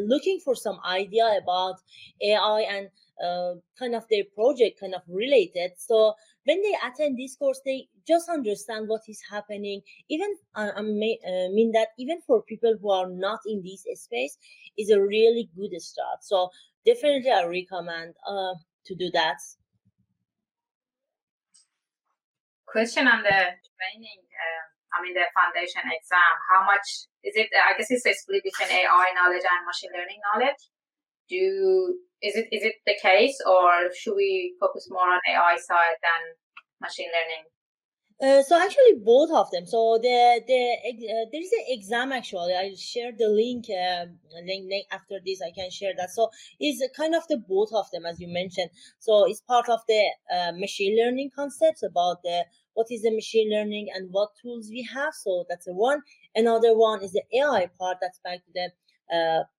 looking 0.00 0.40
for 0.44 0.54
some 0.54 0.78
idea 0.86 1.38
about 1.42 1.76
AI 2.22 2.60
and 2.70 2.88
uh, 3.22 3.54
kind 3.78 3.94
of 3.94 4.04
their 4.10 4.24
project 4.34 4.80
kind 4.80 4.94
of 4.94 5.02
related. 5.08 5.72
So 5.76 6.14
when 6.44 6.60
they 6.62 6.74
attend 6.84 7.18
this 7.18 7.36
course, 7.36 7.60
they 7.64 7.88
just 8.06 8.28
understand 8.28 8.88
what 8.88 9.02
is 9.08 9.20
happening. 9.30 9.82
Even 10.08 10.34
uh, 10.54 10.70
I 10.76 10.80
uh, 10.80 10.82
mean 10.82 11.72
that 11.72 11.88
even 11.98 12.20
for 12.26 12.42
people 12.42 12.74
who 12.80 12.90
are 12.90 13.08
not 13.08 13.40
in 13.46 13.62
this 13.62 13.84
space, 14.02 14.36
is 14.78 14.90
a 14.90 15.00
really 15.00 15.50
good 15.56 15.80
start. 15.80 16.22
So 16.22 16.50
definitely, 16.86 17.30
I 17.30 17.44
recommend 17.44 18.14
uh, 18.26 18.54
to 18.86 18.94
do 18.94 19.10
that. 19.12 19.36
Question 22.66 23.06
on 23.06 23.22
the 23.22 23.38
training. 23.76 24.20
Uh, 24.32 24.62
I 24.96 25.02
mean 25.02 25.14
the 25.14 25.28
foundation 25.36 25.82
exam. 25.88 26.32
How 26.50 26.64
much 26.64 27.08
is 27.22 27.36
it? 27.36 27.48
I 27.52 27.76
guess 27.76 27.90
it's 27.90 28.06
a 28.06 28.12
split 28.12 28.42
between 28.44 28.72
AI 28.72 29.12
knowledge 29.14 29.44
and 29.44 29.66
machine 29.68 29.92
learning 29.92 30.20
knowledge. 30.24 30.60
Do 31.32 31.96
is 32.20 32.36
it 32.36 32.46
is 32.52 32.62
it 32.62 32.76
the 32.84 32.96
case, 33.00 33.38
or 33.46 33.88
should 33.94 34.16
we 34.16 34.54
focus 34.60 34.88
more 34.90 35.08
on 35.16 35.20
AI 35.32 35.56
side 35.56 35.98
than 36.06 36.20
machine 36.80 37.08
learning? 37.16 37.44
Uh, 38.22 38.40
so 38.40 38.56
actually 38.56 38.94
both 39.02 39.30
of 39.32 39.50
them. 39.50 39.66
So 39.66 39.98
the 40.00 40.40
the 40.46 40.60
uh, 41.10 41.26
there 41.32 41.40
is 41.40 41.52
an 41.52 41.64
exam 41.68 42.12
actually. 42.12 42.54
I'll 42.54 42.76
share 42.76 43.12
the 43.18 43.28
link 43.28 43.64
uh, 43.68 44.06
link, 44.44 44.66
link 44.70 44.86
after 44.92 45.16
this 45.26 45.40
i 45.42 45.50
can 45.50 45.70
share 45.70 45.94
that. 45.96 46.10
So 46.10 46.28
it's 46.60 46.80
kind 46.96 47.14
of 47.14 47.24
the 47.28 47.38
both 47.38 47.72
of 47.72 47.86
them 47.92 48.06
as 48.06 48.20
you 48.20 48.28
mentioned. 48.28 48.70
So 49.00 49.24
it's 49.28 49.40
part 49.40 49.68
of 49.68 49.80
the 49.88 50.02
uh, 50.32 50.52
machine 50.52 50.96
learning 51.02 51.30
concepts 51.34 51.82
about 51.82 52.22
the 52.22 52.44
what 52.74 52.86
is 52.90 53.02
the 53.02 53.14
machine 53.14 53.50
learning 53.50 53.88
and 53.94 54.08
what 54.12 54.30
tools 54.40 54.68
we 54.70 54.86
have. 54.94 55.14
So 55.14 55.44
that's 55.48 55.64
the 55.64 55.74
one. 55.74 56.02
Another 56.36 56.76
one 56.76 57.02
is 57.02 57.12
the 57.12 57.24
ai 57.40 57.70
part 57.78 57.96
that's 58.00 58.20
back 58.22 58.44
to 58.44 58.52
the 58.54 58.70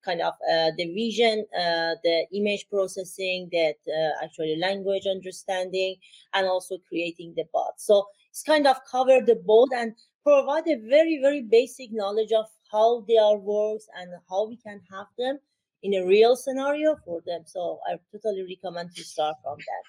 kind 0.04 0.22
of 0.22 0.34
uh, 0.52 0.72
the 0.78 0.94
vision, 0.94 1.46
uh, 1.56 1.96
the 2.04 2.26
image 2.34 2.68
processing, 2.70 3.50
that 3.52 3.76
uh, 3.88 4.24
actually 4.24 4.56
language 4.58 5.06
understanding, 5.08 5.96
and 6.34 6.48
also 6.48 6.78
creating 6.88 7.34
the 7.36 7.46
bot. 7.54 7.74
So 7.78 8.08
it's 8.30 8.44
kind 8.44 8.68
of 8.68 8.78
cover 8.90 9.20
the 9.22 9.36
both 9.36 9.70
and 9.76 9.94
provide 10.24 10.68
a 10.68 10.76
very 10.90 11.20
very 11.22 11.42
basic 11.42 11.92
knowledge 11.92 12.32
of 12.32 12.46
how 12.72 13.06
they 13.08 13.18
are 13.18 13.38
works 13.38 13.88
and 14.00 14.10
how 14.30 14.48
we 14.48 14.58
can 14.58 14.82
have 14.92 15.08
them 15.18 15.40
in 15.84 15.94
a 15.94 16.06
real 16.06 16.36
scenario 16.36 16.96
for 17.06 17.22
them. 17.26 17.44
So 17.46 17.80
I 17.88 17.98
totally 18.12 18.44
recommend 18.44 18.96
to 18.96 19.04
start 19.04 19.36
from 19.44 19.58
that. 19.58 19.84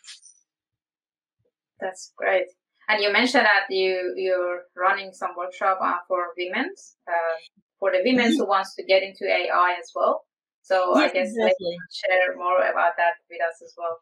That's 1.80 2.12
great. 2.16 2.46
And 2.88 3.02
you 3.02 3.12
mentioned 3.12 3.46
that 3.46 3.64
you 3.70 4.14
you're 4.16 4.62
running 4.76 5.12
some 5.12 5.30
workshop 5.36 5.78
uh, 5.80 5.98
for 6.08 6.28
women. 6.36 6.70
Uh, 7.08 7.36
for 7.84 7.92
the 7.92 8.00
women 8.02 8.32
who 8.32 8.46
wants 8.46 8.74
to 8.76 8.82
get 8.84 9.02
into 9.02 9.24
AI 9.24 9.76
as 9.78 9.90
well. 9.94 10.24
So 10.62 10.96
yes, 10.96 11.10
I 11.10 11.12
guess 11.12 11.28
exactly. 11.28 11.76
share 11.92 12.36
more 12.36 12.58
about 12.60 12.96
that 12.96 13.14
with 13.28 13.40
us 13.42 13.60
as 13.62 13.74
well. 13.76 13.98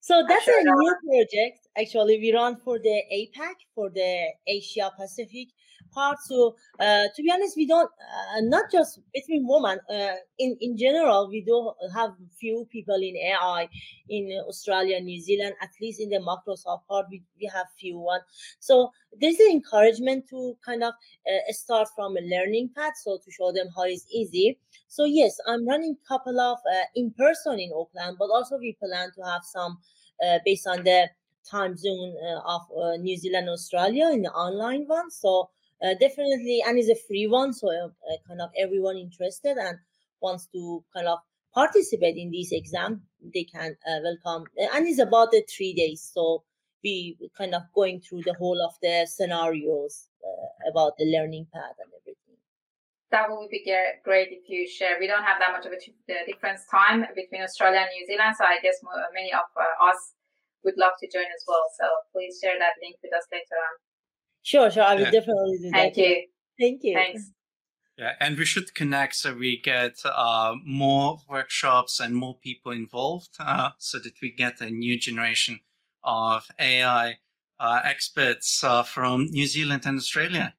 So 0.00 0.22
that's 0.28 0.44
sure 0.44 0.60
a 0.60 0.62
new 0.62 0.94
project. 1.10 1.58
Actually, 1.76 2.20
we 2.20 2.32
run 2.32 2.56
for 2.64 2.78
the 2.78 3.02
APAC, 3.12 3.56
for 3.74 3.90
the 3.90 4.28
Asia 4.46 4.92
Pacific 4.96 5.48
part. 5.96 6.18
So 6.30 6.56
uh, 6.78 7.04
to 7.14 7.20
be 7.24 7.30
honest, 7.32 7.56
we 7.56 7.66
don't 7.66 7.90
uh, 7.90 8.40
not 8.42 8.70
just 8.70 9.00
between 9.14 9.44
women. 9.48 9.78
Uh, 9.90 10.16
in 10.38 10.56
in 10.60 10.76
general, 10.76 11.28
we 11.28 11.40
do 11.50 11.72
have 11.94 12.10
few 12.38 12.66
people 12.70 13.00
in 13.10 13.16
AI 13.16 13.68
in 14.08 14.24
Australia, 14.50 15.00
New 15.00 15.20
Zealand. 15.20 15.54
At 15.62 15.70
least 15.80 16.00
in 16.00 16.10
the 16.10 16.20
Microsoft 16.30 16.86
part, 16.88 17.06
we, 17.10 17.22
we 17.40 17.50
have 17.54 17.66
few 17.80 17.98
one. 17.98 18.20
So 18.60 18.90
there's 19.20 19.40
an 19.40 19.50
encouragement 19.50 20.28
to 20.30 20.56
kind 20.64 20.82
of 20.84 20.94
uh, 21.26 21.52
start 21.52 21.88
from 21.96 22.16
a 22.16 22.20
learning 22.20 22.70
path. 22.76 22.94
So 23.02 23.18
to 23.24 23.30
show 23.30 23.52
them 23.52 23.68
how 23.76 23.84
it's 23.84 24.06
easy. 24.12 24.58
So 24.88 25.04
yes, 25.04 25.36
I'm 25.46 25.66
running 25.66 25.96
couple 26.08 26.38
of 26.40 26.58
uh, 26.58 26.84
in 26.94 27.12
person 27.12 27.58
in 27.58 27.70
Auckland, 27.74 28.16
but 28.18 28.30
also 28.30 28.58
we 28.58 28.76
plan 28.82 29.10
to 29.16 29.22
have 29.24 29.42
some 29.44 29.78
uh, 30.24 30.38
based 30.44 30.66
on 30.66 30.84
the 30.84 31.08
time 31.50 31.76
zone 31.76 32.14
of 32.44 32.62
New 33.00 33.16
Zealand, 33.16 33.48
Australia 33.48 34.10
in 34.12 34.22
the 34.22 34.32
online 34.32 34.84
one. 34.86 35.10
So 35.10 35.50
uh, 35.82 35.94
definitely 36.00 36.62
and 36.66 36.78
it's 36.78 36.88
a 36.88 37.06
free 37.06 37.26
one 37.26 37.52
so 37.52 37.68
uh, 37.68 37.86
uh, 37.86 38.16
kind 38.26 38.40
of 38.40 38.50
everyone 38.58 38.96
interested 38.96 39.56
and 39.56 39.78
wants 40.20 40.48
to 40.52 40.82
kind 40.94 41.06
of 41.06 41.18
participate 41.54 42.16
in 42.16 42.30
this 42.30 42.52
exam 42.52 43.02
they 43.32 43.44
can 43.44 43.76
uh, 43.88 43.98
welcome. 44.04 44.46
And 44.74 44.86
it's 44.86 45.00
about 45.00 45.30
the 45.30 45.42
three 45.48 45.72
days 45.74 46.10
so 46.14 46.44
we 46.84 47.16
kind 47.36 47.54
of 47.54 47.62
going 47.74 48.00
through 48.00 48.22
the 48.22 48.34
whole 48.38 48.60
of 48.62 48.74
the 48.82 49.06
scenarios 49.10 50.08
uh, 50.22 50.70
about 50.70 50.92
the 50.98 51.06
learning 51.06 51.46
path 51.52 51.74
and 51.80 51.90
everything. 52.00 52.36
That 53.10 53.30
would 53.30 53.48
be 53.50 53.64
great 54.04 54.28
if 54.30 54.48
you 54.48 54.68
share. 54.68 54.98
We 55.00 55.06
don't 55.06 55.24
have 55.24 55.38
that 55.40 55.52
much 55.52 55.66
of 55.66 55.72
a 55.72 55.80
difference 56.26 56.66
time 56.70 57.06
between 57.14 57.42
australia 57.42 57.80
and 57.86 57.90
new 57.94 58.06
zealand 58.06 58.34
so 58.36 58.44
i 58.44 58.58
guess 58.62 58.78
many 59.14 59.32
of 59.32 59.46
uh, 59.56 59.88
us 59.88 60.14
would 60.64 60.76
love 60.76 60.94
to 61.00 61.06
join 61.10 61.26
as 61.26 61.42
well 61.46 61.64
so 61.78 61.86
please 62.12 62.38
share 62.42 62.58
that 62.58 62.78
link 62.82 62.96
with 63.02 63.14
us 63.14 63.26
later 63.32 63.56
on 63.56 63.74
Sure, 64.46 64.70
sure. 64.70 64.84
I 64.84 64.94
will 64.94 65.02
yeah. 65.02 65.10
definitely 65.10 65.58
do 65.58 65.70
that. 65.70 65.72
Thank 65.72 65.94
that. 65.96 66.00
You. 66.02 66.26
Thank 66.60 66.80
you. 66.84 66.94
Thanks. 66.94 67.32
Yeah, 67.98 68.12
and 68.20 68.38
we 68.38 68.44
should 68.44 68.76
connect 68.76 69.16
so 69.16 69.34
we 69.34 69.60
get 69.60 69.94
uh, 70.04 70.54
more 70.64 71.18
workshops 71.28 71.98
and 71.98 72.14
more 72.14 72.36
people 72.38 72.70
involved 72.70 73.30
uh, 73.40 73.70
so 73.78 73.98
that 73.98 74.12
we 74.22 74.30
get 74.30 74.60
a 74.60 74.70
new 74.70 75.00
generation 75.00 75.58
of 76.04 76.46
AI 76.60 77.16
uh, 77.58 77.80
experts 77.82 78.62
uh, 78.62 78.84
from 78.84 79.24
New 79.24 79.48
Zealand 79.48 79.82
and 79.84 79.98
Australia. 79.98 80.54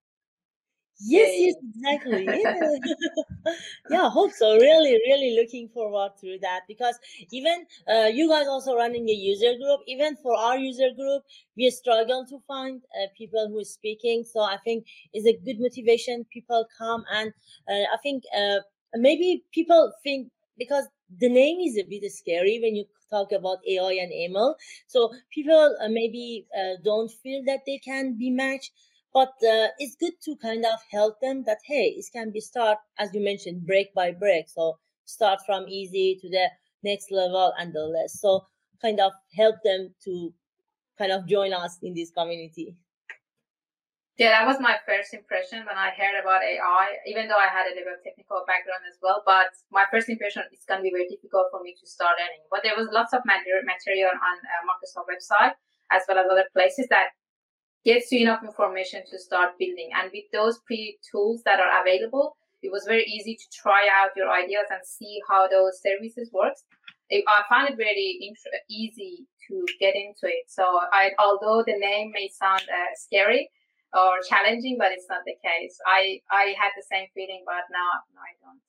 Yes, 0.99 1.33
yes, 1.37 1.55
exactly. 1.61 2.25
Yeah. 2.43 3.53
yeah, 3.89 4.09
hope 4.09 4.31
so. 4.33 4.55
Really, 4.55 4.93
really 5.07 5.35
looking 5.39 5.69
forward 5.69 6.11
to 6.21 6.37
that 6.41 6.61
because 6.67 6.97
even 7.31 7.65
uh, 7.87 8.09
you 8.13 8.29
guys 8.29 8.47
also 8.47 8.75
running 8.75 9.07
a 9.09 9.13
user 9.13 9.53
group. 9.61 9.81
Even 9.87 10.15
for 10.17 10.35
our 10.35 10.57
user 10.57 10.89
group, 10.95 11.23
we 11.55 11.69
struggle 11.69 12.25
to 12.29 12.39
find 12.47 12.81
uh, 12.99 13.07
people 13.17 13.47
who 13.49 13.59
are 13.59 13.63
speaking. 13.63 14.23
So 14.23 14.41
I 14.41 14.57
think 14.63 14.85
it's 15.13 15.27
a 15.27 15.37
good 15.45 15.59
motivation. 15.59 16.25
People 16.31 16.65
come 16.77 17.03
and 17.11 17.31
uh, 17.69 17.85
I 17.93 17.97
think 18.01 18.23
uh, 18.35 18.59
maybe 18.95 19.43
people 19.53 19.93
think 20.03 20.29
because 20.57 20.85
the 21.19 21.29
name 21.29 21.59
is 21.59 21.77
a 21.77 21.83
bit 21.83 22.09
scary 22.11 22.59
when 22.61 22.75
you 22.75 22.85
talk 23.09 23.31
about 23.31 23.59
AI 23.67 23.91
and 24.01 24.11
ML. 24.13 24.55
So 24.87 25.11
people 25.33 25.75
uh, 25.81 25.87
maybe 25.89 26.47
uh, 26.57 26.81
don't 26.83 27.11
feel 27.11 27.43
that 27.45 27.61
they 27.65 27.77
can 27.77 28.17
be 28.17 28.29
matched 28.31 28.71
but 29.13 29.33
uh, 29.43 29.67
it's 29.79 29.95
good 29.95 30.13
to 30.25 30.35
kind 30.35 30.65
of 30.65 30.79
help 30.91 31.19
them 31.21 31.43
that 31.45 31.59
hey 31.65 31.95
it 31.97 32.05
can 32.13 32.31
be 32.31 32.39
start 32.39 32.77
as 32.99 33.13
you 33.13 33.23
mentioned 33.23 33.65
break 33.65 33.93
by 33.93 34.11
break. 34.11 34.49
So 34.49 34.77
start 35.05 35.39
from 35.45 35.67
easy 35.67 36.17
to 36.21 36.29
the 36.29 36.49
next 36.83 37.11
level 37.11 37.53
and 37.57 37.73
the 37.73 37.81
less. 37.81 38.19
So 38.19 38.45
kind 38.81 38.99
of 38.99 39.11
help 39.35 39.55
them 39.63 39.93
to 40.05 40.33
kind 40.97 41.11
of 41.11 41.27
join 41.27 41.53
us 41.53 41.77
in 41.81 41.93
this 41.93 42.11
community. 42.11 42.75
Yeah 44.17 44.33
that 44.33 44.49
was 44.49 44.57
my 44.57 44.81
first 44.81 45.13
impression 45.13 45.61
when 45.61 45.77
i 45.77 45.93
heard 45.93 46.17
about 46.17 46.41
ai 46.41 46.97
even 47.05 47.29
though 47.29 47.37
i 47.37 47.45
had 47.45 47.69
a 47.69 47.77
little 47.77 47.93
technical 48.01 48.41
background 48.49 48.81
as 48.89 48.97
well 48.97 49.21
but 49.21 49.53
my 49.69 49.85
first 49.93 50.09
impression 50.09 50.41
is 50.49 50.65
going 50.65 50.81
to 50.81 50.87
be 50.89 50.89
very 50.89 51.05
difficult 51.05 51.53
for 51.53 51.61
me 51.61 51.77
to 51.77 51.85
start 51.85 52.17
learning. 52.17 52.41
But 52.49 52.65
there 52.65 52.73
was 52.73 52.89
lots 52.89 53.13
of 53.13 53.21
material 53.29 54.09
on 54.09 54.35
uh, 54.41 54.65
microsoft 54.65 55.05
website 55.05 55.53
as 55.93 56.01
well 56.09 56.17
as 56.17 56.25
other 56.25 56.49
places 56.51 56.89
that 56.89 57.13
gives 57.87 58.11
you 58.11 58.19
enough 58.19 58.43
information 58.43 59.01
to 59.09 59.17
start 59.17 59.57
building. 59.57 59.89
And 59.95 60.11
with 60.13 60.27
those 60.33 60.59
pre 60.67 60.99
tools 61.09 61.41
that 61.45 61.59
are 61.63 61.81
available, 61.81 62.35
it 62.61 62.71
was 62.71 62.83
very 62.85 63.05
easy 63.05 63.35
to 63.35 63.47
try 63.63 63.87
out 63.97 64.11
your 64.15 64.29
ideas 64.29 64.67
and 64.69 64.81
see 64.83 65.19
how 65.29 65.47
those 65.47 65.81
services 65.81 66.29
works. 66.33 66.63
I 67.09 67.41
found 67.49 67.69
it 67.69 67.77
very 67.77 68.09
int- 68.27 68.61
easy 68.69 69.25
to 69.47 69.65
get 69.79 69.95
into 69.95 70.25
it. 70.27 70.43
So 70.47 70.63
I, 70.91 71.11
although 71.17 71.63
the 71.65 71.77
name 71.79 72.11
may 72.13 72.27
sound 72.27 72.63
uh, 72.67 72.91
scary 72.95 73.49
or 73.93 74.19
challenging, 74.27 74.75
but 74.77 74.91
it's 74.91 75.07
not 75.09 75.23
the 75.25 75.37
case. 75.41 75.79
I 75.87 76.19
I 76.29 76.53
had 76.59 76.71
the 76.75 76.83
same 76.91 77.07
feeling, 77.15 77.43
but 77.45 77.63
now 77.71 77.91
no, 78.13 78.19
I 78.19 78.33
don't. 78.43 78.59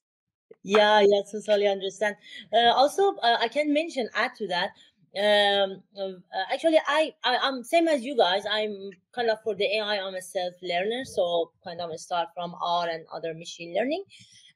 Yeah, 0.62 1.00
yeah, 1.00 1.22
so 1.26 1.40
totally 1.40 1.66
understand. 1.66 2.16
Uh, 2.52 2.72
also, 2.80 3.16
uh, 3.16 3.38
I 3.40 3.48
can 3.48 3.72
mention 3.72 4.08
add 4.14 4.34
to 4.36 4.46
that. 4.48 4.70
Um, 5.16 5.82
uh, 5.98 6.12
actually, 6.52 6.78
I, 6.86 7.12
I 7.24 7.38
I'm 7.38 7.64
same 7.64 7.88
as 7.88 8.02
you 8.04 8.16
guys. 8.16 8.44
I'm 8.50 8.90
kind 9.12 9.30
of 9.30 9.38
for 9.42 9.54
the 9.54 9.64
AI. 9.78 9.98
I'm 9.98 10.14
a 10.14 10.22
self 10.22 10.54
learner, 10.62 11.04
so 11.04 11.52
kind 11.64 11.80
of 11.80 11.98
start 11.98 12.28
from 12.34 12.54
R 12.62 12.88
and 12.88 13.04
other 13.12 13.34
machine 13.34 13.74
learning. 13.74 14.04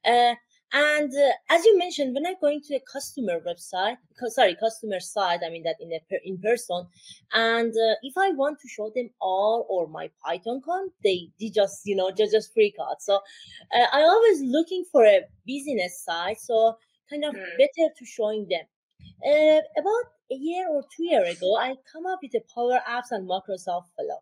Uh, 0.05 0.35
and 0.75 1.11
uh, 1.13 1.31
as 1.49 1.63
you 1.65 1.77
mentioned, 1.77 2.15
when 2.15 2.25
I'm 2.25 2.39
going 2.41 2.61
to 2.67 2.75
a 2.75 2.79
customer 2.91 3.39
website, 3.39 3.97
sorry, 4.27 4.55
customer 4.59 4.99
side 4.99 5.41
I 5.45 5.49
mean 5.49 5.63
that 5.63 5.75
in 5.79 5.91
a 5.91 5.99
per, 6.09 6.19
in 6.23 6.39
person, 6.39 6.87
and 7.31 7.71
uh, 7.71 7.95
if 8.01 8.17
I 8.17 8.31
want 8.31 8.59
to 8.59 8.67
show 8.67 8.91
them 8.95 9.09
R 9.21 9.61
or 9.69 9.87
my 9.87 10.09
Python 10.23 10.61
code, 10.61 10.89
they, 11.03 11.29
they 11.39 11.49
just 11.49 11.81
you 11.85 11.95
know 11.95 12.11
just 12.11 12.31
just 12.31 12.53
freak 12.53 12.75
out. 12.81 13.01
So 13.01 13.15
uh, 13.15 13.85
I 13.91 14.01
always 14.01 14.41
looking 14.41 14.83
for 14.91 15.03
a 15.05 15.21
business 15.45 16.03
side, 16.03 16.37
so 16.39 16.75
kind 17.09 17.23
of 17.25 17.35
mm. 17.35 17.57
better 17.57 17.89
to 17.97 18.05
showing 18.05 18.47
them. 18.49 18.65
Uh, 19.25 19.61
about 19.77 20.05
a 20.31 20.35
year 20.35 20.67
or 20.69 20.83
two 20.95 21.05
year 21.05 21.25
ago, 21.25 21.55
I 21.57 21.75
come 21.91 22.05
up 22.05 22.19
with 22.21 22.31
the 22.31 22.41
Power 22.53 22.79
Apps 22.87 23.11
and 23.11 23.27
Microsoft 23.29 23.87
Flow 23.95 24.19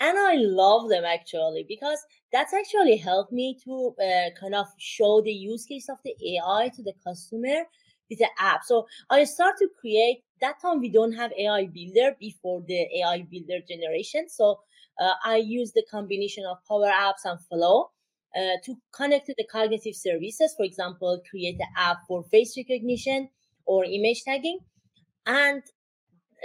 and 0.00 0.18
i 0.18 0.34
love 0.34 0.88
them 0.88 1.04
actually 1.04 1.64
because 1.68 2.04
that's 2.32 2.52
actually 2.52 2.96
helped 2.96 3.32
me 3.32 3.56
to 3.64 3.94
uh, 4.02 4.30
kind 4.38 4.54
of 4.54 4.66
show 4.78 5.20
the 5.22 5.32
use 5.32 5.64
case 5.64 5.88
of 5.88 5.98
the 6.04 6.14
ai 6.34 6.68
to 6.74 6.82
the 6.82 6.92
customer 7.06 7.64
with 8.10 8.18
the 8.18 8.28
app. 8.38 8.64
So 8.64 8.86
i 9.10 9.24
start 9.24 9.54
to 9.58 9.68
create 9.80 10.24
that 10.40 10.60
time 10.60 10.80
we 10.80 10.90
don't 10.90 11.12
have 11.12 11.32
ai 11.38 11.66
builder 11.66 12.16
before 12.18 12.62
the 12.66 12.86
ai 13.00 13.26
builder 13.30 13.60
generation 13.68 14.28
so 14.28 14.60
uh, 15.00 15.14
i 15.24 15.36
use 15.36 15.72
the 15.72 15.84
combination 15.90 16.44
of 16.44 16.58
power 16.68 16.90
apps 16.90 17.24
and 17.24 17.40
flow 17.40 17.90
uh, 18.36 18.56
to 18.64 18.74
connect 18.92 19.26
to 19.26 19.34
the 19.38 19.46
cognitive 19.50 19.94
services 19.94 20.54
for 20.56 20.64
example 20.64 21.22
create 21.30 21.56
the 21.56 21.66
app 21.76 21.98
for 22.08 22.24
face 22.24 22.56
recognition 22.56 23.28
or 23.66 23.84
image 23.84 24.22
tagging 24.24 24.58
and 25.26 25.62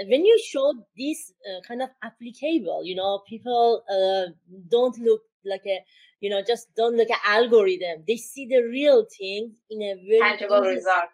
when 0.08 0.26
you 0.26 0.40
show 0.44 0.74
this 0.98 1.34
uh, 1.46 1.62
kind 1.68 1.82
of 1.82 1.90
applicable, 2.04 2.82
you 2.86 2.96
know, 2.96 3.22
people 3.28 3.84
uh, 3.90 4.32
don't 4.70 4.98
look 5.00 5.22
like 5.46 5.64
a, 5.66 5.80
you 6.22 6.30
know, 6.30 6.42
just 6.46 6.74
don't 6.76 6.96
look 6.96 7.10
at 7.12 7.20
algorithm. 7.26 8.04
They 8.08 8.18
see 8.18 8.48
the 8.48 8.62
real 8.62 9.06
thing 9.18 9.56
in 9.70 9.82
a 9.82 9.96
very 10.08 10.38
tangible 10.38 10.62
result. 10.62 11.10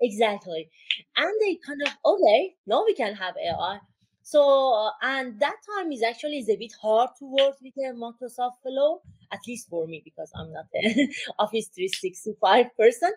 Exactly, 0.00 0.68
and 1.16 1.32
they 1.40 1.56
kind 1.66 1.80
of 1.86 1.92
okay, 2.04 2.54
now 2.66 2.84
we 2.84 2.94
can 2.94 3.14
have 3.14 3.34
AI. 3.36 3.78
So, 4.22 4.74
uh, 4.74 4.90
and 5.02 5.38
that 5.40 5.56
time 5.70 5.92
is 5.92 6.02
actually 6.02 6.38
is 6.38 6.48
a 6.48 6.56
bit 6.56 6.72
hard 6.80 7.10
to 7.18 7.24
work 7.26 7.56
with 7.62 7.74
a 7.78 7.92
Microsoft 7.92 8.62
Flow, 8.62 9.02
at 9.34 9.40
least 9.48 9.68
for 9.68 9.86
me, 9.86 10.02
because 10.04 10.30
I'm 10.36 10.52
not 10.52 10.66
an 10.74 11.10
Office 11.38 11.68
365 11.74 12.66
person. 12.78 13.12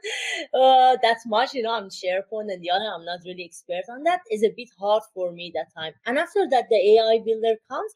Uh, 0.53 0.97
that's 1.01 1.25
much, 1.27 1.53
you 1.53 1.63
know, 1.63 1.73
I'm 1.73 1.89
SharePoint 1.89 2.51
and 2.53 2.62
the 2.63 2.71
other, 2.71 2.86
I'm 2.93 3.06
not 3.06 3.19
really 3.25 3.45
expert 3.45 3.84
on 3.89 4.03
that. 4.03 4.21
Is 4.32 4.43
a 4.43 4.53
bit 4.56 4.69
hard 4.80 5.03
for 5.13 5.32
me 5.32 5.51
that 5.56 5.67
time. 5.77 5.93
And 6.06 6.17
after 6.17 6.47
that, 6.49 6.65
the 6.69 6.77
AI 6.77 7.19
builder 7.25 7.56
comes, 7.69 7.91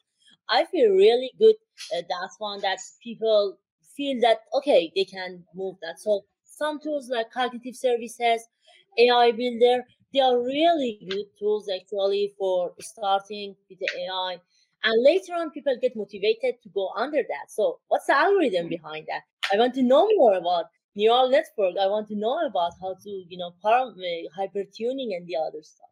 I 0.48 0.64
feel 0.66 0.90
really 0.90 1.32
good. 1.38 1.56
Uh, 1.96 2.02
that's 2.08 2.36
one 2.38 2.60
that 2.62 2.78
people 3.02 3.58
feel 3.96 4.20
that, 4.22 4.38
okay, 4.54 4.92
they 4.94 5.04
can 5.04 5.44
move 5.54 5.76
that. 5.82 5.98
So 5.98 6.24
some 6.44 6.80
tools 6.80 7.10
like 7.10 7.30
cognitive 7.32 7.76
services, 7.76 8.46
AI 8.98 9.32
builder, 9.32 9.84
they 10.12 10.20
are 10.20 10.38
really 10.42 10.98
good 11.08 11.26
tools 11.38 11.68
actually 11.74 12.34
for 12.38 12.72
starting 12.80 13.56
with 13.70 13.78
the 13.78 13.88
AI. 14.02 14.40
And 14.84 15.02
later 15.04 15.34
on, 15.34 15.50
people 15.50 15.76
get 15.80 15.96
motivated 15.96 16.60
to 16.62 16.68
go 16.74 16.90
under 16.96 17.22
that. 17.22 17.50
So, 17.50 17.78
what's 17.88 18.06
the 18.06 18.16
algorithm 18.16 18.68
behind 18.68 19.06
that? 19.08 19.22
I 19.52 19.58
want 19.58 19.74
to 19.74 19.82
know 19.82 20.08
more 20.16 20.34
about 20.34 20.66
neural 20.96 21.30
network. 21.30 21.76
I 21.80 21.86
want 21.86 22.08
to 22.08 22.16
know 22.16 22.44
about 22.46 22.72
how 22.80 22.94
to, 23.02 23.10
you 23.10 23.38
know, 23.38 23.52
param- 23.64 23.94
hyper 24.36 24.64
tuning 24.76 25.14
and 25.14 25.26
the 25.26 25.36
other 25.36 25.62
stuff. 25.62 25.88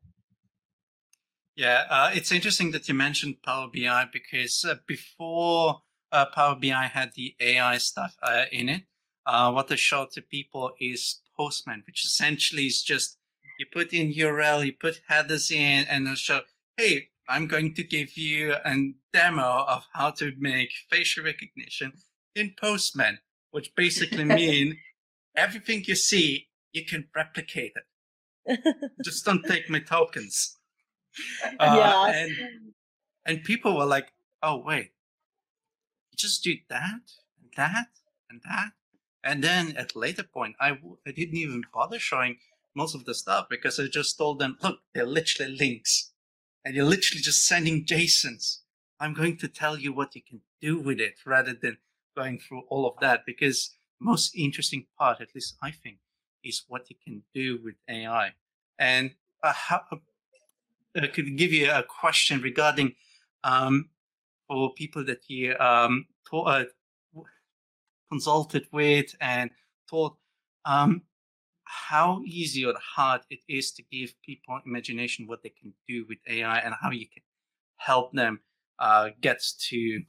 Yeah, 1.56 1.84
uh, 1.90 2.10
it's 2.14 2.32
interesting 2.32 2.70
that 2.72 2.88
you 2.88 2.94
mentioned 2.94 3.42
Power 3.42 3.68
BI 3.72 4.06
because 4.12 4.64
uh, 4.64 4.76
before 4.86 5.82
uh, 6.10 6.26
Power 6.26 6.56
BI 6.56 6.86
had 6.92 7.12
the 7.14 7.34
AI 7.40 7.78
stuff 7.78 8.16
uh, 8.22 8.44
in 8.50 8.68
it, 8.68 8.82
uh, 9.26 9.52
what 9.52 9.70
I 9.70 9.76
showed 9.76 10.10
to 10.12 10.22
people 10.22 10.72
is 10.80 11.20
Postman, 11.36 11.82
which 11.86 12.04
essentially 12.04 12.66
is 12.66 12.82
just 12.82 13.18
you 13.58 13.66
put 13.70 13.92
in 13.92 14.12
URL, 14.12 14.64
you 14.64 14.72
put 14.72 15.02
headers 15.06 15.50
in, 15.50 15.86
and 15.88 16.04
it'll 16.04 16.16
show, 16.16 16.40
hey, 16.78 17.10
I'm 17.30 17.46
going 17.46 17.74
to 17.74 17.84
give 17.84 18.16
you 18.16 18.54
a 18.54 18.76
demo 19.12 19.64
of 19.68 19.86
how 19.92 20.10
to 20.10 20.32
make 20.36 20.72
facial 20.90 21.24
recognition 21.24 21.92
in 22.34 22.54
Postman, 22.60 23.20
which 23.52 23.72
basically 23.76 24.24
mean 24.40 24.78
everything 25.36 25.84
you 25.86 25.94
see, 25.94 26.48
you 26.72 26.84
can 26.84 27.06
replicate 27.14 27.72
it. 27.76 28.60
Just 29.04 29.24
don't 29.24 29.44
take 29.46 29.70
my 29.70 29.80
tokens. 29.80 30.56
Uh, 31.58 31.74
yeah. 31.76 32.06
And, 32.06 32.32
and 33.26 33.42
people 33.42 33.76
were 33.76 33.84
like, 33.84 34.12
oh, 34.44 34.62
wait, 34.64 34.92
just 36.16 36.44
do 36.44 36.54
that, 36.68 37.00
and 37.42 37.50
that, 37.56 37.88
and 38.30 38.40
that. 38.44 38.70
And 39.24 39.42
then 39.42 39.76
at 39.76 39.96
a 39.96 39.98
later 39.98 40.22
point, 40.22 40.54
I 40.60 40.68
w- 40.70 40.98
I 41.04 41.10
didn't 41.10 41.36
even 41.36 41.64
bother 41.74 41.98
showing 41.98 42.36
most 42.76 42.94
of 42.94 43.06
the 43.06 43.14
stuff 43.14 43.48
because 43.50 43.80
I 43.80 43.88
just 43.88 44.16
told 44.16 44.38
them, 44.38 44.56
look, 44.62 44.78
they're 44.94 45.04
literally 45.04 45.56
links 45.56 46.09
and 46.64 46.74
you're 46.74 46.84
literally 46.84 47.22
just 47.22 47.46
sending 47.46 47.84
JSONs. 47.84 48.58
I'm 48.98 49.14
going 49.14 49.36
to 49.38 49.48
tell 49.48 49.78
you 49.78 49.92
what 49.92 50.14
you 50.14 50.22
can 50.22 50.40
do 50.60 50.78
with 50.78 51.00
it 51.00 51.14
rather 51.24 51.54
than 51.54 51.78
going 52.16 52.38
through 52.38 52.62
all 52.68 52.86
of 52.86 52.94
that 53.00 53.24
because 53.24 53.76
most 54.00 54.34
interesting 54.36 54.86
part, 54.98 55.20
at 55.20 55.34
least 55.34 55.56
I 55.62 55.70
think, 55.70 55.98
is 56.44 56.64
what 56.68 56.88
you 56.90 56.96
can 57.02 57.22
do 57.34 57.60
with 57.62 57.74
AI. 57.88 58.32
And 58.78 59.12
uh, 59.42 59.52
how, 59.52 59.82
uh, 59.92 59.96
I 60.96 61.06
could 61.06 61.36
give 61.36 61.52
you 61.52 61.70
a 61.70 61.82
question 61.82 62.40
regarding 62.40 62.94
um, 63.44 63.88
for 64.48 64.72
people 64.74 65.04
that 65.04 65.28
you 65.28 65.56
um, 65.58 66.06
uh, 66.32 66.64
consulted 68.10 68.66
with 68.72 69.14
and 69.20 69.50
taught. 69.88 70.16
Um, 70.64 71.02
how 71.70 72.22
easy 72.26 72.64
or 72.64 72.74
hard 72.78 73.22
it 73.30 73.40
is 73.48 73.70
to 73.72 73.82
give 73.90 74.14
people 74.22 74.60
imagination 74.66 75.26
what 75.26 75.42
they 75.42 75.50
can 75.50 75.72
do 75.88 76.04
with 76.08 76.18
AI 76.28 76.58
and 76.58 76.74
how 76.80 76.90
you 76.90 77.06
can 77.06 77.22
help 77.76 78.12
them 78.12 78.40
uh, 78.78 79.10
get 79.20 79.40
to 79.68 80.02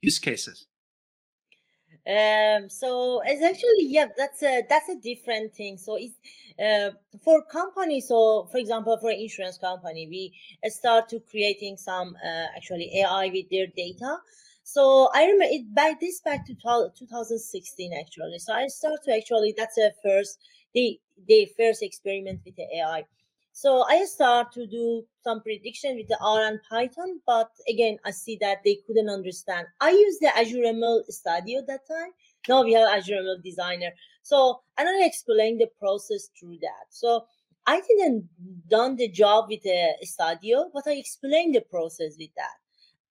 use 0.00 0.18
cases. 0.18 0.66
Um, 2.06 2.70
so 2.70 3.20
it's 3.26 3.42
actually 3.42 3.86
yeah, 3.88 4.06
that's 4.16 4.42
a 4.42 4.62
that's 4.68 4.88
a 4.88 4.96
different 4.96 5.54
thing. 5.54 5.76
So 5.76 5.98
it's 5.98 6.14
uh, 6.58 6.96
for 7.22 7.44
companies. 7.44 8.08
So 8.08 8.48
for 8.50 8.58
example, 8.58 8.96
for 8.98 9.10
insurance 9.10 9.58
company, 9.58 10.06
we 10.08 10.70
start 10.70 11.08
to 11.10 11.20
creating 11.20 11.76
some 11.76 12.16
uh, 12.24 12.46
actually 12.56 12.90
AI 13.00 13.30
with 13.32 13.50
their 13.50 13.66
data. 13.66 14.16
So 14.62 15.10
I 15.14 15.24
remember 15.24 15.52
it 15.54 15.74
back 15.74 16.00
this 16.00 16.20
back 16.20 16.46
to 16.46 16.54
2016 16.54 17.92
actually. 17.92 18.38
So 18.38 18.54
I 18.54 18.66
start 18.68 19.00
to 19.04 19.16
actually 19.16 19.52
that's 19.56 19.76
a 19.76 19.90
first 20.02 20.38
they 20.74 20.98
they 21.28 21.50
first 21.56 21.82
experiment 21.82 22.40
with 22.44 22.56
the 22.56 22.66
AI. 22.76 23.04
So 23.52 23.82
I 23.88 24.04
start 24.04 24.52
to 24.52 24.66
do 24.66 25.04
some 25.22 25.42
prediction 25.42 25.96
with 25.96 26.08
the 26.08 26.18
R 26.22 26.46
and 26.46 26.60
Python, 26.68 27.20
but 27.26 27.50
again, 27.68 27.98
I 28.04 28.10
see 28.10 28.38
that 28.40 28.58
they 28.64 28.78
couldn't 28.86 29.10
understand. 29.10 29.66
I 29.80 29.90
use 29.90 30.18
the 30.20 30.34
Azure 30.36 30.62
ML 30.62 31.04
Studio 31.08 31.60
that 31.66 31.86
time. 31.86 32.12
Now 32.48 32.62
we 32.62 32.72
have 32.72 32.88
Azure 32.88 33.16
ML 33.16 33.42
Designer. 33.42 33.90
So 34.22 34.60
I 34.78 34.84
don't 34.84 35.04
explain 35.04 35.58
the 35.58 35.68
process 35.78 36.30
through 36.38 36.58
that. 36.62 36.86
So 36.90 37.26
I 37.66 37.80
didn't 37.80 38.28
done 38.68 38.96
the 38.96 39.08
job 39.08 39.46
with 39.48 39.62
the 39.62 39.94
Studio, 40.02 40.70
but 40.72 40.84
I 40.86 40.92
explained 40.92 41.54
the 41.54 41.60
process 41.62 42.16
with 42.18 42.30
that 42.36 42.59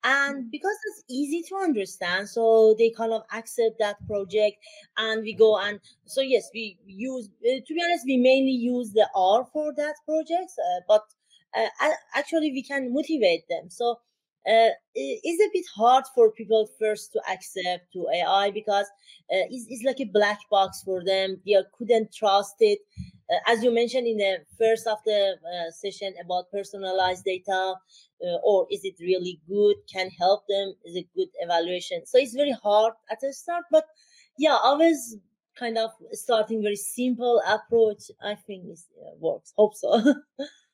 and 0.03 0.49
because 0.51 0.77
it's 0.87 1.03
easy 1.09 1.41
to 1.43 1.55
understand 1.55 2.27
so 2.29 2.73
they 2.77 2.89
kind 2.89 3.11
of 3.11 3.23
accept 3.33 3.77
that 3.79 3.97
project 4.07 4.57
and 4.97 5.21
we 5.23 5.33
go 5.33 5.57
and 5.59 5.79
so 6.05 6.21
yes 6.21 6.49
we 6.53 6.77
use 6.85 7.27
uh, 7.45 7.59
to 7.65 7.73
be 7.73 7.81
honest 7.83 8.05
we 8.05 8.17
mainly 8.17 8.51
use 8.51 8.91
the 8.93 9.07
r 9.15 9.45
for 9.51 9.73
that 9.75 9.95
project 10.05 10.51
uh, 10.57 10.81
but 10.87 11.03
uh, 11.55 11.67
actually 12.15 12.51
we 12.51 12.63
can 12.63 12.93
motivate 12.93 13.47
them. 13.49 13.69
So 13.69 13.99
uh, 14.47 14.69
it's 14.95 15.41
a 15.41 15.49
bit 15.53 15.65
hard 15.75 16.05
for 16.15 16.31
people 16.31 16.67
first 16.79 17.11
to 17.13 17.21
accept 17.29 17.91
to 17.93 18.07
AI 18.13 18.51
because 18.51 18.85
uh, 19.31 19.45
it's, 19.49 19.65
it's 19.69 19.83
like 19.83 19.99
a 19.99 20.05
black 20.05 20.39
box 20.49 20.81
for 20.83 21.03
them. 21.03 21.41
They 21.45 21.55
couldn't 21.77 22.13
trust 22.13 22.55
it. 22.59 22.79
Uh, 23.29 23.37
as 23.47 23.63
you 23.63 23.73
mentioned 23.73 24.07
in 24.07 24.17
the 24.17 24.37
first 24.57 24.87
of 24.87 24.97
the 25.05 25.35
uh, 25.43 25.71
session 25.71 26.13
about 26.23 26.51
personalized 26.51 27.25
data, 27.25 27.75
uh, 28.25 28.35
or 28.43 28.65
is 28.71 28.83
it 28.83 28.95
really 28.99 29.39
good? 29.47 29.75
Can 29.91 30.09
help 30.09 30.47
them? 30.47 30.73
Is 30.85 30.95
it 30.95 31.05
good 31.15 31.29
evaluation? 31.39 32.05
So 32.05 32.17
it's 32.17 32.33
very 32.33 32.55
hard 32.63 32.93
at 33.11 33.19
the 33.21 33.33
start, 33.33 33.65
but 33.71 33.85
yeah, 34.37 34.57
always 34.63 35.17
kind 35.57 35.77
of 35.77 35.91
starting 36.13 36.63
very 36.63 36.77
simple 36.77 37.41
approach, 37.45 38.09
I 38.23 38.35
think 38.35 38.65
it 38.65 38.79
uh, 39.01 39.11
works. 39.19 39.53
Hope 39.57 39.75
so. 39.75 40.15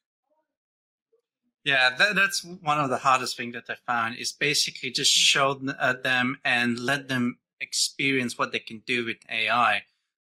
Yeah, 1.66 1.96
that, 1.98 2.16
that's 2.16 2.46
one 2.62 2.80
of 2.80 2.92
the 2.92 2.98
hardest 2.98 3.36
things 3.36 3.56
that 3.56 3.68
I 3.68 3.76
found 3.92 4.18
is 4.18 4.32
basically 4.32 4.92
just 4.92 5.12
show 5.12 5.60
uh, 5.80 5.94
them 5.94 6.38
and 6.46 6.80
let 6.80 7.08
them 7.08 7.40
experience 7.60 8.38
what 8.38 8.52
they 8.52 8.60
can 8.60 8.84
do 8.86 9.04
with 9.04 9.18
AI. 9.32 9.82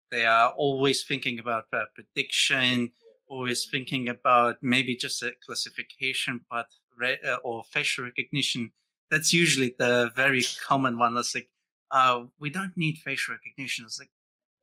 They 0.10 0.26
are 0.26 0.52
always 0.52 1.04
thinking 1.04 1.40
about 1.40 1.66
uh, 1.74 1.84
prediction, 1.94 2.92
always 3.28 3.66
thinking 3.66 4.08
about 4.08 4.56
maybe 4.62 4.96
just 4.96 5.22
a 5.22 5.34
classification 5.46 6.40
part 6.50 6.68
uh, 7.04 7.36
or 7.44 7.66
facial 7.66 8.06
recognition. 8.06 8.72
That's 9.12 9.34
usually 9.34 9.76
the 9.78 10.12
very 10.16 10.44
common 10.66 10.98
one. 10.98 11.14
That's 11.14 11.36
like, 11.36 11.50
uh, 11.92 12.24
we 12.40 12.52
don't 12.52 12.78
need 12.78 13.00
facial 13.00 13.36
recognition. 13.36 13.84
It's 13.84 14.00
like, 14.00 14.12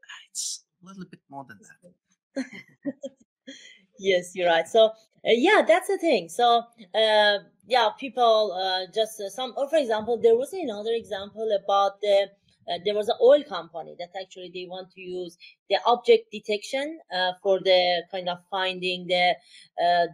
ah, 0.03 0.21
it's 0.31 0.65
a 0.83 0.87
little 0.87 1.05
bit 1.05 1.21
more 1.29 1.45
than 1.47 1.59
that. 2.35 2.47
yes, 3.99 4.33
you're 4.35 4.49
right. 4.49 4.67
So 4.67 4.93
yeah, 5.25 5.63
that's 5.67 5.89
the 5.89 5.99
thing. 5.99 6.29
So 6.29 6.63
uh, 6.95 7.39
yeah, 7.67 7.89
people 7.99 8.53
uh, 8.53 8.91
just 8.93 9.21
uh, 9.21 9.29
some. 9.29 9.53
Or 9.57 9.69
for 9.69 9.77
example, 9.77 10.19
there 10.21 10.37
was 10.37 10.53
another 10.53 10.93
example 10.93 11.49
about 11.65 12.01
the. 12.01 12.29
Uh, 12.71 12.79
there 12.85 12.95
was 12.95 13.09
an 13.09 13.17
oil 13.23 13.43
company 13.43 13.97
that 13.99 14.11
actually 14.21 14.51
they 14.55 14.67
want 14.69 14.91
to 14.93 15.01
use 15.01 15.37
the 15.71 15.77
object 15.87 16.31
detection 16.31 17.01
uh, 17.13 17.33
for 17.43 17.59
the 17.59 18.03
kind 18.13 18.29
of 18.29 18.39
finding 18.51 19.07
the 19.07 19.35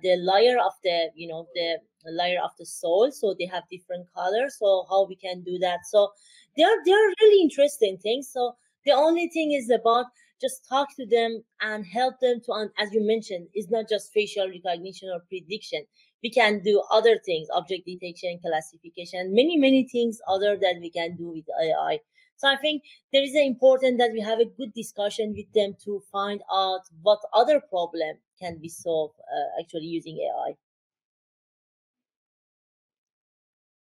the 0.03 0.17
layer 0.17 0.57
of 0.59 0.73
the 0.85 1.11
you 1.15 1.29
know 1.29 1.47
the 1.55 1.77
layer 2.07 2.41
of 2.41 2.51
the 2.59 2.65
soul 2.65 3.11
so 3.11 3.35
they 3.39 3.47
have 3.47 3.65
different 3.69 4.07
colors 4.15 4.57
so 4.59 4.87
how 4.89 5.05
we 5.07 5.17
can 5.17 5.43
do 5.43 5.59
that 5.59 5.81
so 5.91 6.09
they 6.57 6.63
are 6.63 6.85
they 6.85 6.93
are 6.93 7.09
really 7.21 7.43
interesting 7.43 7.99
things 7.99 8.31
so 8.33 8.55
the 8.85 8.93
only 8.93 9.29
thing 9.29 9.53
is 9.53 9.69
about 9.69 10.07
just 10.41 10.69
talk 10.69 10.95
to 10.97 11.07
them 11.07 11.43
and 11.61 11.87
help 11.87 12.21
them 12.21 12.41
to 12.43 12.71
as 12.79 12.93
you 12.93 13.01
mentioned 13.07 13.49
it's 13.55 13.71
not 13.71 13.89
just 13.89 14.13
facial 14.13 14.49
recognition 14.49 15.09
or 15.11 15.21
prediction. 15.29 15.85
We 16.23 16.31
can 16.31 16.61
do 16.63 16.83
other 16.91 17.19
things 17.25 17.49
object 17.51 17.87
detection 17.87 18.41
classification 18.41 19.35
many 19.35 19.57
many 19.57 19.87
things 19.89 20.21
other 20.29 20.57
that 20.59 20.77
we 20.81 20.91
can 20.91 21.17
do 21.17 21.29
with 21.29 21.47
ai 21.63 22.01
so 22.37 22.49
i 22.49 22.57
think 22.57 22.83
there 23.13 23.23
is 23.23 23.35
important 23.37 23.99
that 23.99 24.13
we 24.13 24.21
have 24.21 24.41
a 24.41 24.45
good 24.59 24.73
discussion 24.75 25.33
with 25.35 25.51
them 25.53 25.75
to 25.85 26.01
find 26.13 26.43
out 26.53 26.83
what 27.03 27.21
other 27.33 27.61
problem 27.61 28.19
can 28.41 28.59
be 28.59 28.69
solved 28.69 29.19
uh, 29.21 29.61
actually 29.63 29.87
using 29.87 30.19
ai 30.19 30.57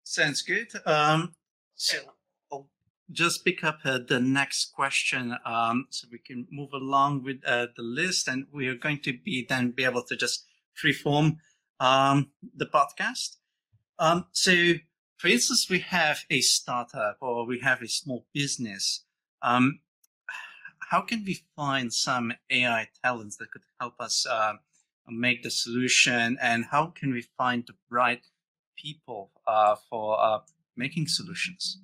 sounds 0.04 0.42
good. 0.42 0.68
Um 0.86 1.34
so 1.74 2.13
just 3.10 3.44
pick 3.44 3.62
up 3.62 3.78
uh, 3.84 3.98
the 4.06 4.20
next 4.20 4.72
question 4.72 5.36
um, 5.44 5.86
so 5.90 6.08
we 6.10 6.18
can 6.18 6.46
move 6.50 6.72
along 6.72 7.22
with 7.22 7.36
uh, 7.46 7.66
the 7.76 7.82
list 7.82 8.28
and 8.28 8.46
we 8.52 8.66
are 8.66 8.74
going 8.74 8.98
to 9.00 9.12
be 9.24 9.44
then 9.48 9.70
be 9.70 9.84
able 9.84 10.02
to 10.02 10.16
just 10.16 10.46
freeform 10.82 11.36
um, 11.80 12.30
the 12.56 12.66
podcast. 12.66 13.36
Um, 13.98 14.26
so 14.32 14.74
for 15.16 15.28
instance, 15.28 15.68
we 15.70 15.80
have 15.80 16.20
a 16.30 16.40
startup 16.40 17.18
or 17.20 17.46
we 17.46 17.60
have 17.60 17.82
a 17.82 17.88
small 17.88 18.26
business. 18.32 19.04
Um, 19.42 19.80
how 20.90 21.00
can 21.02 21.24
we 21.24 21.40
find 21.56 21.92
some 21.92 22.32
AI 22.50 22.88
talents 23.02 23.36
that 23.36 23.50
could 23.50 23.62
help 23.80 23.94
us 24.00 24.26
uh, 24.26 24.54
make 25.08 25.42
the 25.42 25.50
solution 25.50 26.38
and 26.40 26.64
how 26.70 26.86
can 26.86 27.12
we 27.12 27.22
find 27.36 27.64
the 27.66 27.74
right 27.90 28.22
people 28.76 29.30
uh, 29.46 29.76
for 29.88 30.20
uh, 30.20 30.38
making 30.76 31.06
solutions? 31.06 31.78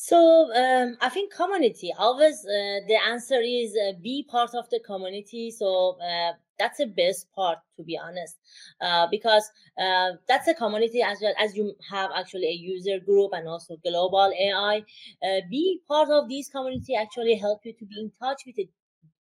So 0.00 0.48
um, 0.54 0.96
I 1.00 1.08
think 1.08 1.34
community 1.34 1.92
always 1.98 2.36
uh, 2.46 2.86
the 2.86 2.98
answer 3.08 3.40
is 3.40 3.76
uh, 3.76 3.94
be 4.00 4.24
part 4.30 4.54
of 4.54 4.70
the 4.70 4.78
community. 4.78 5.50
So 5.50 5.98
uh, 6.00 6.34
that's 6.56 6.78
the 6.78 6.86
best 6.86 7.26
part 7.32 7.58
to 7.76 7.82
be 7.82 7.98
honest, 7.98 8.36
uh, 8.80 9.08
because 9.10 9.50
uh, 9.76 10.12
that's 10.28 10.46
a 10.46 10.54
community 10.54 11.02
as 11.02 11.18
well 11.20 11.34
as 11.36 11.56
you 11.56 11.74
have 11.90 12.10
actually 12.16 12.46
a 12.46 12.52
user 12.52 13.00
group 13.00 13.32
and 13.32 13.48
also 13.48 13.76
global 13.84 14.32
AI. 14.40 14.84
Uh, 15.20 15.40
be 15.50 15.80
part 15.88 16.08
of 16.10 16.28
this 16.28 16.48
community 16.48 16.94
actually 16.94 17.34
help 17.34 17.60
you 17.64 17.72
to 17.72 17.84
be 17.84 18.00
in 18.00 18.12
touch 18.22 18.42
with 18.46 18.54
the 18.54 18.68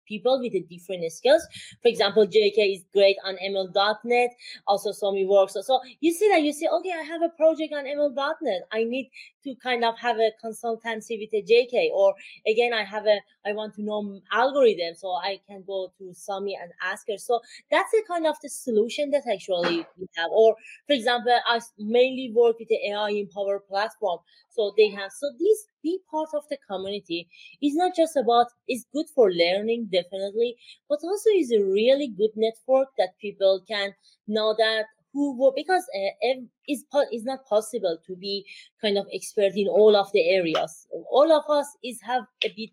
people 0.07 0.39
with 0.39 0.53
different 0.69 1.11
skills. 1.11 1.45
For 1.81 1.89
example, 1.89 2.25
JK 2.25 2.75
is 2.75 2.85
great 2.93 3.17
on 3.25 3.35
ML.NET. 3.35 4.31
Also, 4.67 4.91
Sami 4.91 5.25
works. 5.25 5.55
So 5.61 5.79
you 5.99 6.11
see 6.13 6.29
that 6.29 6.41
you 6.41 6.53
say, 6.53 6.67
okay, 6.67 6.93
I 6.97 7.03
have 7.03 7.21
a 7.21 7.29
project 7.29 7.73
on 7.73 7.85
ML.NET. 7.85 8.61
I 8.71 8.83
need 8.83 9.09
to 9.43 9.55
kind 9.55 9.83
of 9.83 9.97
have 9.99 10.17
a 10.17 10.31
consultancy 10.43 11.19
with 11.19 11.33
a 11.33 11.43
JK. 11.43 11.89
Or 11.93 12.13
again, 12.47 12.73
I 12.73 12.83
have 12.83 13.05
a, 13.05 13.19
I 13.45 13.53
want 13.53 13.75
to 13.75 13.81
know 13.81 14.19
algorithm. 14.31 14.95
So 14.95 15.11
I 15.11 15.39
can 15.47 15.63
go 15.65 15.91
to 15.97 16.13
Sami 16.13 16.57
and 16.61 16.71
ask 16.81 17.07
her. 17.09 17.17
So 17.17 17.39
that's 17.71 17.91
the 17.91 18.03
kind 18.07 18.25
of 18.27 18.35
the 18.41 18.49
solution 18.49 19.11
that 19.11 19.23
actually 19.31 19.85
we 19.97 20.07
have. 20.15 20.29
Or 20.31 20.55
for 20.85 20.93
example, 20.93 21.37
I 21.45 21.59
mainly 21.77 22.31
work 22.33 22.59
with 22.59 22.67
the 22.67 22.79
AI 22.89 23.09
in 23.09 23.27
Power 23.27 23.59
Platform. 23.59 24.19
So 24.49 24.73
they 24.77 24.89
have, 24.89 25.11
so 25.11 25.29
these 25.39 25.67
be 25.83 25.99
part 26.09 26.29
of 26.33 26.43
the 26.49 26.57
community 26.69 27.27
is 27.61 27.75
not 27.75 27.95
just 27.95 28.15
about 28.15 28.47
it's 28.67 28.85
good 28.93 29.05
for 29.13 29.31
learning 29.31 29.87
definitely 29.91 30.55
but 30.89 30.99
also 31.03 31.29
is 31.35 31.51
a 31.51 31.63
really 31.63 32.07
good 32.07 32.31
network 32.35 32.89
that 32.97 33.17
people 33.19 33.63
can 33.67 33.93
know 34.27 34.55
that 34.57 34.85
who 35.13 35.35
will 35.37 35.53
because 35.55 35.83
uh, 35.95 36.35
is 36.67 36.85
is 37.11 37.23
not 37.23 37.45
possible 37.45 37.97
to 38.05 38.15
be 38.15 38.45
kind 38.81 38.97
of 38.97 39.07
expert 39.13 39.53
in 39.55 39.67
all 39.67 39.95
of 39.95 40.11
the 40.11 40.21
areas. 40.29 40.85
All 41.09 41.31
of 41.31 41.49
us 41.49 41.65
is 41.83 41.99
have 42.01 42.23
a 42.43 42.49
bit 42.55 42.69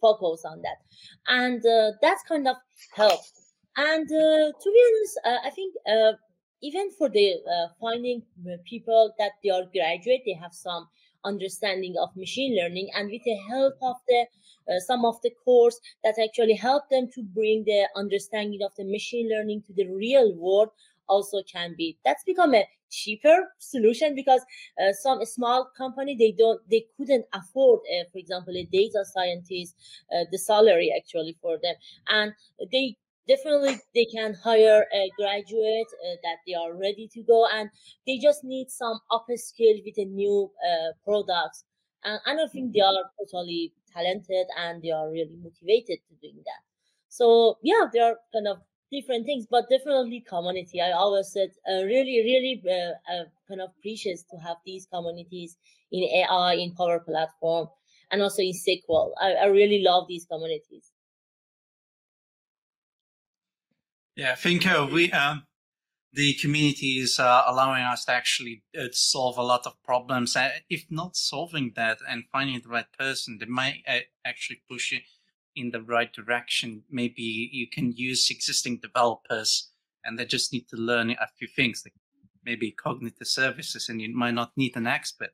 focus 0.00 0.44
on 0.44 0.60
that. 0.62 0.78
And 1.28 1.64
uh, 1.64 1.92
that's 2.02 2.22
kind 2.24 2.48
of 2.48 2.56
help. 2.94 3.20
And 3.76 4.06
uh, 4.06 4.52
to 4.62 4.68
be 4.74 4.80
honest 4.88 5.20
uh, 5.24 5.48
i 5.48 5.50
think 5.50 5.74
uh, 5.88 6.12
even 6.62 6.90
for 6.96 7.08
the 7.08 7.34
uh, 7.54 7.68
finding 7.80 8.22
people 8.64 9.12
that 9.18 9.32
they 9.42 9.50
are 9.50 9.64
graduate 9.72 10.22
they 10.24 10.32
have 10.32 10.54
some 10.54 10.88
understanding 11.24 11.94
of 12.00 12.14
machine 12.16 12.56
learning 12.56 12.88
and 12.94 13.10
with 13.10 13.22
the 13.24 13.36
help 13.48 13.74
of 13.82 13.96
the 14.08 14.26
uh, 14.68 14.80
some 14.86 15.04
of 15.04 15.20
the 15.22 15.30
course 15.44 15.78
that 16.02 16.14
actually 16.22 16.54
help 16.54 16.88
them 16.90 17.08
to 17.14 17.22
bring 17.22 17.64
the 17.64 17.86
understanding 17.96 18.60
of 18.64 18.72
the 18.76 18.84
machine 18.84 19.28
learning 19.28 19.62
to 19.66 19.72
the 19.74 19.86
real 19.88 20.34
world 20.36 20.68
also 21.08 21.42
can 21.50 21.74
be 21.76 21.98
that's 22.04 22.24
become 22.24 22.54
a 22.54 22.64
cheaper 22.90 23.48
solution 23.58 24.14
because 24.14 24.40
uh, 24.80 24.92
some 24.92 25.22
small 25.24 25.68
company 25.76 26.16
they 26.16 26.32
don't 26.32 26.60
they 26.70 26.86
couldn't 26.96 27.26
afford 27.32 27.80
uh, 27.92 28.04
for 28.12 28.18
example 28.18 28.54
a 28.56 28.64
data 28.72 29.04
scientist 29.04 29.74
uh, 30.14 30.24
the 30.30 30.38
salary 30.38 30.92
actually 30.96 31.36
for 31.40 31.58
them. 31.62 31.74
And 32.08 32.32
they 32.70 32.96
definitely 33.28 33.78
they 33.94 34.04
can 34.06 34.34
hire 34.34 34.86
a 34.92 35.10
graduate 35.18 35.86
uh, 36.06 36.16
that 36.22 36.38
they 36.46 36.54
are 36.54 36.74
ready 36.74 37.08
to 37.12 37.22
go 37.22 37.46
and 37.46 37.70
they 38.06 38.18
just 38.18 38.44
need 38.44 38.70
some 38.70 38.98
upskill 39.10 39.82
with 39.84 39.98
a 39.98 40.04
new 40.04 40.50
uh, 40.68 40.92
products 41.04 41.64
and, 42.04 42.20
i 42.26 42.46
think 42.52 42.72
they 42.72 42.80
are 42.80 42.94
totally 43.18 43.72
talented 43.92 44.46
and 44.58 44.82
they 44.82 44.90
are 44.90 45.10
really 45.10 45.36
motivated 45.42 45.98
to 46.08 46.14
doing 46.20 46.42
that. 46.44 46.62
So 47.08 47.58
yeah 47.62 47.84
there 47.92 48.04
are 48.04 48.16
kind 48.32 48.48
of 48.48 48.58
different 48.92 49.26
things 49.26 49.46
but 49.50 49.68
definitely 49.70 50.24
community. 50.28 50.80
I 50.80 50.92
always 50.92 51.32
said 51.32 51.50
uh, 51.68 51.84
really 51.84 52.18
really 52.30 52.62
uh, 52.68 53.12
uh, 53.12 53.24
kind 53.48 53.60
of 53.60 53.70
precious 53.82 54.22
to 54.30 54.36
have 54.38 54.58
these 54.66 54.86
communities 54.92 55.56
in 55.92 56.04
ai 56.04 56.54
in 56.54 56.74
power 56.74 57.00
platform 57.00 57.68
and 58.10 58.22
also 58.22 58.42
in 58.42 58.52
sql 58.52 59.12
I, 59.20 59.32
I 59.34 59.46
really 59.46 59.82
love 59.82 60.06
these 60.08 60.26
communities 60.26 60.90
Yeah, 64.16 64.32
I 64.32 64.36
think 64.36 64.66
uh, 64.66 64.86
we 64.90 65.10
um, 65.10 65.44
the 66.12 66.34
community 66.34 66.98
is 66.98 67.18
uh, 67.18 67.42
allowing 67.46 67.82
us 67.82 68.04
to 68.04 68.12
actually 68.12 68.62
uh, 68.78 68.86
solve 68.92 69.36
a 69.38 69.42
lot 69.42 69.66
of 69.66 69.82
problems. 69.82 70.36
Uh, 70.36 70.50
if 70.70 70.84
not 70.88 71.16
solving 71.16 71.72
that 71.74 71.98
and 72.08 72.24
finding 72.30 72.60
the 72.60 72.68
right 72.68 72.86
person, 72.96 73.38
they 73.38 73.46
might 73.46 73.82
uh, 73.88 73.98
actually 74.24 74.62
push 74.70 74.92
you 74.92 75.00
in 75.56 75.70
the 75.70 75.82
right 75.82 76.12
direction. 76.12 76.84
Maybe 76.90 77.50
you 77.52 77.66
can 77.68 77.92
use 77.92 78.30
existing 78.30 78.78
developers, 78.78 79.70
and 80.04 80.16
they 80.16 80.26
just 80.26 80.52
need 80.52 80.68
to 80.68 80.76
learn 80.76 81.10
a 81.10 81.28
few 81.36 81.48
things, 81.48 81.82
like 81.84 81.94
maybe 82.44 82.70
cognitive 82.70 83.26
services, 83.26 83.88
and 83.88 84.00
you 84.00 84.14
might 84.14 84.34
not 84.34 84.52
need 84.56 84.76
an 84.76 84.86
expert. 84.86 85.32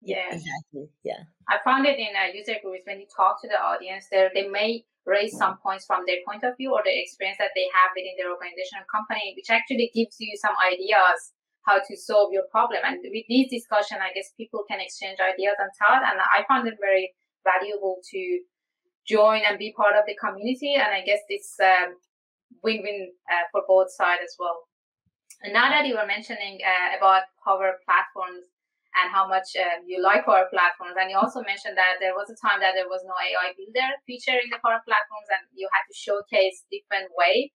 Yeah, 0.00 0.28
exactly. 0.28 0.88
Yeah, 1.04 1.24
I 1.48 1.58
found 1.62 1.86
it 1.86 1.98
in 1.98 2.08
uh, 2.16 2.32
user 2.32 2.56
groups 2.62 2.84
when 2.86 2.98
you 2.98 3.06
talk 3.14 3.42
to 3.42 3.48
the 3.48 3.60
audience, 3.60 4.06
there 4.10 4.30
they 4.34 4.48
may 4.48 4.86
raise 5.06 5.36
some 5.36 5.58
points 5.58 5.84
from 5.84 6.04
their 6.06 6.22
point 6.26 6.44
of 6.44 6.56
view 6.56 6.72
or 6.72 6.82
the 6.84 6.94
experience 6.94 7.38
that 7.38 7.50
they 7.54 7.66
have 7.74 7.90
within 7.94 8.14
their 8.18 8.30
organization 8.30 8.78
or 8.78 8.86
company, 8.86 9.34
which 9.34 9.50
actually 9.50 9.90
gives 9.94 10.16
you 10.20 10.36
some 10.38 10.54
ideas 10.62 11.34
how 11.66 11.78
to 11.78 11.94
solve 11.96 12.32
your 12.32 12.46
problem. 12.50 12.80
And 12.84 12.98
with 13.02 13.26
these 13.28 13.50
discussion, 13.50 13.98
I 14.02 14.12
guess 14.14 14.34
people 14.36 14.64
can 14.68 14.80
exchange 14.80 15.18
ideas 15.18 15.58
and 15.58 15.70
thought. 15.78 16.02
And 16.02 16.18
I 16.18 16.46
found 16.46 16.66
it 16.66 16.78
very 16.80 17.14
valuable 17.42 17.98
to 18.10 18.22
join 19.06 19.42
and 19.46 19.58
be 19.58 19.74
part 19.74 19.94
of 19.96 20.06
the 20.06 20.18
community. 20.18 20.74
And 20.74 20.90
I 20.90 21.02
guess 21.02 21.22
it's 21.28 21.54
um, 21.62 21.98
win-win 22.62 23.12
uh, 23.30 23.46
for 23.50 23.62
both 23.66 23.90
sides 23.90 24.22
as 24.24 24.34
well. 24.38 24.66
And 25.42 25.52
now 25.52 25.70
that 25.70 25.86
you 25.86 25.94
were 25.94 26.06
mentioning 26.06 26.58
uh, 26.62 26.96
about 26.98 27.22
power 27.42 27.78
platforms, 27.86 28.46
and 28.96 29.08
how 29.08 29.24
much 29.24 29.56
uh, 29.56 29.80
you 29.86 30.02
like 30.02 30.28
our 30.28 30.48
Platforms. 30.52 30.96
And 31.00 31.08
you 31.08 31.16
also 31.16 31.40
mentioned 31.40 31.80
that 31.80 31.96
there 32.00 32.12
was 32.12 32.28
a 32.28 32.36
time 32.36 32.60
that 32.60 32.76
there 32.76 32.88
was 32.88 33.00
no 33.08 33.16
AI 33.16 33.56
Builder 33.56 33.96
feature 34.04 34.36
in 34.36 34.52
the 34.52 34.60
Power 34.60 34.84
Platforms, 34.84 35.28
and 35.32 35.48
you 35.56 35.68
had 35.72 35.84
to 35.88 35.94
showcase 35.96 36.68
different 36.68 37.08
way 37.16 37.52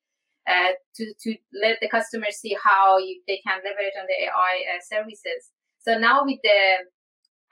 uh, 0.49 0.73
to 0.97 1.03
to 1.27 1.29
let 1.53 1.77
the 1.81 1.89
customer 1.89 2.33
see 2.33 2.57
how 2.57 2.97
you, 2.97 3.21
they 3.27 3.37
can 3.45 3.61
leverage 3.61 3.93
on 3.99 4.09
the 4.09 4.17
AI 4.25 4.53
uh, 4.73 4.81
services. 4.81 5.53
So 5.77 5.99
now 5.99 6.25
with 6.25 6.41
the 6.41 6.89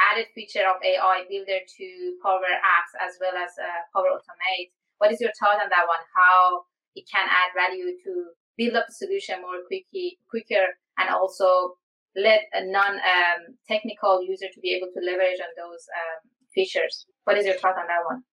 added 0.01 0.27
feature 0.33 0.65
of 0.65 0.81
AI 0.83 1.23
Builder 1.29 1.61
to 1.61 1.87
Power 2.23 2.51
Apps 2.63 2.93
as 2.99 3.15
well 3.21 3.35
as 3.37 3.53
uh, 3.59 3.85
Power 3.93 4.11
Automate, 4.11 4.73
what 4.97 5.11
is 5.11 5.21
your 5.21 5.31
thought 5.37 5.61
on 5.61 5.69
that 5.69 5.85
one? 5.87 6.03
How 6.15 6.65
it 6.95 7.05
can 7.05 7.27
add 7.27 7.53
value 7.53 7.95
to 8.03 8.11
build 8.57 8.75
up 8.75 8.87
the 8.87 8.95
solution 8.95 9.41
more 9.41 9.61
quickly, 9.67 10.17
quicker, 10.29 10.79
and 10.97 11.09
also 11.11 11.75
let 12.15 12.41
a 12.53 12.65
non-technical 12.65 14.09
um, 14.09 14.25
user 14.27 14.47
to 14.53 14.59
be 14.61 14.73
able 14.73 14.87
to 14.93 14.99
leverage 15.05 15.39
on 15.39 15.51
those 15.57 15.85
um, 15.95 16.29
features. 16.53 17.05
What 17.25 17.37
is 17.37 17.45
your 17.45 17.55
thought 17.55 17.77
on 17.77 17.87
that 17.87 18.05
one? 18.05 18.23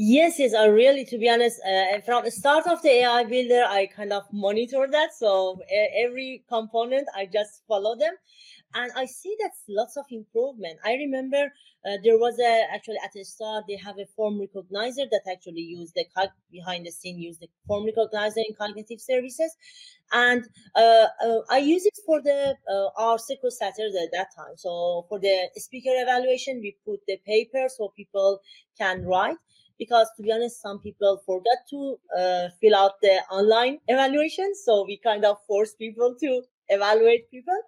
Yes, 0.00 0.38
yes. 0.38 0.54
I 0.54 0.66
really, 0.66 1.04
to 1.06 1.18
be 1.18 1.28
honest, 1.28 1.60
uh, 1.66 2.00
from 2.02 2.24
the 2.24 2.30
start 2.30 2.68
of 2.68 2.80
the 2.82 2.88
AI 2.88 3.24
builder, 3.24 3.64
I 3.66 3.86
kind 3.86 4.12
of 4.12 4.22
monitor 4.32 4.86
that. 4.88 5.10
So 5.18 5.60
every 6.04 6.44
component, 6.48 7.08
I 7.16 7.26
just 7.26 7.62
follow 7.66 7.96
them 7.96 8.14
and 8.74 8.90
i 8.96 9.04
see 9.06 9.34
that's 9.40 9.62
lots 9.68 9.96
of 9.96 10.04
improvement. 10.10 10.78
I 10.84 10.94
remember 10.94 11.52
uh, 11.86 11.96
there 12.04 12.18
was 12.18 12.38
a 12.38 12.66
actually 12.74 12.98
at 13.04 13.12
the 13.12 13.24
start 13.24 13.64
they 13.68 13.76
have 13.76 13.98
a 13.98 14.06
form 14.16 14.38
recognizer 14.40 15.06
that 15.10 15.22
actually 15.30 15.62
use 15.62 15.92
the 15.92 16.04
behind 16.52 16.86
the 16.86 16.90
scene 16.90 17.18
use 17.18 17.38
the 17.38 17.48
form 17.66 17.86
recognizer 17.86 18.42
in 18.48 18.54
cognitive 18.56 19.00
services. 19.00 19.56
And 20.12 20.44
uh, 20.74 21.06
uh, 21.24 21.40
i 21.50 21.58
use 21.58 21.86
it 21.86 21.98
for 22.04 22.20
the 22.22 22.56
uh, 22.70 22.88
our 23.02 23.16
SQL 23.18 23.50
Saturday 23.50 24.02
at 24.02 24.12
that 24.12 24.28
time. 24.36 24.56
So 24.56 25.06
for 25.08 25.18
the 25.18 25.48
speaker 25.56 25.90
evaluation 25.92 26.60
we 26.60 26.76
put 26.84 27.00
the 27.06 27.18
paper 27.26 27.68
so 27.68 27.92
people 27.96 28.40
can 28.76 29.04
write 29.04 29.36
because 29.78 30.08
to 30.16 30.22
be 30.22 30.32
honest 30.32 30.60
some 30.60 30.78
people 30.80 31.22
forgot 31.24 31.60
to 31.70 31.98
uh, 32.18 32.48
fill 32.60 32.74
out 32.76 33.00
the 33.00 33.16
online 33.30 33.78
evaluation. 33.88 34.54
So 34.54 34.84
we 34.86 34.98
kind 34.98 35.24
of 35.24 35.38
force 35.46 35.74
people 35.74 36.16
to 36.20 36.42
evaluate 36.68 37.30
people 37.30 37.58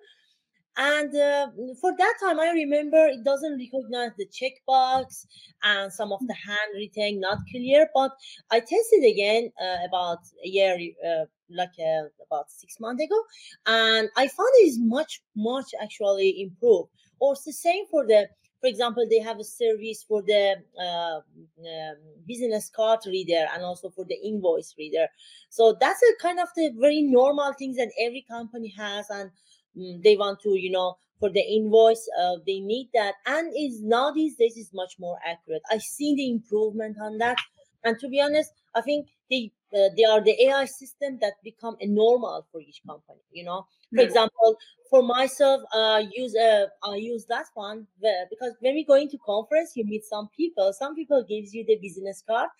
and 0.77 1.15
uh, 1.15 1.49
for 1.81 1.93
that 1.97 2.15
time, 2.23 2.41
I 2.41 2.51
remember 2.51 3.07
it 3.07 3.25
doesn't 3.25 3.59
recognize 3.59 4.13
the 4.17 4.27
checkbox 4.27 5.27
and 5.63 5.93
some 5.93 6.13
of 6.13 6.21
the 6.27 6.35
handwriting 6.35 7.21
not 7.21 7.39
clear. 7.51 7.89
But 7.95 8.13
I 8.51 8.61
tested 8.61 9.05
again 9.05 9.51
uh, 9.61 9.87
about 9.87 10.19
a 10.45 10.49
year, 10.49 10.77
uh, 11.07 11.25
like 11.51 11.71
uh, 11.79 12.09
about 12.27 12.51
six 12.51 12.79
months 12.81 13.03
ago, 13.03 13.21
and 13.67 14.09
I 14.17 14.29
found 14.29 14.49
it 14.61 14.69
is 14.69 14.79
much, 14.81 15.21
much 15.37 15.71
actually 15.83 16.41
improved. 16.41 16.91
Or 17.19 17.33
it's 17.33 17.45
the 17.45 17.53
same 17.53 17.85
for 17.91 18.07
the 18.07 18.29
for 18.61 18.67
example, 18.67 19.07
they 19.09 19.21
have 19.21 19.39
a 19.39 19.45
service 19.45 20.05
for 20.07 20.23
the 20.23 20.57
uh, 20.79 21.17
um, 21.17 21.97
business 22.29 22.71
card 22.75 23.01
reader 23.07 23.47
and 23.55 23.63
also 23.65 23.89
for 23.89 24.05
the 24.05 24.17
invoice 24.23 24.75
reader. 24.79 25.07
So 25.49 25.77
that's 25.81 26.01
a 26.03 26.23
kind 26.23 26.39
of 26.39 26.49
the 26.55 26.71
very 26.79 27.01
normal 27.01 27.55
things 27.59 27.77
that 27.79 27.91
every 27.99 28.25
company 28.31 28.73
has. 28.77 29.07
And 29.09 29.31
they 29.75 30.17
want 30.17 30.41
to 30.41 30.51
you 30.57 30.71
know 30.71 30.97
for 31.19 31.31
the 31.31 31.41
invoice 31.41 32.09
uh, 32.19 32.37
they 32.47 32.61
need 32.61 32.89
that. 32.95 33.15
And 33.27 33.53
is 33.55 33.83
now 33.83 34.11
this 34.11 34.37
days 34.37 34.57
is 34.57 34.71
much 34.73 34.95
more 34.99 35.19
accurate. 35.25 35.63
I 35.71 35.79
see 35.79 36.15
the 36.15 36.31
improvement 36.31 36.97
on 37.01 37.19
that. 37.19 37.37
And 37.85 37.99
to 38.01 38.09
be 38.09 38.21
honest 38.21 38.53
i 38.75 38.81
think 38.81 39.09
they 39.31 39.51
uh, 39.75 39.89
they 39.97 40.05
are 40.05 40.21
the 40.23 40.35
ai 40.47 40.65
system 40.67 41.19
that 41.21 41.35
become 41.43 41.77
a 41.81 41.87
normal 41.87 42.47
for 42.53 42.61
each 42.61 42.81
company 42.87 43.21
you 43.33 43.45
know? 43.45 43.67
For 43.95 44.03
example 44.03 44.57
for 44.91 45.03
myself 45.03 45.63
uh 45.73 46.03
use 46.13 46.37
uh 46.37 46.67
i 46.85 46.97
use 46.97 47.25
that 47.27 47.47
one 47.55 47.87
because 48.31 48.53
when 48.61 48.75
we 48.75 48.85
go 48.85 48.95
into 48.95 49.19
conference 49.19 49.73
you 49.77 49.85
meet 49.85 50.05
some 50.05 50.29
people. 50.37 50.73
Some 50.73 50.95
people 50.95 51.25
gives 51.29 51.55
you 51.55 51.65
the 51.65 51.79
business 51.81 52.23
card 52.27 52.51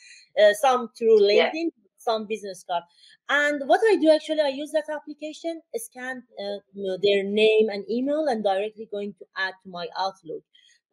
uh, 0.41 0.53
some 0.55 0.89
through 0.97 1.21
linkedin 1.21 1.67
yeah 1.67 1.90
some 2.01 2.27
business 2.27 2.65
card. 2.69 2.83
And 3.29 3.63
what 3.69 3.81
I 3.85 3.97
do 3.97 4.11
actually, 4.11 4.41
I 4.41 4.49
use 4.49 4.73
that 4.73 4.89
application, 4.91 5.61
scan 5.77 6.23
uh, 6.39 6.97
their 7.03 7.23
name 7.25 7.69
and 7.69 7.85
email, 7.91 8.27
and 8.29 8.43
directly 8.43 8.89
going 8.91 9.15
to 9.19 9.27
add 9.37 9.55
to 9.63 9.71
my 9.71 9.87
Outlook. 9.99 10.43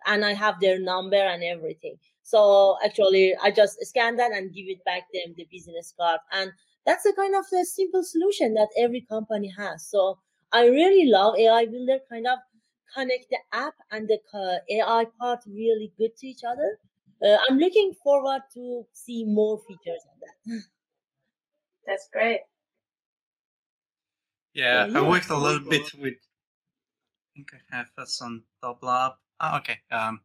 And 0.05 0.23
I 0.23 0.33
have 0.33 0.59
their 0.59 0.79
number 0.79 1.17
and 1.17 1.43
everything. 1.43 1.97
So 2.23 2.77
actually, 2.83 3.35
I 3.41 3.51
just 3.51 3.83
scan 3.85 4.15
that 4.17 4.31
and 4.31 4.53
give 4.53 4.65
it 4.67 4.83
back 4.85 5.03
them 5.13 5.33
the 5.35 5.47
business 5.51 5.93
card. 5.99 6.19
And 6.31 6.51
that's 6.85 7.05
a 7.05 7.13
kind 7.13 7.35
of 7.35 7.45
a 7.53 7.65
simple 7.65 8.03
solution 8.03 8.53
that 8.53 8.69
every 8.77 9.01
company 9.01 9.51
has. 9.57 9.85
So 9.87 10.19
I 10.51 10.67
really 10.67 11.09
love 11.09 11.35
AI 11.37 11.65
Builder, 11.65 11.99
kind 12.09 12.27
of 12.27 12.39
connect 12.93 13.27
the 13.29 13.37
app 13.51 13.75
and 13.91 14.07
the 14.07 14.19
uh, 14.33 14.59
AI 14.69 15.05
part 15.19 15.39
really 15.47 15.91
good 15.97 16.15
to 16.17 16.27
each 16.27 16.43
other. 16.47 16.79
Uh, 17.23 17.37
I'm 17.49 17.57
looking 17.57 17.93
forward 18.03 18.41
to 18.53 18.85
see 18.93 19.25
more 19.25 19.59
features 19.67 20.03
on 20.11 20.19
that. 20.21 20.61
That's 21.87 22.09
great. 22.11 22.41
Yeah, 24.53 24.89
I 24.93 25.01
worked 25.07 25.29
a 25.29 25.37
little 25.37 25.67
bit 25.67 25.93
with. 25.93 26.15
I 26.15 27.27
think 27.35 27.49
I 27.53 27.77
have 27.77 27.87
that 27.97 28.07
on 28.21 28.43
double 28.61 28.89
up. 28.89 29.21
Oh, 29.39 29.57
okay. 29.57 29.77
Um, 29.91 30.21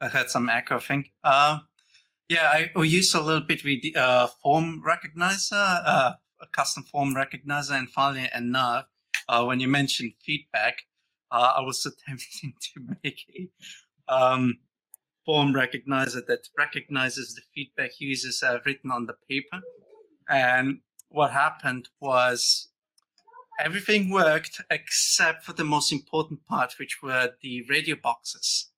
I 0.00 0.08
had 0.08 0.30
some 0.30 0.48
echo 0.48 0.78
thing. 0.78 1.06
Uh, 1.22 1.58
yeah, 2.28 2.48
I 2.50 2.70
we 2.74 2.88
use 2.88 3.12
a 3.14 3.20
little 3.20 3.46
bit 3.46 3.64
with 3.64 3.82
the 3.82 3.94
uh, 3.96 4.28
form 4.42 4.82
recognizer, 4.86 5.82
uh, 5.84 6.12
a 6.40 6.46
custom 6.52 6.84
form 6.84 7.14
recognizer, 7.14 7.72
and 7.72 7.90
finally 7.90 8.28
enough, 8.34 8.86
uh, 9.28 9.44
when 9.44 9.60
you 9.60 9.68
mentioned 9.68 10.12
feedback, 10.24 10.82
uh, 11.30 11.54
I 11.56 11.60
was 11.60 11.84
attempting 12.06 12.54
to 12.60 12.96
make 13.02 13.50
a 14.08 14.14
um, 14.14 14.58
form 15.26 15.52
recognizer 15.52 16.24
that 16.26 16.48
recognizes 16.56 17.34
the 17.34 17.42
feedback 17.54 18.00
users 18.00 18.40
have 18.40 18.62
written 18.64 18.90
on 18.90 19.06
the 19.06 19.14
paper, 19.28 19.60
and 20.28 20.78
what 21.14 21.30
happened 21.30 21.88
was 22.00 22.68
everything 23.60 24.10
worked 24.10 24.60
except 24.70 25.44
for 25.44 25.52
the 25.52 25.64
most 25.64 25.92
important 25.92 26.44
part, 26.46 26.74
which 26.78 26.98
were 27.02 27.30
the 27.40 27.64
radio 27.70 27.94
boxes, 28.02 28.72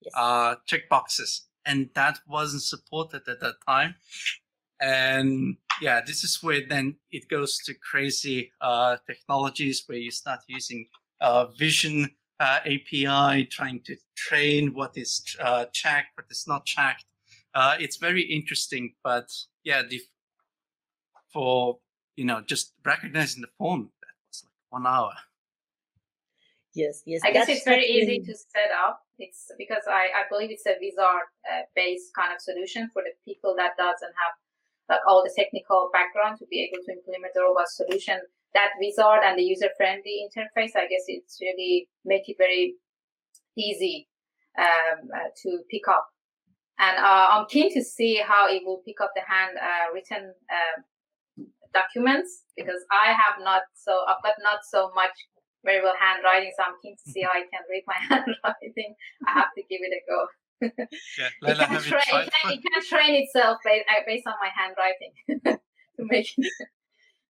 yes. 0.00 0.12
uh, 0.16 0.54
check 0.66 0.88
boxes. 0.88 1.48
And 1.66 1.90
that 1.94 2.20
wasn't 2.28 2.62
supported 2.62 3.22
at 3.28 3.40
that 3.40 3.56
time. 3.66 3.96
And 4.80 5.56
yeah, 5.82 6.00
this 6.06 6.22
is 6.22 6.38
where 6.42 6.62
then 6.66 6.96
it 7.10 7.28
goes 7.28 7.58
to 7.64 7.74
crazy 7.74 8.52
uh, 8.60 8.96
technologies 9.06 9.82
where 9.86 9.98
you 9.98 10.12
start 10.12 10.40
using 10.46 10.86
uh, 11.20 11.46
vision 11.58 12.10
uh, 12.38 12.60
API, 12.64 13.46
trying 13.46 13.80
to 13.84 13.96
train 14.16 14.74
what 14.74 14.96
is 14.96 15.22
uh, 15.40 15.66
checked, 15.72 16.10
what 16.14 16.26
is 16.30 16.46
not 16.46 16.64
checked. 16.64 17.04
Uh, 17.52 17.76
it's 17.80 17.96
very 17.96 18.22
interesting, 18.22 18.94
but 19.02 19.28
yeah, 19.64 19.82
the 19.82 20.00
for 21.32 21.78
you 22.16 22.24
know 22.24 22.40
just 22.40 22.72
recognizing 22.84 23.42
the 23.42 23.48
form 23.58 23.90
that 24.00 24.14
was 24.28 24.44
like 24.44 24.52
one 24.70 24.86
hour. 24.86 25.12
Yes 26.74 27.02
yes 27.04 27.20
i 27.24 27.32
guess 27.32 27.48
it's 27.48 27.64
very 27.64 27.84
easy 27.84 28.20
to 28.20 28.34
set 28.34 28.70
up. 28.84 29.00
It's 29.18 29.50
because 29.58 29.84
i 29.88 30.08
i 30.14 30.22
believe 30.30 30.50
it's 30.50 30.66
a 30.66 30.76
wizard 30.80 31.26
uh, 31.50 31.62
based 31.74 32.14
kind 32.14 32.32
of 32.32 32.40
solution 32.40 32.88
for 32.92 33.02
the 33.02 33.14
people 33.24 33.54
that 33.56 33.72
doesn't 33.76 34.14
have 34.22 34.34
like 34.88 35.00
all 35.06 35.22
the 35.22 35.34
technical 35.36 35.90
background 35.92 36.38
to 36.38 36.46
be 36.50 36.62
able 36.66 36.82
to 36.84 36.92
implement 36.92 37.32
a 37.36 37.42
robust 37.42 37.76
solution. 37.76 38.20
That 38.54 38.70
wizard 38.80 39.22
and 39.24 39.38
the 39.38 39.42
user 39.42 39.70
friendly 39.76 40.26
interface 40.26 40.74
i 40.76 40.86
guess 40.90 41.06
it's 41.06 41.38
really 41.40 41.88
make 42.04 42.28
it 42.28 42.36
very 42.38 42.74
easy 43.56 44.08
um, 44.58 45.08
uh, 45.14 45.30
to 45.42 45.60
pick 45.70 45.86
up. 45.88 46.06
And 46.78 46.96
uh, 46.98 47.26
i'm 47.30 47.46
keen 47.48 47.72
to 47.74 47.82
see 47.82 48.22
how 48.26 48.48
it 48.48 48.62
will 48.64 48.82
pick 48.86 49.00
up 49.00 49.12
the 49.14 49.22
hand 49.26 49.56
uh, 49.58 49.92
written 49.94 50.34
um, 50.58 50.84
documents 51.72 52.44
because 52.56 52.82
I 52.90 53.12
have 53.12 53.42
not 53.42 53.62
so 53.74 54.04
I've 54.08 54.22
got 54.22 54.34
not 54.42 54.60
so 54.68 54.90
much 54.94 55.12
very 55.64 55.82
well 55.82 55.94
handwriting, 55.98 56.52
so 56.56 56.64
I'm 56.64 56.74
keen 56.82 56.96
to 56.96 57.10
see 57.10 57.22
how 57.22 57.30
I 57.30 57.42
can 57.42 57.62
read 57.68 57.84
my 57.86 57.94
handwriting. 58.08 58.94
I 59.26 59.32
have 59.32 59.52
to 59.56 59.62
give 59.68 59.80
it 59.82 59.92
a 59.92 60.02
go. 60.08 60.26
yeah, 61.18 61.28
Leila, 61.42 61.62
it, 61.62 61.68
can 61.68 61.82
train, 61.82 62.00
it, 62.00 62.32
can, 62.32 62.52
it 62.52 62.60
can 62.62 62.82
train 62.88 63.22
itself 63.22 63.58
based, 63.64 63.84
uh, 63.88 64.00
based 64.06 64.26
on 64.26 64.34
my 64.40 64.50
handwriting 64.56 65.12
to 65.98 66.04
make 66.04 66.32
it 66.36 66.52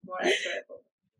more 0.05 0.17
accurate. 0.19 0.65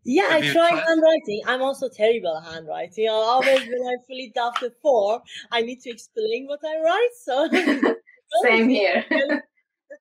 Yeah, 0.06 0.24
Have 0.30 0.44
I 0.44 0.52
try 0.52 0.70
tried? 0.70 0.84
handwriting. 0.86 1.42
I'm 1.48 1.62
also 1.62 1.88
terrible 1.88 2.38
at 2.38 2.54
handwriting. 2.54 3.08
Always 3.10 3.62
when 3.62 3.84
I 3.88 3.96
fill 4.06 4.18
it 4.20 4.38
out 4.38 4.60
the 4.60 4.74
form, 4.82 5.22
I 5.52 5.62
need 5.62 5.80
to 5.82 5.90
explain 5.90 6.48
what 6.48 6.60
I 6.66 6.82
write. 6.84 7.16
So 7.24 7.48
same 8.44 8.68
here 8.68 9.06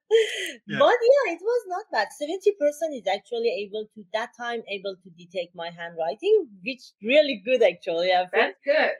yeah. 0.67 0.79
But 0.79 0.97
yeah, 1.01 1.35
it 1.35 1.41
was 1.43 1.63
not 1.69 1.85
bad. 1.93 2.09
70% 2.21 2.99
is 2.99 3.07
actually 3.07 3.67
able 3.67 3.87
to 3.95 4.05
that 4.13 4.31
time 4.37 4.63
able 4.69 4.97
to 4.97 5.11
detect 5.17 5.55
my 5.55 5.71
handwriting, 5.71 6.49
which 6.65 6.83
really 7.03 7.43
good 7.45 7.63
actually. 7.63 8.13
I 8.13 8.27
That's 8.33 8.59
good. 8.65 8.93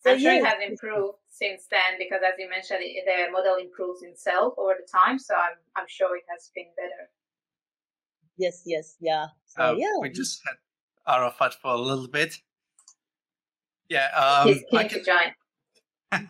So 0.00 0.12
I'm 0.12 0.20
sure 0.20 0.32
it 0.32 0.44
has 0.44 0.58
improved 0.64 1.18
since 1.28 1.66
then 1.70 1.98
because 1.98 2.20
as 2.24 2.34
you 2.38 2.48
mentioned, 2.48 2.80
the 2.80 3.32
model 3.32 3.56
improves 3.60 4.02
itself 4.02 4.54
over 4.56 4.74
the 4.78 4.86
time. 4.86 5.18
So 5.18 5.34
I'm 5.34 5.58
I'm 5.76 5.88
sure 5.88 6.16
it 6.16 6.24
has 6.30 6.50
been 6.54 6.70
better. 6.76 7.10
Yes, 8.36 8.62
yes, 8.64 8.96
yeah. 9.00 9.26
So 9.46 9.62
uh, 9.62 9.74
yeah. 9.76 9.98
We 10.00 10.10
just 10.10 10.40
had 10.46 10.56
Arafat 11.12 11.54
for 11.54 11.72
a 11.72 11.80
little 11.80 12.06
bit. 12.06 12.36
Yeah, 13.88 14.08
um, 14.14 14.48
He's 14.48 14.62
keen 14.70 14.88
to 14.88 15.02
join. 15.02 16.26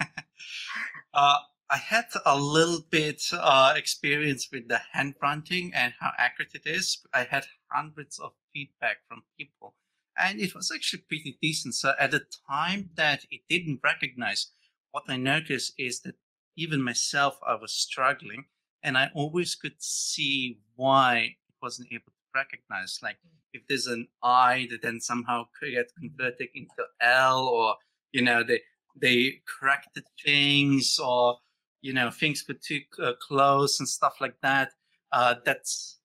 uh, 1.12 1.37
I 1.71 1.77
had 1.77 2.07
a 2.25 2.39
little 2.39 2.81
bit 2.89 3.23
uh, 3.31 3.75
experience 3.77 4.49
with 4.51 4.69
the 4.69 4.81
hand 4.93 5.16
fronting 5.21 5.73
and 5.75 5.93
how 6.01 6.12
accurate 6.16 6.55
it 6.55 6.62
is. 6.64 7.05
I 7.12 7.25
had 7.25 7.45
hundreds 7.71 8.19
of 8.19 8.33
feedback 8.55 8.99
from 9.07 9.25
people, 9.39 9.75
and 10.16 10.41
it 10.41 10.55
was 10.55 10.73
actually 10.75 11.03
pretty 11.09 11.39
decent. 11.43 11.75
So 11.75 11.93
at 12.01 12.12
the 12.12 12.25
time 12.51 12.89
that 12.95 13.27
it 13.31 13.43
didn't 13.51 13.81
recognize, 13.85 14.47
what 14.93 15.05
I 15.09 15.19
noticed 15.19 15.75
is 15.79 16.01
that 16.01 16.14
even 16.57 16.83
myself, 16.83 17.39
I 17.47 17.57
was 17.57 17.75
struggling, 17.75 18.47
and 18.83 18.97
I 18.97 19.11
always 19.14 19.55
could 19.55 19.83
see 19.83 20.61
why 20.75 21.19
it 21.19 21.55
wasn't 21.61 21.93
able 21.93 22.07
to 22.07 22.35
recognize. 22.35 22.99
Like 23.03 23.19
if 23.53 23.62
there's 23.69 23.87
an 23.87 24.09
I 24.23 24.69
that 24.71 24.81
then 24.81 25.01
somehow 25.01 25.49
could 25.61 25.73
get 25.73 25.93
converted 26.01 26.49
into 26.55 26.85
L, 27.03 27.47
or 27.47 27.77
you 28.12 28.23
know 28.23 28.43
they 28.43 28.62
they 28.97 29.43
corrected 29.47 30.05
things, 30.25 30.99
or 30.99 31.41
you 31.81 31.93
know 31.93 32.11
things 32.11 32.45
were 32.49 32.55
too 32.55 32.81
uh, 33.03 33.12
close 33.20 33.79
and 33.81 33.89
stuff 33.89 34.14
like 34.20 34.41
that 34.43 34.72
uh, 35.12 35.35
that's 35.45 35.99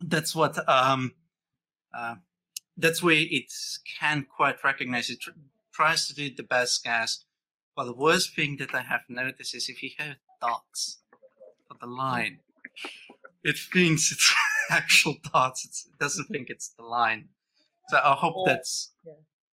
that's 0.00 0.34
what 0.34 0.56
um, 0.68 1.12
uh, 1.96 2.14
that's 2.76 3.02
where 3.02 3.16
it 3.18 3.52
can 3.98 4.24
quite 4.24 4.62
recognize. 4.62 5.10
It 5.10 5.20
tr- 5.20 5.30
tries 5.72 6.06
to 6.08 6.14
do 6.14 6.34
the 6.34 6.42
best 6.42 6.84
guess 6.84 7.24
but 7.76 7.84
the 7.84 7.94
worst 7.94 8.34
thing 8.34 8.56
that 8.56 8.74
i 8.74 8.80
have 8.80 9.02
noticed 9.08 9.54
is 9.54 9.68
if 9.68 9.80
you 9.84 9.90
have 9.98 10.16
dots 10.40 10.98
for 11.68 11.76
the 11.80 11.86
line 11.86 12.40
it 13.44 13.56
thinks 13.56 14.12
it's 14.12 14.34
actual 14.70 15.16
dots. 15.32 15.64
It's, 15.64 15.86
it 15.86 15.98
doesn't 15.98 16.26
think 16.26 16.50
it's 16.50 16.68
the 16.70 16.84
line. 16.84 17.28
So 17.88 17.98
i 18.04 18.12
hope 18.12 18.46
that's 18.46 18.92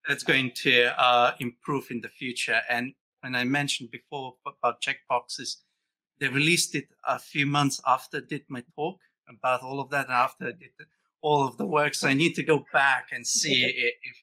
that's 0.08 0.24
going 0.24 0.52
to 0.64 1.02
uh, 1.02 1.32
improve 1.40 1.88
in 1.90 2.02
the 2.02 2.10
future. 2.10 2.62
And 2.70 2.94
when 3.26 3.36
I 3.36 3.44
mentioned 3.44 3.90
before 3.90 4.36
about 4.46 4.84
checkboxes, 4.84 5.56
they 6.20 6.28
released 6.28 6.76
it 6.76 6.88
a 7.08 7.18
few 7.18 7.48
months 7.48 7.82
after 7.88 8.18
I 8.18 8.22
did 8.30 8.44
my 8.50 8.64
talk 8.76 9.00
about 9.28 9.64
all 9.64 9.80
of 9.80 9.90
that, 9.90 10.12
after 10.12 10.46
I 10.46 10.52
did 10.52 10.70
all 11.24 11.48
of 11.48 11.58
the 11.58 11.66
work. 11.66 11.96
So 11.96 12.08
I 12.08 12.14
need 12.14 12.36
to 12.36 12.44
go 12.44 12.64
back 12.72 13.08
and 13.12 13.26
see 13.26 13.64
if 13.66 14.16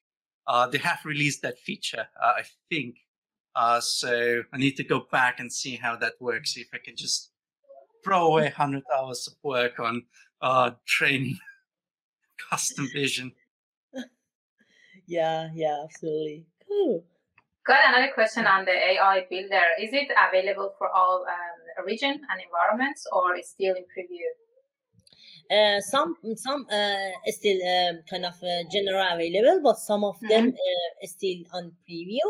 uh, 0.46 0.68
they 0.68 0.78
have 0.78 1.00
released 1.04 1.42
that 1.42 1.58
feature, 1.58 2.06
uh, 2.22 2.34
I 2.36 2.44
think. 2.70 2.94
Uh, 3.56 3.80
so 3.80 4.42
I 4.52 4.56
need 4.56 4.76
to 4.76 4.84
go 4.84 5.00
back 5.10 5.40
and 5.40 5.52
see 5.52 5.74
how 5.74 5.96
that 5.96 6.12
works. 6.20 6.56
If 6.56 6.68
I 6.72 6.78
can 6.78 6.94
just 6.96 7.32
throw 8.04 8.28
away 8.28 8.44
100 8.44 8.84
hours 8.96 9.26
of 9.26 9.34
work 9.42 9.80
on 9.80 10.04
uh, 10.40 10.70
training 10.86 11.38
custom 12.50 12.88
vision. 12.94 13.32
yeah, 15.06 15.50
yeah, 15.54 15.82
absolutely. 15.82 16.46
Cool. 16.68 17.04
Got 17.72 17.88
another 17.88 18.12
question 18.12 18.46
on 18.46 18.66
the 18.66 18.72
AI 18.72 19.26
builder. 19.30 19.64
Is 19.80 19.94
it 19.94 20.08
available 20.28 20.74
for 20.76 20.90
all 20.90 21.24
um, 21.24 21.86
region 21.86 22.10
and 22.10 22.38
environments, 22.44 23.06
or 23.10 23.34
is 23.34 23.48
still 23.48 23.74
in 23.74 23.84
preview? 23.94 24.28
Uh, 25.50 25.80
some 25.80 26.14
some 26.36 26.66
uh, 26.70 27.10
still 27.28 27.56
um, 27.72 28.00
kind 28.10 28.26
of 28.26 28.34
uh, 28.42 28.62
general 28.70 29.06
available, 29.14 29.62
but 29.62 29.78
some 29.78 30.04
of 30.04 30.20
them 30.20 30.52
mm-hmm. 30.52 31.06
still 31.06 31.40
on 31.54 31.72
preview. 31.88 32.26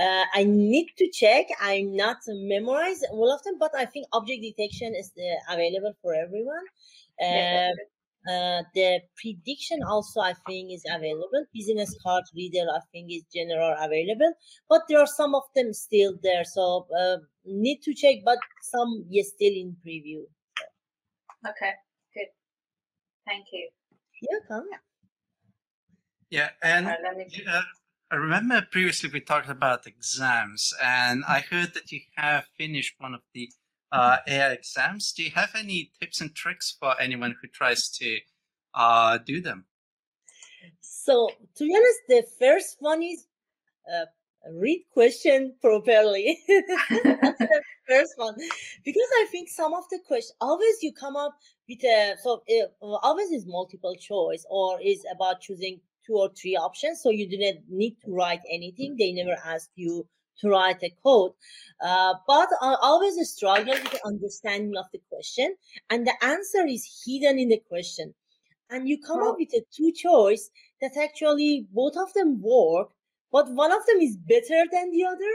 Uh, 0.00 0.24
I 0.32 0.44
need 0.44 0.88
to 0.96 1.10
check. 1.10 1.48
I'm 1.60 1.94
not 1.94 2.16
memorized 2.28 3.04
all 3.12 3.30
of 3.34 3.42
them, 3.42 3.58
but 3.60 3.72
I 3.76 3.84
think 3.84 4.06
object 4.14 4.40
detection 4.40 4.94
is 4.94 5.12
uh, 5.18 5.52
available 5.52 5.92
for 6.00 6.14
everyone. 6.14 6.64
Yes, 7.20 7.76
uh, 8.28 8.62
the 8.74 9.00
prediction 9.16 9.80
also 9.86 10.20
I 10.20 10.34
think 10.46 10.72
is 10.72 10.84
available. 10.88 11.44
Business 11.54 11.96
card 12.02 12.24
reader 12.34 12.66
I 12.70 12.80
think 12.92 13.10
is 13.10 13.24
general 13.34 13.74
available, 13.78 14.32
but 14.68 14.82
there 14.88 14.98
are 14.98 15.06
some 15.06 15.34
of 15.34 15.44
them 15.54 15.72
still 15.72 16.14
there. 16.22 16.44
So 16.44 16.86
uh, 16.98 17.16
need 17.44 17.80
to 17.84 17.94
check, 17.94 18.16
but 18.24 18.38
some 18.62 19.06
is 19.12 19.32
still 19.34 19.52
in 19.52 19.76
preview. 19.86 20.24
Okay, 21.48 21.72
good. 22.14 22.26
Thank 23.26 23.46
you. 23.52 23.70
Yeah, 24.20 24.38
come. 24.48 24.68
Yeah, 26.28 26.50
and 26.62 26.86
uh, 26.86 27.62
I 28.10 28.16
remember 28.16 28.66
previously 28.70 29.08
we 29.10 29.20
talked 29.20 29.48
about 29.48 29.86
exams, 29.86 30.74
and 30.82 31.24
I 31.26 31.40
heard 31.40 31.72
that 31.74 31.90
you 31.90 32.00
have 32.16 32.44
finished 32.58 32.96
one 32.98 33.14
of 33.14 33.22
the 33.32 33.50
uh, 33.92 34.18
AI 34.26 34.52
exams. 34.52 35.12
Do 35.12 35.22
you 35.24 35.30
have 35.32 35.50
any 35.54 35.92
tips 36.00 36.20
and 36.20 36.34
tricks 36.34 36.76
for 36.78 37.00
anyone 37.00 37.36
who 37.40 37.48
tries 37.48 37.88
to 37.98 38.18
uh, 38.74 39.18
do 39.18 39.40
them? 39.40 39.66
So, 40.80 41.30
to 41.56 41.64
be 41.64 41.74
honest, 41.74 42.00
the 42.08 42.24
first 42.38 42.76
one 42.80 43.02
is 43.02 43.26
uh, 43.92 44.06
read 44.52 44.84
question 44.92 45.54
properly. 45.60 46.38
That's 46.48 47.38
the 47.38 47.62
first 47.88 48.14
one 48.16 48.34
because 48.84 49.08
I 49.20 49.26
think 49.30 49.48
some 49.48 49.74
of 49.74 49.84
the 49.90 49.98
questions 50.06 50.36
always 50.40 50.82
you 50.82 50.92
come 50.92 51.16
up 51.16 51.34
with 51.68 51.82
a 51.84 52.16
so 52.22 52.42
uh, 52.48 52.86
always 53.02 53.30
is 53.30 53.46
multiple 53.46 53.94
choice 53.96 54.44
or 54.50 54.80
is 54.80 55.04
about 55.12 55.40
choosing 55.40 55.80
two 56.06 56.14
or 56.14 56.30
three 56.40 56.56
options. 56.56 57.02
So 57.02 57.10
you 57.10 57.28
do 57.28 57.38
not 57.38 57.54
need 57.68 57.96
to 58.04 58.12
write 58.12 58.40
anything. 58.50 58.96
They 58.96 59.12
never 59.12 59.36
ask 59.44 59.70
you 59.74 60.06
to 60.40 60.48
write 60.48 60.82
a 60.82 60.92
code. 61.02 61.32
Uh, 61.80 62.14
but 62.26 62.48
I 62.60 62.76
always 62.82 63.16
struggle 63.28 63.74
with 63.74 63.90
the 63.90 64.06
understanding 64.06 64.76
of 64.76 64.86
the 64.92 65.00
question, 65.08 65.56
and 65.88 66.06
the 66.06 66.14
answer 66.24 66.66
is 66.66 67.04
hidden 67.06 67.38
in 67.38 67.48
the 67.48 67.62
question. 67.68 68.14
And 68.70 68.88
you 68.88 68.98
come 69.00 69.22
up 69.22 69.36
with 69.38 69.52
a 69.54 69.64
two 69.74 69.92
choice 69.92 70.50
that 70.80 70.96
actually 70.96 71.66
both 71.72 71.96
of 71.96 72.12
them 72.12 72.40
work, 72.40 72.90
but 73.32 73.50
one 73.50 73.72
of 73.72 73.84
them 73.86 74.00
is 74.00 74.16
better 74.16 74.64
than 74.70 74.92
the 74.92 75.04
other. 75.04 75.34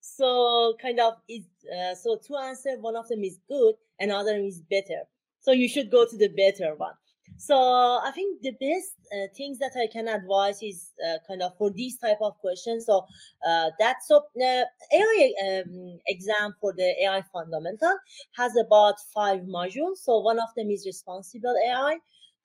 So 0.00 0.74
kind 0.80 0.98
of 0.98 1.14
is 1.28 1.44
uh, 1.70 1.94
so 1.94 2.18
two 2.26 2.36
answer, 2.36 2.78
one 2.80 2.96
of 2.96 3.08
them 3.08 3.22
is 3.22 3.38
good, 3.48 3.74
another 3.98 4.36
is 4.36 4.62
better. 4.62 5.02
So 5.40 5.52
you 5.52 5.68
should 5.68 5.90
go 5.90 6.06
to 6.06 6.16
the 6.16 6.28
better 6.28 6.74
one. 6.74 6.94
So 7.40 7.56
I 7.56 8.10
think 8.14 8.42
the 8.42 8.50
best 8.50 8.92
uh, 9.10 9.26
things 9.34 9.58
that 9.60 9.72
I 9.74 9.86
can 9.90 10.08
advise 10.08 10.62
is 10.62 10.92
uh, 11.02 11.16
kind 11.26 11.40
of 11.40 11.56
for 11.56 11.70
these 11.70 11.96
type 11.96 12.18
of 12.20 12.36
questions. 12.38 12.84
So 12.84 13.06
uh, 13.48 13.70
that's 13.78 14.08
so 14.08 14.24
AI 14.36 15.32
um, 15.46 15.98
exam 16.06 16.54
for 16.60 16.74
the 16.76 16.94
AI 17.02 17.22
fundamental 17.32 17.96
has 18.36 18.52
about 18.56 18.96
five 19.14 19.40
modules. 19.40 20.04
So 20.04 20.18
one 20.18 20.38
of 20.38 20.50
them 20.54 20.68
is 20.68 20.84
responsible 20.84 21.54
AI, 21.66 21.96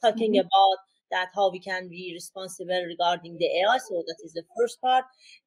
talking 0.01 0.31
mm-hmm. 0.31 0.47
about 0.47 0.77
that 1.11 1.27
how 1.35 1.51
we 1.51 1.59
can 1.59 1.89
be 1.89 2.11
responsible 2.13 2.81
regarding 2.87 3.37
the 3.37 3.47
AI. 3.47 3.77
So 3.79 4.01
that 4.07 4.17
is 4.23 4.31
the 4.31 4.43
first 4.57 4.79
part. 4.79 5.03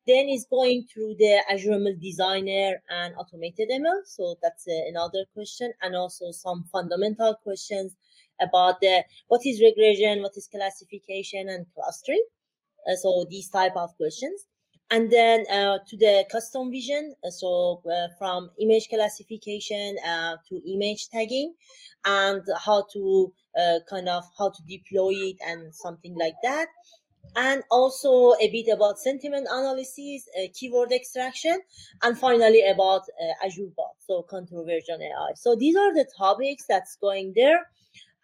Then 0.07 0.29
is 0.29 0.47
going 0.51 0.85
through 0.93 1.15
the 1.19 1.43
Azure 1.51 1.71
ML 1.71 1.99
Designer 1.99 2.83
and 2.91 3.15
automated 3.17 3.71
ML. 3.71 4.03
So 4.05 4.37
that's 4.43 4.69
uh, 4.69 4.89
another 4.89 5.25
question, 5.33 5.73
and 5.81 5.97
also 5.97 6.33
some 6.33 6.65
fundamental 6.71 7.35
questions 7.43 7.97
about 8.41 8.81
the 8.81 9.05
what 9.29 9.43
is 9.45 9.61
regression, 9.61 10.23
what 10.23 10.33
is 10.37 10.49
classification 10.49 11.49
and 11.49 11.67
clustering. 11.75 12.25
Uh, 12.89 12.95
so 12.97 13.27
these 13.29 13.49
type 13.49 13.77
of 13.77 13.97
questions. 13.97 14.47
And 14.91 15.11
then 15.11 15.45
uh, 15.51 15.79
to 15.87 15.97
the 15.99 16.25
custom 16.33 16.71
vision, 16.71 17.15
uh, 17.23 17.31
so 17.31 17.83
uh, 17.85 18.09
from 18.19 18.51
image 18.59 18.89
classification 18.89 19.97
uh, 20.07 20.37
to 20.49 20.63
image 20.67 21.09
tagging, 21.11 21.55
and 22.07 22.43
how 22.65 22.87
to 22.95 23.33
kind 23.91 24.09
of 24.09 24.25
how 24.39 24.51
to 24.51 24.63
deploy 24.69 25.11
it 25.11 25.37
and 25.45 25.75
something 25.75 26.17
like 26.17 26.37
that 26.45 26.69
and 27.37 27.63
also 27.71 28.35
a 28.41 28.51
bit 28.51 28.73
about 28.73 28.99
sentiment 28.99 29.47
analysis, 29.51 30.29
uh, 30.39 30.47
keyword 30.55 30.93
extraction, 30.93 31.59
and 32.03 32.19
finally 32.19 32.63
about 32.69 33.03
uh, 33.03 33.47
Azure 33.47 33.71
Bot, 33.77 33.95
so 33.99 34.23
conversational 34.23 35.01
AI. 35.01 35.33
So 35.35 35.55
these 35.55 35.77
are 35.77 35.93
the 35.95 36.07
topics 36.17 36.65
that's 36.69 36.97
going 36.97 37.33
there 37.37 37.67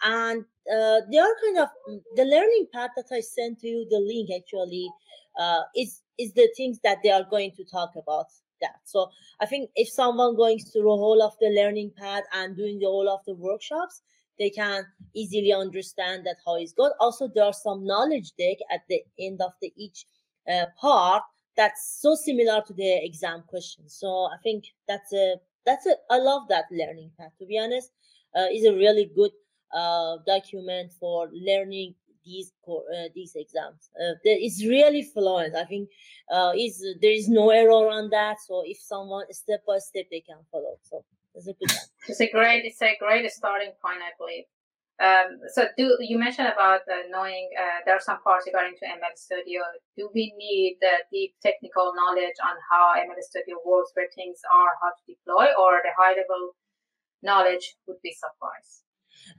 and 0.02 0.44
uh, 0.72 1.00
they 1.10 1.18
are 1.18 1.34
kind 1.42 1.58
of 1.58 1.68
mm, 1.88 2.00
the 2.16 2.24
learning 2.24 2.66
path 2.72 2.90
that 2.96 3.06
I 3.12 3.20
sent 3.20 3.60
to 3.60 3.68
you. 3.68 3.86
The 3.90 3.98
link 3.98 4.30
actually 4.34 4.88
uh, 5.38 5.62
is 5.76 6.02
is 6.18 6.32
the 6.32 6.48
things 6.56 6.78
that 6.84 6.98
they 7.02 7.10
are 7.10 7.24
going 7.24 7.50
to 7.52 7.64
talk 7.64 7.92
about 7.96 8.26
that. 8.60 8.76
So 8.84 9.10
I 9.40 9.46
think 9.46 9.70
if 9.74 9.88
someone 9.88 10.36
going 10.36 10.58
through 10.58 10.82
the 10.82 10.88
whole 10.88 11.22
of 11.22 11.34
the 11.40 11.48
learning 11.48 11.92
path 11.96 12.24
and 12.32 12.56
doing 12.56 12.78
the 12.78 12.86
whole 12.86 13.08
of 13.08 13.20
the 13.26 13.34
workshops, 13.34 14.02
they 14.38 14.50
can 14.50 14.84
easily 15.14 15.52
understand 15.52 16.24
that 16.26 16.36
how 16.44 16.56
it's 16.56 16.72
good. 16.72 16.92
Also, 17.00 17.28
there 17.28 17.44
are 17.44 17.52
some 17.52 17.84
knowledge 17.84 18.32
deck 18.38 18.58
at 18.72 18.80
the 18.88 19.02
end 19.18 19.40
of 19.40 19.52
the 19.60 19.72
each 19.76 20.06
uh, 20.50 20.66
part 20.80 21.22
that's 21.56 21.98
so 22.00 22.14
similar 22.14 22.62
to 22.66 22.72
the 22.72 23.04
exam 23.04 23.44
question. 23.46 23.88
So 23.88 24.08
I 24.32 24.36
think 24.42 24.64
that's 24.88 25.12
a 25.12 25.36
that's 25.64 25.86
a 25.86 25.94
I 26.10 26.18
love 26.18 26.42
that 26.48 26.64
learning 26.70 27.10
path. 27.18 27.32
To 27.38 27.46
be 27.46 27.58
honest, 27.58 27.90
uh, 28.36 28.46
is 28.52 28.64
a 28.64 28.74
really 28.74 29.10
good 29.14 29.30
uh, 29.74 30.16
document 30.26 30.92
for 31.00 31.28
learning 31.32 31.94
these 32.24 32.52
uh, 32.68 33.08
these 33.14 33.34
exams. 33.36 33.90
Uh, 34.00 34.14
it's 34.24 34.64
really 34.64 35.02
fluent. 35.02 35.54
I 35.54 35.64
think 35.64 35.90
uh, 36.32 36.52
is 36.56 36.84
there 37.00 37.12
is 37.12 37.28
no 37.28 37.50
error 37.50 37.90
on 37.90 38.10
that. 38.10 38.36
So 38.46 38.62
if 38.64 38.78
someone 38.80 39.26
step 39.32 39.62
by 39.66 39.78
step 39.78 40.06
they 40.10 40.20
can 40.20 40.38
follow. 40.50 40.78
So 40.82 41.04
it's 41.34 41.48
a 41.48 41.52
good. 41.52 41.72
It's 42.08 42.20
a 42.20 42.30
great 42.30 42.64
it's 42.64 42.82
a 42.82 42.96
great 42.98 43.30
starting 43.30 43.72
point, 43.82 44.00
I 44.00 44.12
believe. 44.18 44.44
Um, 45.02 45.42
so 45.50 45.66
do 45.76 45.96
you 45.98 46.18
mentioned 46.18 46.46
about 46.46 46.86
uh, 46.86 47.02
knowing 47.10 47.50
uh, 47.58 47.82
there 47.84 47.96
are 47.96 48.00
some 48.00 48.22
parts 48.22 48.46
regarding 48.46 48.78
to 48.78 48.86
ML 48.86 49.16
Studio. 49.16 49.62
Do 49.96 50.08
we 50.14 50.32
need 50.38 50.78
the 50.80 51.02
deep 51.10 51.34
technical 51.42 51.92
knowledge 51.96 52.38
on 52.46 52.54
how 52.70 52.94
ML 52.94 53.18
Studio 53.20 53.56
works, 53.66 53.90
where 53.94 54.06
things 54.14 54.38
are, 54.54 54.70
how 54.80 54.94
to 54.94 55.02
deploy, 55.02 55.50
or 55.58 55.82
the 55.82 55.90
high 55.98 56.14
level 56.14 56.54
knowledge 57.22 57.74
would 57.88 57.98
be 58.02 58.14
suffice? 58.14 58.83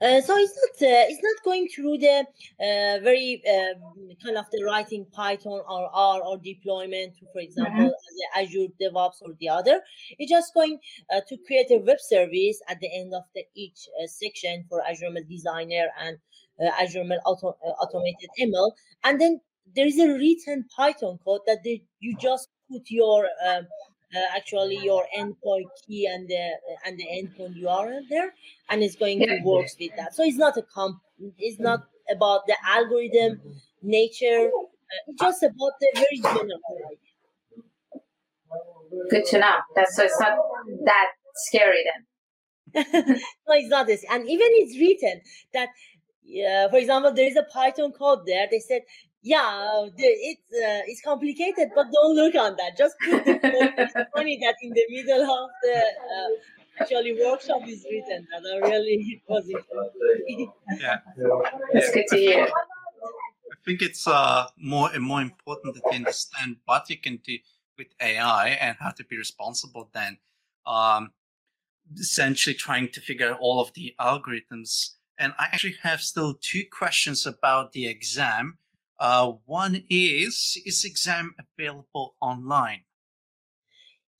Uh, 0.01 0.21
so 0.21 0.35
it's 0.37 0.55
not 0.55 0.89
uh, 0.89 1.05
it's 1.07 1.23
not 1.23 1.43
going 1.43 1.67
through 1.67 1.97
the 1.97 2.25
uh, 2.59 2.99
very 3.03 3.41
um, 3.47 4.15
kind 4.23 4.37
of 4.37 4.45
the 4.51 4.63
writing 4.63 5.05
Python 5.13 5.61
or 5.69 5.89
R 5.93 6.21
or 6.21 6.37
deployment, 6.37 7.13
for 7.31 7.39
example, 7.39 7.85
mm-hmm. 7.85 8.41
Azure 8.41 8.67
DevOps 8.81 9.21
or 9.21 9.33
the 9.39 9.49
other. 9.49 9.81
It's 10.19 10.31
just 10.31 10.53
going 10.53 10.79
uh, 11.13 11.21
to 11.27 11.37
create 11.45 11.71
a 11.71 11.77
web 11.77 11.99
service 11.99 12.61
at 12.67 12.79
the 12.79 12.89
end 12.93 13.13
of 13.13 13.23
the 13.33 13.43
each 13.55 13.87
uh, 14.01 14.07
section 14.07 14.65
for 14.69 14.85
Azure 14.85 15.07
ML 15.07 15.27
Designer 15.29 15.87
and 16.01 16.17
uh, 16.59 16.71
Azure 16.81 17.03
ML 17.03 17.19
auto, 17.25 17.55
automated 17.81 18.29
ML, 18.41 18.71
and 19.03 19.19
then 19.19 19.39
there 19.75 19.87
is 19.87 19.99
a 19.99 20.07
written 20.07 20.65
Python 20.75 21.19
code 21.23 21.41
that 21.47 21.63
they, 21.63 21.83
you 21.99 22.15
just 22.17 22.49
put 22.71 22.83
your 22.89 23.27
um, 23.47 23.67
actually 24.35 24.77
your 24.77 25.05
endpoint 25.17 25.69
key 25.85 26.05
and 26.05 26.27
the 26.27 26.49
and 26.85 26.97
the 26.97 27.05
endpoint 27.05 27.61
URL 27.61 28.01
there, 28.09 28.33
and 28.69 28.83
it's 28.83 28.95
going 28.95 29.19
to 29.19 29.39
work 29.43 29.67
with 29.79 29.91
that. 29.97 30.15
So 30.15 30.23
it's 30.23 30.37
not 30.37 30.57
a 30.57 30.63
comp. 30.63 30.99
It's 31.37 31.59
not 31.59 31.81
about 32.11 32.45
the 32.47 32.55
algorithm 32.65 33.41
nature. 33.81 34.49
Uh, 34.49 35.07
it's 35.07 35.21
just 35.21 35.43
about 35.43 35.73
the 35.79 35.91
very 35.95 36.19
general 36.21 36.59
idea. 36.91 36.99
Good 39.09 39.25
to 39.31 39.39
know. 39.39 39.55
That's 39.75 39.95
so 39.95 40.03
it's 40.03 40.19
not 40.19 40.37
that 40.85 41.07
scary 41.35 41.83
then. 41.83 42.05
no, 42.75 43.53
it's 43.55 43.69
not 43.69 43.87
this. 43.87 44.03
And 44.09 44.27
even 44.27 44.47
it's 44.51 44.77
written 44.77 45.21
that, 45.53 45.69
uh, 45.69 46.69
for 46.69 46.77
example, 46.77 47.13
there 47.13 47.27
is 47.27 47.37
a 47.37 47.43
Python 47.43 47.91
code 47.91 48.25
there. 48.25 48.47
They 48.49 48.59
said 48.59 48.81
yeah, 49.25 49.87
it's 49.97 50.41
uh, 50.53 50.85
it's 50.85 51.01
complicated, 51.01 51.69
but 51.73 51.87
don't 51.91 52.15
look 52.15 52.35
on 52.35 52.55
that. 52.57 52.77
Just 52.77 52.95
put 52.99 53.25
the 53.25 53.39
it's 53.77 53.93
funny 54.13 54.37
that 54.43 54.55
in 54.61 54.69
the 54.69 54.85
middle 54.89 55.23
of 55.23 55.49
the 55.63 55.77
uh, 55.77 56.81
actually 56.81 57.17
workshop 57.19 57.61
is 57.67 57.83
written 57.89 58.27
that 58.31 58.43
I 58.53 58.69
really 58.69 59.23
was 59.27 59.51
yeah, 60.77 60.99
it's 61.73 61.91
good 61.91 62.05
to 62.09 62.17
hear. 62.17 62.45
I 62.45 63.55
think 63.65 63.81
it's 63.81 64.07
uh, 64.07 64.45
more 64.57 64.91
and 64.93 65.03
more 65.03 65.21
important 65.21 65.73
that 65.73 65.81
you 65.89 65.97
understand 65.97 66.57
what 66.65 66.87
you 66.91 66.97
can 66.99 67.19
do 67.25 67.39
with 67.79 67.87
AI 67.99 68.49
and 68.49 68.77
how 68.79 68.91
to 68.91 69.03
be 69.03 69.17
responsible 69.17 69.89
then. 69.91 70.19
Um, 70.67 71.13
essentially 71.99 72.55
trying 72.55 72.89
to 72.89 73.01
figure 73.01 73.31
out 73.31 73.39
all 73.39 73.59
of 73.59 73.73
the 73.73 73.93
algorithms. 73.99 74.91
And 75.17 75.33
I 75.39 75.45
actually 75.45 75.75
have 75.83 76.01
still 76.01 76.35
two 76.39 76.63
questions 76.71 77.25
about 77.25 77.71
the 77.71 77.87
exam 77.87 78.57
uh, 78.99 79.33
one 79.45 79.83
is, 79.89 80.57
is 80.65 80.83
exam 80.85 81.35
available 81.39 82.15
online? 82.21 82.81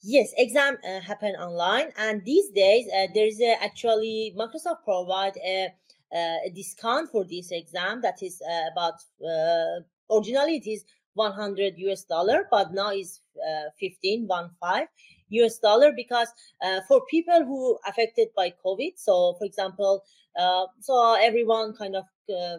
Yes, 0.07 0.33
exam 0.37 0.77
uh, 0.87 0.99
happen 0.99 1.33
online, 1.35 1.91
and 1.97 2.23
these 2.23 2.49
days 2.51 2.85
uh, 2.95 3.07
there's 3.15 3.41
a, 3.41 3.55
actually 3.63 4.35
Microsoft 4.37 4.83
provide 4.83 5.33
a, 5.37 5.69
a, 6.13 6.51
discount 6.53 7.09
for 7.09 7.23
this 7.23 7.51
exam 7.51 8.01
that 8.01 8.21
is 8.21 8.39
uh, 8.47 8.71
about 8.71 8.93
uh, 9.25 9.81
originally 10.15 10.57
it 10.57 10.69
is 10.69 10.85
100 11.15 11.73
US 11.77 12.03
dollar, 12.03 12.47
but 12.51 12.71
now 12.71 12.91
is 12.91 13.21
uh, 13.35 13.69
15 13.79 14.27
one 14.27 14.51
five 14.59 14.87
US 15.29 15.57
dollar 15.57 15.91
because 15.91 16.27
uh, 16.61 16.81
for 16.87 17.01
people 17.09 17.43
who 17.43 17.79
affected 17.87 18.27
by 18.35 18.53
COVID, 18.63 18.91
so 18.97 19.35
for 19.39 19.45
example, 19.45 20.03
uh, 20.37 20.65
so 20.81 21.15
everyone 21.15 21.73
kind 21.75 21.95
of 21.95 22.05
uh, 22.29 22.57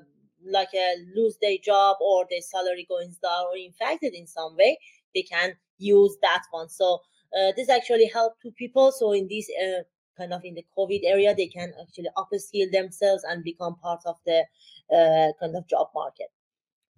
like 0.51 0.69
a 0.75 0.95
lose 1.15 1.37
their 1.41 1.57
job 1.63 1.97
or 2.01 2.27
their 2.31 2.41
salary 2.41 2.87
goes 2.89 3.17
down 3.17 3.47
or 3.47 3.57
infected 3.57 4.15
in 4.15 4.27
some 4.27 4.57
way, 4.57 4.79
they 5.15 5.23
can 5.23 5.55
use 5.79 6.17
that 6.23 6.43
one. 6.51 6.69
So 6.69 7.01
uh, 7.37 7.53
this 7.57 7.69
actually 7.69 8.07
help 8.13 8.41
to 8.43 8.51
people. 8.53 8.93
So 8.93 9.13
in 9.13 9.29
this 9.29 9.49
uh, 9.63 9.83
kind 10.17 10.33
of 10.33 10.45
in 10.45 10.55
the 10.55 10.65
COVID 10.77 11.01
area, 11.05 11.35
they 11.35 11.47
can 11.47 11.73
actually 11.81 12.09
upskill 12.17 12.71
themselves 12.73 13.25
and 13.25 13.45
become 13.45 13.77
part 13.77 14.01
of 14.07 14.17
the 14.25 14.45
uh, 14.93 15.33
kind 15.41 15.57
of 15.57 15.67
job 15.69 15.89
market. 15.95 16.29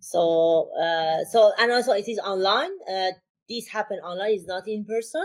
So 0.01 0.71
uh, 0.81 1.25
so 1.25 1.53
and 1.59 1.73
also 1.73 1.93
it 1.93 2.09
is 2.09 2.19
online. 2.19 2.71
Uh, 2.89 3.13
this 3.49 3.67
happen 3.69 3.99
online 4.01 4.35
is 4.35 4.47
not 4.47 4.69
in 4.69 4.85
person 4.85 5.25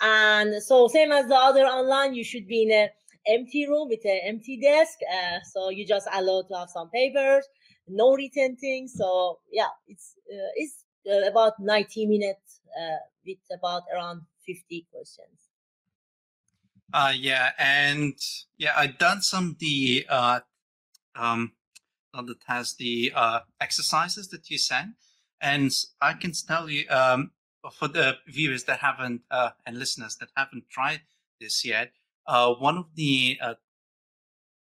and 0.00 0.62
so 0.62 0.88
same 0.88 1.10
as 1.10 1.26
the 1.26 1.34
other 1.34 1.64
online 1.64 2.14
you 2.14 2.22
should 2.22 2.46
be 2.46 2.62
in 2.64 2.70
a 2.70 2.88
empty 3.26 3.66
room 3.66 3.88
with 3.88 4.04
an 4.04 4.20
empty 4.24 4.60
desk 4.60 4.98
uh, 5.10 5.38
so 5.42 5.70
you 5.70 5.86
just 5.86 6.06
allow 6.12 6.42
to 6.42 6.54
have 6.54 6.68
some 6.68 6.90
papers 6.90 7.46
no 7.88 8.14
written 8.14 8.56
thing. 8.56 8.88
So 8.88 9.40
yeah, 9.50 9.68
it's 9.86 10.14
uh, 10.30 10.52
it's 10.54 10.84
uh, 11.10 11.28
about 11.28 11.54
90 11.58 12.06
minutes 12.06 12.60
uh, 12.80 12.98
with 13.26 13.38
about 13.52 13.82
around 13.94 14.22
50 14.46 14.86
questions. 14.92 15.48
Uh, 16.92 17.12
yeah, 17.16 17.52
and 17.58 18.14
yeah, 18.58 18.72
I've 18.76 18.98
done 18.98 19.22
some 19.22 19.56
the 19.58 20.06
uh, 20.08 20.40
um, 21.16 21.52
not 22.14 22.26
the 22.26 22.34
test, 22.34 22.78
the 22.78 23.12
uh, 23.14 23.40
exercises 23.60 24.28
that 24.28 24.50
you 24.50 24.58
sent, 24.58 24.90
and 25.40 25.72
I 26.00 26.12
can 26.12 26.32
tell 26.32 26.68
you 26.68 26.88
um, 26.90 27.30
for 27.72 27.88
the 27.88 28.16
viewers 28.26 28.64
that 28.64 28.80
haven't 28.80 29.22
uh, 29.30 29.50
and 29.64 29.78
listeners 29.78 30.16
that 30.16 30.28
haven't 30.36 30.68
tried 30.70 31.00
this 31.40 31.64
yet, 31.64 31.92
uh, 32.26 32.52
one 32.52 32.76
of 32.76 32.86
the 32.94 33.38
uh, 33.42 33.54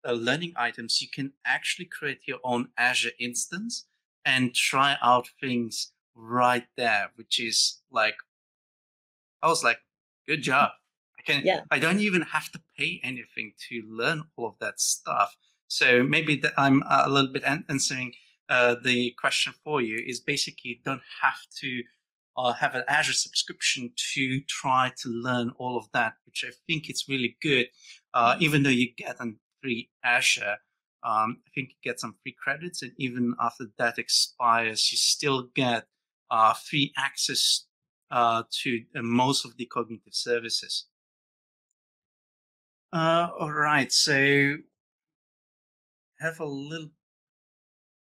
uh, 0.07 0.13
learning 0.13 0.53
items, 0.57 1.01
you 1.03 1.09
can 1.09 1.33
actually 1.45 1.87
create 1.87 2.21
your 2.27 2.39
own 2.45 2.69
Azure 2.79 3.11
instance 3.19 3.87
and 4.25 4.55
try 4.55 4.97
out 5.03 5.29
things 5.41 5.93
right 6.15 6.67
there, 6.77 7.11
which 7.17 7.41
is 7.41 7.81
like, 7.91 8.17
I 9.43 9.49
was 9.49 9.63
like, 9.63 9.79
good 10.27 10.43
job. 10.43 10.71
I 11.19 11.23
can, 11.23 11.43
yeah. 11.45 11.61
I 11.71 11.79
don't 11.79 12.01
even 12.01 12.23
have 12.23 12.51
to 12.53 12.61
pay 12.79 13.01
anything 13.03 13.53
to 13.69 13.83
learn 13.89 14.25
all 14.37 14.49
of 14.49 14.55
that 14.61 14.81
stuff. 14.81 15.37
So 15.69 16.03
maybe 16.03 16.37
that 16.37 16.53
I'm 16.57 16.83
a 16.89 17.09
little 17.09 17.33
bit 17.33 17.43
answering 17.45 18.13
uh, 18.49 18.77
the 18.83 19.13
question 19.19 19.53
for 19.65 19.81
you 19.81 20.03
is 20.07 20.21
basically 20.21 20.71
you 20.71 20.77
don't 20.85 21.03
have 21.23 21.39
to 21.61 21.83
uh, 22.37 22.53
have 22.53 22.75
an 22.75 22.85
Azure 22.87 23.13
subscription 23.13 23.91
to 24.15 24.41
try 24.49 24.93
to 24.99 25.09
learn 25.09 25.53
all 25.59 25.77
of 25.77 25.91
that, 25.93 26.15
which 26.27 26.45
I 26.47 26.53
think 26.67 26.89
it's 26.89 27.09
really 27.09 27.37
good. 27.43 27.67
Uh, 28.15 28.35
mm-hmm. 28.35 28.43
even 28.43 28.63
though 28.63 28.71
you 28.71 28.89
get 28.97 29.17
an 29.21 29.39
free 29.67 29.91
Azure. 30.05 30.59
Um, 31.03 31.43
I 31.47 31.51
think 31.55 31.71
you 31.71 31.77
get 31.83 32.01
some 32.01 32.15
free 32.23 32.37
credits, 32.41 32.83
and 32.83 32.93
even 32.99 33.35
after 33.41 33.67
that 33.79 33.99
expires, 33.99 34.91
you 34.93 34.99
still 34.99 35.49
get 35.55 35.87
uh, 36.31 36.55
free 36.55 36.93
access 36.97 37.67
uh, 38.11 38.45
to 38.63 38.85
uh, 38.95 39.03
most 39.03 39.45
of 39.45 39.57
the 39.57 39.67
cognitive 39.67 40.15
services. 40.15 40.87
Uh, 42.93 43.29
all 43.39 43.53
right, 43.53 43.93
so 43.93 44.57
have 46.21 46.41
a 46.41 46.45
little. 46.45 46.91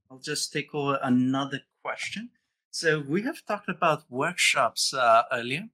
I'll 0.10 0.20
just 0.20 0.54
take 0.54 0.74
over 0.74 1.00
another 1.04 1.62
question. 1.84 2.30
So 2.72 3.00
we 3.00 3.24
have 3.24 3.46
talked 3.46 3.70
about 3.70 4.10
workshops 4.10 4.94
uh, 4.94 5.24
earlier, 5.32 5.66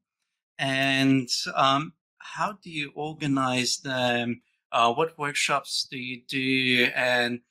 and 0.58 1.30
um, 1.54 1.94
how 2.18 2.54
do 2.64 2.70
you 2.70 2.92
organize 2.96 3.78
them? 3.78 4.42
Uh, 4.72 4.94
what 4.94 5.18
workshops 5.18 5.88
do 5.90 5.98
you 5.98 6.22
do? 6.28 6.90
And 6.96 7.42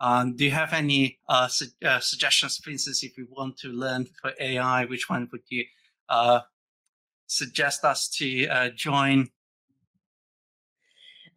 um, 0.00 0.36
do 0.36 0.44
you 0.44 0.50
have 0.50 0.72
any 0.72 1.18
uh, 1.28 1.48
su- 1.48 1.66
uh, 1.84 2.00
suggestions? 2.00 2.58
For 2.58 2.70
instance 2.70 3.02
if 3.04 3.16
we 3.16 3.24
want 3.24 3.56
to 3.58 3.68
learn 3.68 4.06
for 4.20 4.32
ai 4.40 4.84
which 4.86 5.08
one 5.08 5.28
would 5.30 5.42
you 5.48 5.64
uh, 6.08 6.40
suggest 7.26 7.84
us 7.84 8.08
to 8.08 8.46
uh, 8.48 8.68
join? 8.70 9.30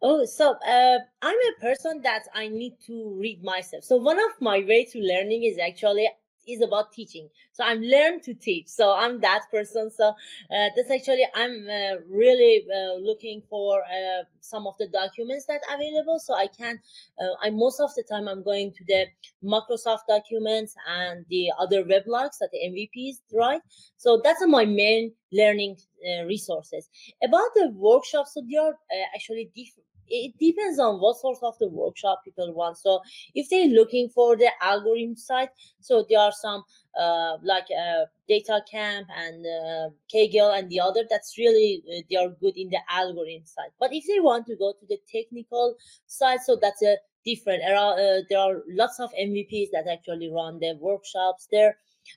Oh, 0.02 0.24
so 0.26 0.56
uh, 0.66 0.98
I'm 1.22 1.38
a 1.38 1.60
person 1.60 2.02
that 2.02 2.24
I 2.34 2.48
need 2.48 2.74
to 2.86 3.16
read 3.18 3.42
myself. 3.42 3.84
So 3.84 3.96
one 3.96 4.18
of 4.18 4.32
my 4.40 4.58
way 4.58 4.84
to 4.84 4.98
learning 5.00 5.44
is 5.44 5.58
actually 5.58 6.08
is 6.46 6.62
about 6.62 6.92
teaching. 6.92 7.28
So 7.52 7.64
I'm 7.64 7.80
learned 7.80 8.22
to 8.24 8.34
teach. 8.34 8.68
So 8.68 8.92
I'm 8.92 9.20
that 9.20 9.42
person. 9.50 9.90
So 9.90 10.08
uh, 10.08 10.68
that's 10.74 10.90
actually 10.90 11.26
I'm 11.34 11.66
uh, 11.68 12.00
really 12.08 12.64
uh, 12.74 12.94
looking 13.00 13.42
for 13.48 13.82
uh, 13.82 14.24
some 14.40 14.66
of 14.66 14.74
the 14.78 14.88
documents 14.88 15.46
that 15.46 15.60
available. 15.72 16.18
So 16.18 16.34
I 16.34 16.46
can. 16.46 16.78
Uh, 17.20 17.34
I 17.42 17.50
most 17.50 17.80
of 17.80 17.90
the 17.94 18.04
time 18.08 18.28
I'm 18.28 18.42
going 18.42 18.72
to 18.72 18.84
the 18.86 19.06
Microsoft 19.44 20.06
documents 20.08 20.74
and 20.88 21.24
the 21.28 21.52
other 21.58 21.84
weblogs 21.84 22.38
that 22.40 22.50
the 22.52 22.58
MVPs 22.66 23.16
write. 23.32 23.62
So 23.96 24.20
that's 24.22 24.44
my 24.46 24.64
main 24.64 25.12
learning 25.32 25.76
uh, 26.06 26.24
resources. 26.24 26.88
About 27.22 27.48
the 27.54 27.70
workshops, 27.74 28.34
so 28.34 28.42
they 28.48 28.56
are 28.56 28.74
actually 29.14 29.50
different 29.54 29.86
it 30.08 30.34
depends 30.38 30.78
on 30.78 31.00
what 31.00 31.16
sort 31.16 31.38
of 31.42 31.58
the 31.58 31.68
workshop 31.68 32.22
people 32.24 32.52
want. 32.54 32.78
So 32.78 33.00
if 33.34 33.48
they're 33.48 33.68
looking 33.68 34.08
for 34.08 34.36
the 34.36 34.50
algorithm 34.60 35.16
side, 35.16 35.48
so 35.80 36.04
there 36.08 36.20
are 36.20 36.32
some 36.32 36.64
uh, 36.98 37.36
like 37.42 37.66
uh, 37.70 38.06
Data 38.28 38.62
Camp 38.70 39.08
and 39.16 39.44
uh, 39.44 39.90
Kaggle 40.12 40.58
and 40.58 40.70
the 40.70 40.80
other 40.80 41.04
that's 41.08 41.36
really 41.38 41.82
uh, 41.88 42.02
they 42.10 42.16
are 42.16 42.28
good 42.40 42.56
in 42.56 42.70
the 42.70 42.80
algorithm 42.90 43.44
side. 43.44 43.70
But 43.78 43.92
if 43.92 44.04
they 44.06 44.20
want 44.20 44.46
to 44.46 44.56
go 44.56 44.72
to 44.72 44.86
the 44.86 44.98
technical 45.10 45.76
side, 46.06 46.40
so 46.44 46.56
that's 46.60 46.82
a 46.82 46.96
different. 47.24 47.62
Uh, 47.62 48.22
there 48.28 48.38
are 48.38 48.62
lots 48.68 49.00
of 49.00 49.10
MVPs 49.20 49.68
that 49.72 49.86
actually 49.90 50.30
run 50.30 50.58
the 50.58 50.76
workshops 50.80 51.48
there 51.50 51.76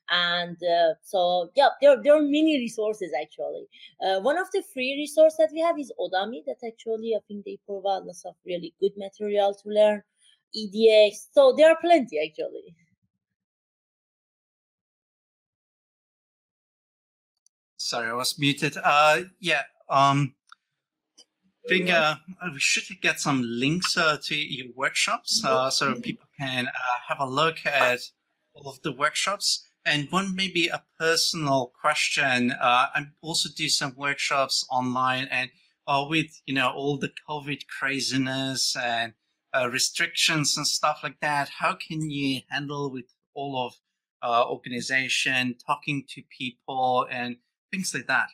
and 0.10 0.58
uh, 0.64 0.94
so 1.04 1.50
yeah 1.56 1.70
there, 1.82 2.02
there 2.04 2.16
are 2.16 2.22
many 2.22 2.58
resources 2.60 3.12
actually. 3.22 3.66
Uh, 4.04 4.20
one 4.22 4.38
of 4.38 4.48
the 4.54 4.64
free 4.74 4.96
resource 4.98 5.36
that 5.38 5.50
we 5.54 5.62
have 5.62 5.78
is 5.80 5.92
Udemy 6.00 6.44
that 6.46 6.58
actually 6.66 7.14
i 7.16 7.20
think 7.28 7.46
they 7.46 7.58
provide 7.66 8.04
lots 8.04 8.26
of 8.26 8.36
really 8.46 8.74
good 8.80 8.94
material 8.98 9.54
to 9.54 9.70
learn. 9.70 10.02
Edx 10.56 11.28
so 11.34 11.54
there 11.56 11.70
are 11.70 11.78
plenty 11.82 12.20
actually. 12.26 12.76
Sorry 17.78 18.10
i 18.10 18.14
was 18.14 18.38
muted. 18.38 18.78
Uh 18.84 19.22
yeah 19.40 19.64
um 19.90 20.34
I 21.66 21.70
think 21.70 21.92
uh, 21.92 22.16
we 22.52 22.60
should 22.60 23.00
get 23.02 23.20
some 23.20 23.44
links 23.46 23.96
uh, 23.96 24.18
to 24.24 24.36
your 24.36 24.68
workshops. 24.76 25.44
Uh, 25.46 25.70
so 25.70 25.94
people 26.02 26.28
can 26.40 26.68
uh, 26.68 26.72
have 27.08 27.20
a 27.20 27.28
look 27.28 27.58
at 27.64 28.00
all 28.54 28.72
of 28.72 28.82
the 28.82 28.92
workshops. 28.92 29.68
And 29.90 30.08
one 30.12 30.36
maybe 30.36 30.68
a 30.68 30.84
personal 31.00 31.74
question. 31.82 32.52
Uh, 32.52 32.90
I 32.94 33.06
also 33.22 33.50
do 33.50 33.68
some 33.68 33.96
workshops 33.98 34.64
online, 34.70 35.28
and 35.32 35.50
uh, 35.88 36.06
with 36.08 36.44
you 36.46 36.54
know 36.54 36.70
all 36.70 36.98
the 37.00 37.12
COVID 37.28 37.62
craziness 37.66 38.76
and 38.76 39.14
uh, 39.52 39.68
restrictions 39.68 40.56
and 40.58 40.68
stuff 40.68 41.00
like 41.02 41.20
that, 41.22 41.50
how 41.58 41.74
can 41.74 42.12
you 42.12 42.42
handle 42.52 42.92
with 42.92 43.06
all 43.34 43.66
of 43.66 43.74
uh, 44.22 44.48
organization, 44.48 45.56
talking 45.66 46.06
to 46.10 46.22
people, 46.38 47.08
and 47.10 47.38
things 47.72 47.92
like 47.92 48.06
that? 48.06 48.30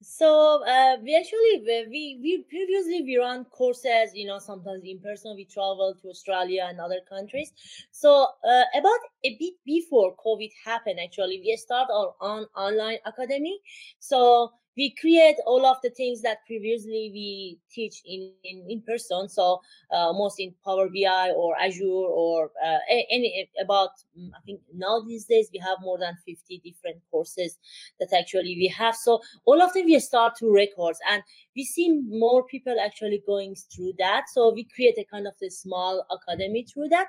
So 0.00 0.62
uh, 0.64 0.96
we 1.02 1.16
actually 1.16 1.86
we 1.90 2.18
we 2.22 2.44
previously 2.48 3.02
we 3.02 3.16
run 3.16 3.44
courses, 3.46 4.14
you 4.14 4.26
know, 4.26 4.38
sometimes 4.38 4.82
in 4.84 5.00
person. 5.00 5.34
We 5.36 5.44
travel 5.44 5.94
to 6.00 6.08
Australia 6.08 6.66
and 6.68 6.80
other 6.80 7.00
countries. 7.08 7.52
So 7.90 8.28
uh, 8.44 8.64
about 8.78 9.00
a 9.24 9.36
bit 9.38 9.54
before 9.66 10.14
COVID 10.24 10.50
happened, 10.64 11.00
actually, 11.02 11.40
we 11.44 11.56
start 11.56 11.88
our 11.90 12.14
on 12.20 12.46
online 12.56 12.98
academy. 13.06 13.60
So 13.98 14.52
we 14.78 14.94
create 15.00 15.34
all 15.44 15.66
of 15.66 15.76
the 15.82 15.90
things 15.90 16.22
that 16.22 16.46
previously 16.46 17.10
we 17.12 17.58
teach 17.70 18.00
in 18.06 18.30
in, 18.44 18.64
in 18.70 18.80
person. 18.82 19.28
So 19.28 19.60
uh, 19.92 20.12
most 20.12 20.38
in 20.38 20.54
power 20.64 20.88
bi 20.88 21.30
or 21.36 21.58
azure 21.60 22.06
or 22.22 22.52
uh, 22.64 22.78
any 23.10 23.50
about 23.60 23.90
mm, 24.16 24.30
i 24.36 24.40
think 24.46 24.60
now 24.72 25.00
these 25.00 25.24
days 25.24 25.50
we 25.52 25.58
have 25.58 25.78
more 25.82 25.98
than 25.98 26.14
50 26.24 26.62
different 26.64 27.02
courses 27.10 27.58
that 27.98 28.12
actually 28.16 28.54
we 28.56 28.68
have. 28.68 28.94
So 28.94 29.20
all 29.44 29.60
of 29.60 29.72
them 29.72 29.86
we 29.86 29.98
start 29.98 30.36
to 30.36 30.52
records 30.52 31.00
and 31.10 31.22
we 31.56 31.64
see 31.64 32.00
more 32.08 32.44
people 32.44 32.76
actually 32.80 33.20
going 33.26 33.56
through 33.74 33.94
that. 33.98 34.24
So 34.32 34.52
we 34.54 34.64
create 34.74 34.96
a 34.98 35.04
kind 35.04 35.26
of 35.26 35.34
a 35.42 35.50
small 35.50 36.06
academy 36.10 36.64
through 36.72 36.88
that. 36.90 37.08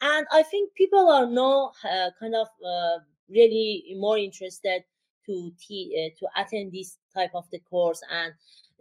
And 0.00 0.26
i 0.32 0.42
think 0.42 0.74
people 0.74 1.08
are 1.08 1.26
now 1.26 1.72
uh, 1.84 2.10
kind 2.18 2.34
of 2.34 2.48
uh, 2.66 2.98
really 3.28 3.94
more 3.98 4.18
interested 4.18 4.82
to 5.26 5.52
uh, 5.52 6.10
to 6.18 6.26
attend 6.36 6.72
this 6.72 6.98
type 7.14 7.30
of 7.34 7.44
the 7.50 7.60
course 7.60 8.00
and 8.10 8.32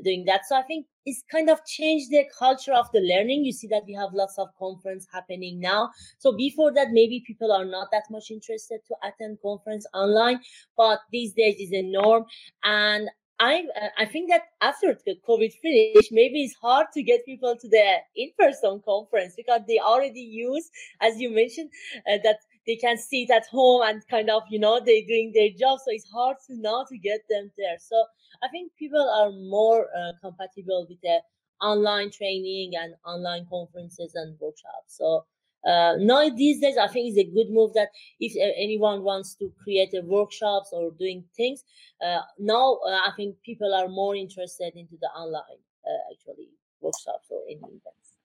doing 0.04 0.26
that. 0.26 0.42
So 0.48 0.56
i 0.56 0.62
think 0.64 0.88
it's 1.06 1.24
kind 1.32 1.50
of 1.50 1.64
changed 1.66 2.10
the 2.12 2.24
culture 2.38 2.74
of 2.74 2.92
the 2.94 3.02
learning. 3.02 3.44
You 3.44 3.52
see 3.52 3.68
that 3.68 3.84
we 3.86 3.94
have 3.94 4.14
lots 4.14 4.38
of 4.38 4.48
conference 4.58 5.06
happening 5.12 5.60
now. 5.60 5.90
So 6.18 6.36
before 6.36 6.74
that 6.74 6.92
maybe 6.92 7.24
people 7.26 7.52
are 7.52 7.66
not 7.66 7.90
that 7.92 8.04
much 8.10 8.32
interested 8.32 8.80
to 8.88 8.96
attend 9.04 9.40
conference 9.42 9.86
online 9.94 10.40
but 10.78 11.00
these 11.12 11.34
days 11.34 11.56
is 11.60 11.72
a 11.74 11.84
norm. 11.84 12.26
And 12.64 13.10
I 13.40 13.64
uh, 13.82 13.90
I 13.98 14.06
think 14.06 14.30
that 14.30 14.44
after 14.62 14.98
the 15.06 15.16
COVID 15.28 15.52
finish, 15.62 16.10
maybe 16.12 16.44
it's 16.44 16.56
hard 16.56 16.88
to 16.94 17.04
get 17.04 17.26
people 17.26 17.56
to 17.60 17.68
the 17.68 17.98
in-person 18.16 18.82
conference 18.86 19.34
because 19.36 19.62
they 19.68 19.80
already 19.80 20.22
use, 20.22 20.70
as 21.02 21.20
you 21.20 21.30
mentioned, 21.34 21.70
uh, 22.08 22.18
that 22.24 22.38
they 22.68 22.76
can 22.76 22.98
sit 22.98 23.30
at 23.30 23.46
home 23.48 23.82
and 23.84 24.08
kind 24.08 24.30
of 24.30 24.44
you 24.50 24.60
know 24.60 24.80
they're 24.80 25.08
doing 25.08 25.32
their 25.34 25.50
job. 25.50 25.80
So 25.80 25.92
it's 25.92 26.10
hard 26.10 26.38
to 26.48 26.56
now 26.56 26.86
to 26.90 26.98
get 26.98 27.22
them 27.30 27.52
there. 27.58 27.78
So 27.80 28.04
i 28.44 28.48
think 28.50 28.72
people 28.78 29.08
are 29.20 29.32
more 29.32 29.88
uh, 29.98 30.14
compatible 30.22 30.86
with 30.90 31.00
the 31.02 31.20
online 31.62 32.12
training 32.12 32.74
and 32.76 32.96
online 33.06 33.46
conferences 33.50 34.14
and 34.16 34.38
workshops. 34.40 34.98
So 34.98 35.26
uh, 35.66 35.94
now 35.98 36.28
these 36.28 36.60
days 36.60 36.76
i 36.78 36.88
think 36.90 37.08
it's 37.08 37.18
a 37.18 37.34
good 37.34 37.50
move 37.50 37.72
that 37.74 37.88
if 38.20 38.36
uh, 38.36 38.52
anyone 38.58 39.02
wants 39.02 39.34
to 39.34 39.50
create 39.64 39.94
a 39.94 40.02
workshops 40.02 40.72
or 40.74 40.92
doing 41.00 41.24
things 41.38 41.64
uh, 42.06 42.20
now 42.38 42.80
uh, 42.86 43.00
i 43.08 43.12
think 43.16 43.34
people 43.46 43.74
are 43.74 43.88
more 43.88 44.14
interested 44.14 44.74
into 44.76 44.98
the 45.00 45.08
online 45.16 45.62
uh, 45.88 46.12
actually 46.12 46.50
workshops 46.84 47.28
or 47.32 47.42
any 47.50 47.56
events. 47.56 48.20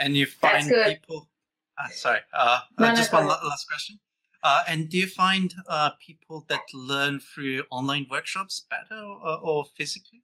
And 0.00 0.16
you 0.16 0.26
find 0.26 0.72
people 0.86 1.28
uh, 1.78 1.88
sorry, 1.90 2.20
uh, 2.32 2.60
no, 2.78 2.94
just 2.94 3.12
no, 3.12 3.18
one 3.20 3.28
last 3.28 3.68
question. 3.68 3.98
Uh, 4.42 4.62
and 4.68 4.88
do 4.88 4.98
you 4.98 5.06
find 5.06 5.54
uh, 5.68 5.90
people 6.04 6.44
that 6.48 6.62
learn 6.72 7.18
through 7.18 7.62
online 7.70 8.06
workshops 8.08 8.64
better 8.70 9.00
or, 9.02 9.38
or, 9.42 9.64
physically? 9.76 10.22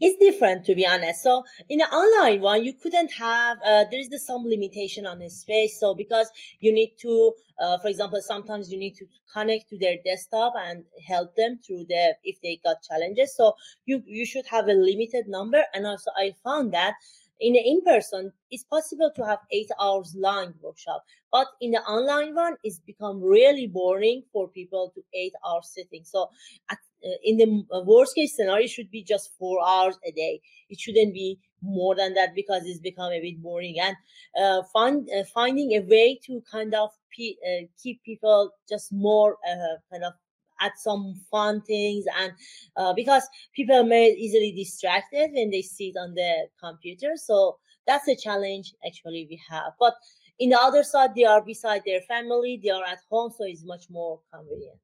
It's 0.00 0.18
different, 0.18 0.64
to 0.66 0.74
be 0.74 0.86
honest. 0.86 1.22
So 1.22 1.44
in 1.68 1.78
the 1.78 1.84
online 1.86 2.40
one, 2.40 2.64
you 2.64 2.72
couldn't 2.72 3.12
have. 3.12 3.58
Uh, 3.64 3.84
there 3.90 4.00
is 4.00 4.08
the 4.08 4.18
some 4.18 4.44
limitation 4.44 5.06
on 5.06 5.20
the 5.20 5.30
space. 5.30 5.78
So 5.78 5.94
because 5.94 6.28
you 6.60 6.72
need 6.72 6.92
to, 7.00 7.32
uh, 7.60 7.78
for 7.78 7.88
example, 7.88 8.20
sometimes 8.20 8.70
you 8.70 8.78
need 8.78 8.96
to 8.96 9.06
connect 9.32 9.68
to 9.70 9.78
their 9.78 9.96
desktop 10.04 10.54
and 10.58 10.84
help 11.06 11.34
them 11.36 11.58
through 11.64 11.86
the 11.88 12.14
if 12.24 12.40
they 12.42 12.60
got 12.64 12.82
challenges. 12.82 13.36
So 13.36 13.54
you 13.86 14.02
you 14.06 14.26
should 14.26 14.46
have 14.46 14.68
a 14.68 14.74
limited 14.74 15.28
number. 15.28 15.62
And 15.72 15.86
also, 15.86 16.10
I 16.16 16.34
found 16.44 16.72
that 16.74 16.94
in 17.40 17.52
the 17.52 17.60
in-person 17.60 18.32
it's 18.50 18.64
possible 18.64 19.10
to 19.14 19.24
have 19.24 19.38
eight 19.52 19.70
hours 19.80 20.14
long 20.16 20.52
workshop 20.60 21.04
but 21.30 21.46
in 21.60 21.70
the 21.72 21.80
online 21.80 22.34
one 22.34 22.56
it's 22.64 22.80
become 22.80 23.22
really 23.22 23.66
boring 23.66 24.22
for 24.32 24.48
people 24.48 24.92
to 24.94 25.02
eight 25.14 25.34
hours 25.46 25.70
sitting. 25.74 26.04
So 26.04 26.30
at, 26.70 26.78
uh, 27.04 27.08
in 27.22 27.36
the 27.36 27.64
uh, 27.72 27.80
worst 27.80 28.14
case 28.14 28.34
scenario 28.34 28.64
it 28.64 28.70
should 28.70 28.90
be 28.90 29.02
just 29.02 29.30
four 29.38 29.58
hours 29.66 29.98
a 30.06 30.12
day. 30.12 30.40
It 30.70 30.80
shouldn't 30.80 31.12
be 31.12 31.38
more 31.62 31.94
than 31.94 32.14
that 32.14 32.34
because 32.34 32.62
it's 32.64 32.80
become 32.80 33.12
a 33.12 33.20
bit 33.20 33.42
boring. 33.42 33.76
And 33.80 33.96
uh, 34.40 34.62
find 34.72 35.08
uh, 35.10 35.24
finding 35.34 35.72
a 35.72 35.80
way 35.80 36.18
to 36.26 36.42
kind 36.50 36.74
of 36.74 36.90
pe- 37.16 37.36
uh, 37.46 37.66
keep 37.82 38.02
people 38.04 38.52
just 38.68 38.92
more 38.92 39.36
uh, 39.48 39.76
kind 39.90 40.04
of 40.04 40.14
at 40.60 40.78
some 40.78 41.14
fun 41.30 41.60
things 41.62 42.04
and 42.20 42.32
uh, 42.76 42.92
because 42.92 43.22
people 43.54 43.76
are 43.76 43.84
may 43.84 44.10
easily 44.10 44.52
distracted 44.52 45.30
when 45.32 45.50
they 45.50 45.62
sit 45.62 45.94
on 45.96 46.14
the 46.14 46.48
computer 46.62 47.12
so 47.16 47.58
that's 47.86 48.08
a 48.08 48.16
challenge 48.16 48.74
actually 48.86 49.26
we 49.30 49.40
have 49.48 49.72
but 49.78 49.94
in 50.38 50.50
the 50.50 50.60
other 50.60 50.82
side 50.82 51.14
they 51.14 51.24
are 51.24 51.44
beside 51.44 51.82
their 51.84 52.00
family 52.02 52.60
they 52.62 52.70
are 52.70 52.84
at 52.84 52.98
home 53.10 53.30
so 53.36 53.44
it's 53.44 53.64
much 53.64 53.84
more 53.90 54.20
convenient 54.32 54.78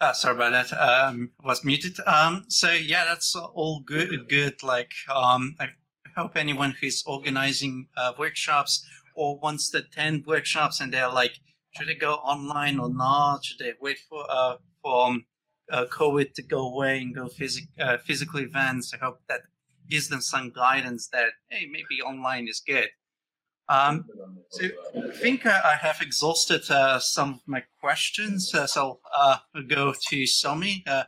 Uh, 0.00 0.14
sorry 0.14 0.34
about 0.34 0.52
that. 0.52 0.72
Um, 0.80 1.30
was 1.44 1.62
muted. 1.62 1.98
Um, 2.06 2.46
so 2.48 2.72
yeah, 2.72 3.04
that's 3.04 3.36
all 3.36 3.80
good. 3.80 4.30
Good. 4.30 4.62
Like, 4.62 4.92
um, 5.14 5.56
I 5.60 5.68
hope 6.16 6.36
anyone 6.36 6.74
who's 6.80 7.04
organizing 7.06 7.86
uh, 7.98 8.12
workshops 8.18 8.86
or 9.20 9.38
wants 9.38 9.68
to 9.70 9.78
attend 9.78 10.24
workshops 10.26 10.80
and 10.80 10.92
they're 10.92 11.12
like, 11.22 11.34
should 11.76 11.88
they 11.88 11.94
go 11.94 12.14
online 12.14 12.78
or 12.80 12.88
not? 12.88 13.44
Should 13.44 13.58
they 13.58 13.74
wait 13.80 13.98
for 14.08 14.24
uh, 14.28 14.56
for 14.82 15.08
um, 15.08 15.26
uh, 15.70 15.84
COVID 16.00 16.32
to 16.34 16.42
go 16.42 16.60
away 16.72 17.02
and 17.02 17.14
go 17.14 17.26
phys- 17.26 17.68
uh, 17.78 17.98
physical 17.98 18.40
events? 18.40 18.94
I 18.94 18.96
hope 18.96 19.18
that 19.28 19.42
gives 19.88 20.08
them 20.08 20.22
some 20.22 20.50
guidance 20.50 21.08
that 21.12 21.32
hey, 21.50 21.66
maybe 21.66 22.00
online 22.02 22.48
is 22.48 22.62
good. 22.66 22.88
Um, 23.68 24.04
so 24.48 24.64
I 24.96 25.16
think 25.24 25.46
uh, 25.46 25.60
I 25.64 25.76
have 25.76 25.98
exhausted 26.00 26.62
uh, 26.70 26.98
some 26.98 27.34
of 27.34 27.40
my 27.46 27.62
questions, 27.80 28.52
uh, 28.52 28.66
so 28.66 29.00
uh, 29.16 29.36
I'll 29.54 29.62
go 29.62 29.94
to 30.08 30.26
Sami. 30.26 30.82
Uh, 30.88 31.04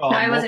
no, 0.00 0.08
I 0.08 0.28
was 0.28 0.44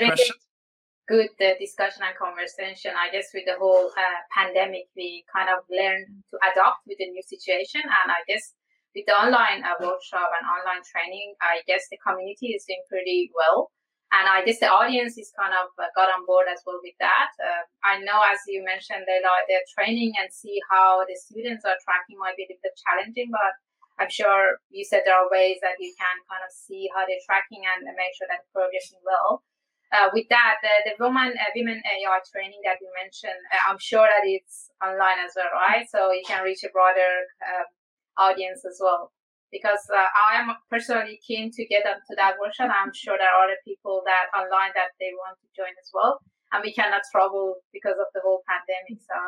good 1.06 1.28
uh, 1.40 1.52
discussion 1.60 2.02
and 2.04 2.16
conversation. 2.16 2.92
I 2.96 3.12
guess 3.12 3.28
with 3.34 3.44
the 3.44 3.60
whole 3.60 3.92
uh, 3.92 4.20
pandemic, 4.32 4.88
we 4.96 5.24
kind 5.28 5.52
of 5.52 5.64
learned 5.68 6.08
to 6.32 6.36
adapt 6.40 6.84
with 6.88 6.98
the 6.98 7.08
new 7.12 7.22
situation. 7.22 7.84
And 7.84 8.08
I 8.08 8.24
guess 8.24 8.56
with 8.96 9.04
the 9.04 9.12
online 9.12 9.64
uh, 9.64 9.76
workshop 9.80 10.32
and 10.32 10.44
online 10.48 10.84
training, 10.84 11.36
I 11.44 11.60
guess 11.68 11.84
the 11.92 12.00
community 12.00 12.56
is 12.56 12.64
doing 12.64 12.82
pretty 12.88 13.28
well. 13.36 13.68
And 14.14 14.30
I 14.30 14.46
guess 14.46 14.62
the 14.62 14.70
audience 14.70 15.18
is 15.18 15.34
kind 15.34 15.50
of 15.50 15.74
uh, 15.74 15.90
got 15.98 16.06
on 16.06 16.22
board 16.22 16.46
as 16.46 16.62
well 16.62 16.78
with 16.80 16.94
that. 17.02 17.34
Uh, 17.36 17.66
I 17.82 17.98
know, 18.06 18.22
as 18.22 18.38
you 18.46 18.62
mentioned, 18.62 19.04
they 19.10 19.18
like 19.18 19.50
their 19.50 19.66
training 19.74 20.14
and 20.22 20.30
see 20.30 20.62
how 20.70 21.02
the 21.02 21.18
students 21.18 21.66
are 21.66 21.76
tracking 21.82 22.22
might 22.22 22.38
be 22.38 22.46
a 22.46 22.54
bit 22.54 22.78
challenging, 22.78 23.34
but 23.34 23.52
I'm 23.98 24.10
sure 24.10 24.62
you 24.70 24.86
said 24.86 25.02
there 25.02 25.18
are 25.18 25.26
ways 25.34 25.58
that 25.66 25.82
you 25.82 25.90
can 25.98 26.16
kind 26.30 26.46
of 26.46 26.50
see 26.54 26.86
how 26.94 27.02
they're 27.02 27.26
tracking 27.26 27.66
and 27.66 27.82
make 27.98 28.14
sure 28.14 28.30
that 28.30 28.46
progressing 28.54 29.02
well 29.02 29.42
uh, 29.92 30.08
with 30.12 30.26
that, 30.30 30.56
the, 30.62 30.90
the 30.90 30.94
woman 31.02 31.34
uh, 31.36 31.50
women 31.54 31.80
AI 31.80 32.18
training 32.30 32.60
that 32.64 32.78
you 32.80 32.88
mentioned, 32.96 33.40
uh, 33.52 33.70
I'm 33.70 33.78
sure 33.78 34.06
that 34.06 34.24
it's 34.24 34.70
online 34.82 35.20
as 35.24 35.32
well, 35.36 35.52
right? 35.54 35.86
So 35.88 36.12
you 36.12 36.22
can 36.26 36.42
reach 36.42 36.64
a 36.64 36.70
broader 36.70 37.28
um, 37.44 37.68
audience 38.16 38.64
as 38.64 38.78
well. 38.80 39.12
Because 39.52 39.86
uh, 39.86 40.10
I 40.10 40.42
am 40.42 40.50
personally 40.66 41.20
keen 41.22 41.52
to 41.54 41.62
get 41.66 41.86
up 41.86 42.02
to 42.10 42.16
that 42.18 42.34
workshop. 42.42 42.74
I'm 42.74 42.90
sure 42.90 43.14
there 43.14 43.30
are 43.30 43.46
other 43.46 43.60
people 43.62 44.02
that 44.02 44.26
online 44.34 44.74
that 44.74 44.98
they 44.98 45.14
want 45.14 45.38
to 45.38 45.46
join 45.54 45.70
as 45.78 45.94
well. 45.94 46.18
and 46.54 46.62
we 46.62 46.72
cannot 46.72 47.02
travel 47.10 47.56
because 47.72 47.98
of 47.98 48.06
the 48.14 48.20
whole 48.24 48.42
pandemic. 48.46 49.02
So. 49.02 49.18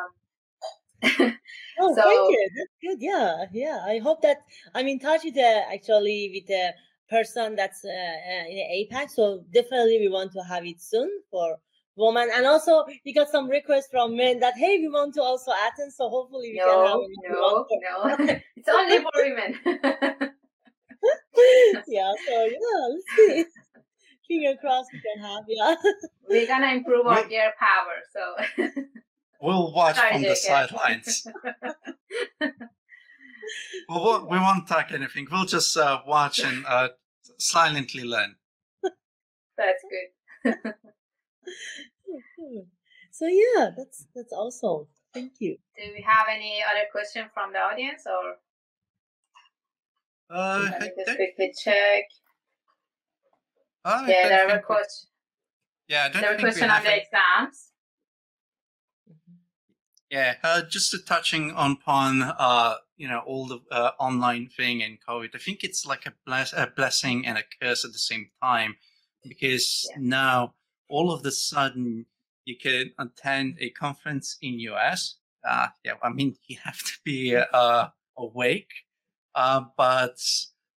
oh, 1.79 1.95
so, 1.95 2.01
thank 2.01 2.31
you. 2.31 2.49
That's 2.55 2.75
good. 2.81 2.97
Yeah, 3.01 3.45
yeah. 3.51 3.79
I 3.85 3.99
hope 3.99 4.21
that 4.21 4.37
I'm 4.73 4.87
in 4.87 4.99
touch 4.99 5.21
with 5.25 5.37
uh, 5.37 5.61
actually 5.73 6.31
with 6.33 6.47
the 6.47 6.73
person 7.09 7.55
that's 7.55 7.83
uh, 7.83 7.89
uh 7.89 8.45
in 8.49 8.87
APAC. 8.91 9.09
So 9.09 9.43
definitely 9.53 9.99
we 9.99 10.09
want 10.09 10.31
to 10.33 10.43
have 10.43 10.65
it 10.65 10.81
soon 10.81 11.09
for 11.31 11.57
women. 11.95 12.29
And 12.33 12.45
also 12.45 12.85
we 13.05 13.13
got 13.13 13.29
some 13.29 13.49
requests 13.49 13.87
from 13.91 14.15
men 14.15 14.39
that 14.39 14.55
hey, 14.55 14.79
we 14.79 14.87
want 14.89 15.13
to 15.15 15.21
also 15.21 15.51
attend. 15.51 15.93
So 15.93 16.09
hopefully 16.09 16.51
we 16.51 16.57
no, 16.57 16.65
can 16.65 16.85
have 16.87 16.99
it. 17.01 17.09
no, 17.29 17.65
no. 18.25 18.39
it's 18.55 18.69
only 18.69 18.99
for 18.99 19.11
women. 19.15 19.59
yeah. 21.87 22.11
So 22.27 22.45
yeah, 22.45 22.87
let's 22.89 23.05
see. 23.15 23.45
Finger 24.27 24.55
crossed 24.59 24.89
we 24.91 24.99
can 24.99 25.19
have. 25.23 25.43
Yeah. 25.47 25.75
We're 26.29 26.47
gonna 26.47 26.73
improve 26.73 27.07
our 27.07 27.25
gear 27.27 27.53
power. 27.59 28.01
So. 28.11 28.35
We'll 29.39 29.71
watch 29.71 29.95
Sorry, 29.95 30.13
from 30.13 30.23
the 30.23 30.35
sidelines. 30.35 31.27
Well, 33.89 34.27
we 34.29 34.37
won't 34.37 34.67
talk 34.67 34.91
anything. 34.91 35.27
We'll 35.31 35.45
just 35.45 35.75
uh, 35.77 36.01
watch 36.05 36.39
and 36.39 36.65
uh, 36.65 36.89
silently 37.37 38.03
learn. 38.03 38.35
That's 39.57 39.83
good. 39.89 40.53
so 43.11 43.25
yeah, 43.27 43.71
that's 43.75 44.05
that's 44.15 44.31
awesome. 44.31 44.87
Thank 45.13 45.33
you. 45.39 45.57
Do 45.75 45.83
we 45.95 46.01
have 46.05 46.27
any 46.31 46.63
other 46.69 46.85
question 46.91 47.25
from 47.33 47.53
the 47.53 47.59
audience 47.59 48.03
or? 48.05 48.35
Uh, 50.29 50.69
Let 50.71 50.81
me 50.81 50.91
just 50.97 51.15
quickly 51.15 51.53
check. 51.63 52.03
Uh, 53.83 54.05
yeah, 54.07 54.27
there 54.27 54.47
were 54.47 54.59
questions. 54.59 55.07
Yeah, 55.87 56.03
I 56.05 56.09
don't 56.09 56.21
there 56.21 56.31
were 56.33 56.39
questions 56.39 56.69
on 56.69 56.83
the 56.83 56.97
exams. 56.97 57.71
Yeah, 60.09 60.35
uh, 60.43 60.61
just 60.69 60.95
touching 61.07 61.53
upon 61.55 62.21
uh, 62.21 62.75
you 62.97 63.07
know 63.07 63.19
all 63.19 63.47
the 63.47 63.59
uh, 63.71 63.91
online 63.99 64.47
thing 64.47 64.83
and 64.83 64.97
COVID. 65.07 65.35
I 65.35 65.37
think 65.37 65.63
it's 65.63 65.85
like 65.85 66.05
a, 66.05 66.13
bless- 66.25 66.53
a 66.53 66.71
blessing 66.75 67.25
and 67.25 67.37
a 67.37 67.43
curse 67.61 67.85
at 67.85 67.93
the 67.93 67.99
same 67.99 68.29
time 68.41 68.75
because 69.23 69.87
yeah. 69.91 69.97
now 69.99 70.53
all 70.89 71.11
of 71.11 71.23
the 71.23 71.31
sudden 71.31 72.05
you 72.45 72.57
can 72.57 72.91
attend 72.99 73.57
a 73.59 73.69
conference 73.71 74.37
in 74.41 74.59
US. 74.71 75.15
Uh, 75.47 75.67
yeah, 75.83 75.93
I 76.03 76.09
mean 76.09 76.35
you 76.47 76.57
have 76.63 76.79
to 76.79 76.93
be 77.03 77.35
uh, 77.35 77.87
awake, 78.17 78.71
uh, 79.35 79.61
but 79.77 80.19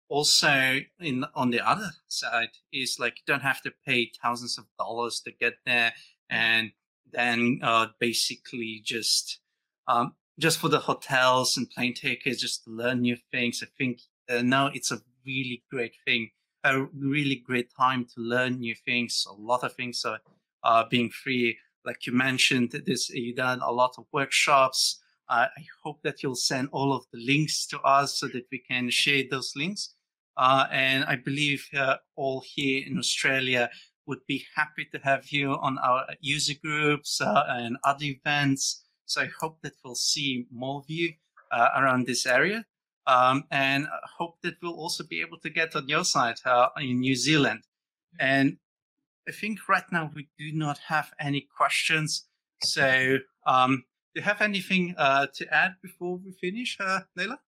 also 0.10 0.80
in 1.00 1.26
on 1.36 1.52
the 1.52 1.60
other 1.60 1.92
side 2.08 2.50
is 2.72 2.98
like 3.00 3.18
you 3.18 3.24
don't 3.28 3.42
have 3.42 3.62
to 3.62 3.72
pay 3.86 4.12
thousands 4.22 4.58
of 4.58 4.66
dollars 4.80 5.22
to 5.26 5.32
get 5.32 5.56
there 5.66 5.94
and 6.30 6.72
then 7.12 7.60
uh, 7.64 7.88
basically 8.00 8.82
just 8.84 9.40
um, 9.88 10.14
just 10.40 10.60
for 10.60 10.70
the 10.70 10.80
hotels 10.80 11.58
and 11.58 11.70
plane 11.70 11.94
tickets, 11.94 12.42
just 12.42 12.64
to 12.64 12.72
learn 12.72 13.02
new 13.02 13.18
things. 13.32 13.64
I 13.64 13.68
think 13.78 14.02
uh, 14.30 14.42
now 14.42 14.68
it's 14.74 14.92
a 14.92 15.02
really 15.26 15.64
great 15.72 15.96
thing, 16.06 16.30
a 16.64 16.84
really 16.96 17.36
great 17.36 17.70
time 17.76 18.06
to 18.06 18.22
learn 18.22 18.60
new 18.60 18.76
things. 18.86 19.26
A 19.30 19.34
lot 19.34 19.64
of 19.64 19.74
things 19.74 20.06
are 20.06 20.20
uh, 20.64 20.84
being 20.90 21.10
free. 21.10 21.58
Like 21.86 22.06
you 22.06 22.14
mentioned, 22.14 22.72
this 22.86 23.10
you've 23.10 23.38
done 23.38 23.62
a 23.62 23.72
lot 23.72 23.96
of 23.98 24.06
workshops. 24.12 25.00
Uh, 25.30 25.48
I 25.56 25.66
hope 25.84 26.02
that 26.04 26.24
you'll 26.24 26.36
send 26.36 26.70
all 26.72 26.94
of 26.94 27.06
the 27.12 27.20
links 27.20 27.66
to 27.68 27.80
us 27.82 28.20
so 28.20 28.28
that 28.28 28.46
we 28.52 28.60
can 28.60 28.90
share 28.90 29.24
those 29.30 29.54
links. 29.56 29.94
Uh, 30.38 30.68
and 30.72 31.04
I 31.06 31.16
believe 31.16 31.68
uh, 31.76 31.96
all 32.16 32.44
here 32.46 32.84
in 32.86 32.98
Australia 32.98 33.70
would 34.06 34.26
be 34.28 34.46
happy 34.56 34.88
to 34.94 35.00
have 35.00 35.28
you 35.32 35.54
on 35.54 35.78
our 35.80 36.06
user 36.22 36.54
groups 36.64 37.20
uh, 37.20 37.44
and 37.50 37.78
other 37.84 38.06
events. 38.06 38.86
So 39.08 39.22
I 39.22 39.30
hope 39.40 39.62
that 39.64 39.74
we'll 39.84 39.96
see 39.96 40.46
more 40.52 40.80
of 40.80 40.90
you 40.90 41.14
uh, 41.52 41.70
around 41.78 42.06
this 42.06 42.26
area. 42.26 42.66
Um, 43.08 43.46
and 43.50 43.88
I 43.88 44.08
hope 44.18 44.42
that 44.44 44.56
we'll 44.62 44.76
also 44.76 45.04
be 45.06 45.22
able 45.22 45.40
to 45.40 45.50
get 45.50 45.76
on 45.76 45.88
your 45.88 46.04
side 46.04 46.36
uh, 46.46 46.68
in 46.78 47.00
New 47.00 47.16
Zealand. 47.16 47.64
And 48.20 48.58
I 49.28 49.32
think 49.32 49.68
right 49.70 49.90
now 49.92 50.12
we 50.14 50.28
do 50.38 50.52
not 50.52 50.78
have 50.90 51.14
any 51.20 51.48
questions. 51.58 52.28
So 52.62 53.20
um, 53.46 53.86
do 54.14 54.20
you 54.20 54.24
have 54.24 54.42
anything 54.42 54.94
uh, 54.98 55.28
to 55.36 55.54
add 55.54 55.76
before 55.82 56.18
we 56.18 56.34
finish, 56.34 56.78
uh, 56.80 57.02
Leila? 57.16 57.40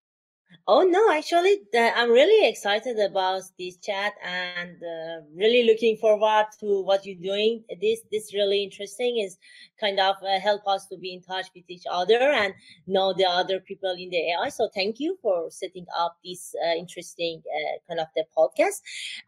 Oh 0.67 0.81
no, 0.83 1.11
actually, 1.11 1.61
I'm 1.75 2.09
really 2.11 2.47
excited 2.47 2.97
about 2.99 3.41
this 3.57 3.77
chat 3.77 4.13
and 4.23 4.77
uh, 4.81 5.21
really 5.35 5.63
looking 5.63 5.97
forward 5.97 6.45
to 6.59 6.81
what 6.83 7.05
you're 7.05 7.21
doing. 7.21 7.63
This 7.81 8.01
this 8.11 8.33
really 8.33 8.63
interesting 8.63 9.19
is 9.19 9.37
kind 9.79 9.99
of 9.99 10.15
uh, 10.23 10.39
help 10.39 10.61
us 10.67 10.87
to 10.87 10.97
be 10.97 11.13
in 11.13 11.21
touch 11.21 11.47
with 11.55 11.65
each 11.69 11.85
other 11.89 12.19
and 12.19 12.53
know 12.87 13.13
the 13.13 13.25
other 13.25 13.59
people 13.59 13.91
in 13.97 14.09
the 14.09 14.17
AI. 14.31 14.49
So 14.49 14.69
thank 14.73 14.99
you 14.99 15.17
for 15.21 15.49
setting 15.51 15.85
up 15.97 16.17
this 16.23 16.53
uh, 16.65 16.75
interesting 16.75 17.41
uh, 17.45 17.77
kind 17.87 17.99
of 17.99 18.07
the 18.15 18.25
podcast, 18.37 18.81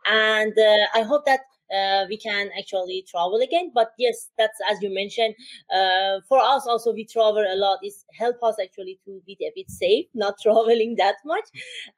and 0.05 0.53
uh, 0.57 0.88
I 0.95 1.01
hope 1.03 1.26
that 1.26 1.41
uh, 1.76 2.05
we 2.09 2.17
can 2.17 2.49
actually 2.57 3.05
travel 3.07 3.39
again. 3.41 3.72
But 3.74 3.91
yes, 3.97 4.30
that's 4.38 4.59
as 4.69 4.82
you 4.82 4.93
mentioned. 4.93 5.36
Uh, 5.74 6.19
for 6.28 6.39
us, 6.39 6.67
also 6.67 6.93
we 6.93 7.05
travel 7.05 7.45
a 7.47 7.55
lot. 7.55 7.80
Is 7.84 8.05
help 8.13 8.38
us 8.43 8.55
actually 8.61 8.99
to 9.05 9.22
be 9.26 9.38
a 9.41 9.51
bit 9.55 9.69
safe, 9.69 10.05
not 10.13 10.36
traveling 10.41 10.95
that 10.97 11.15
much, 11.26 11.47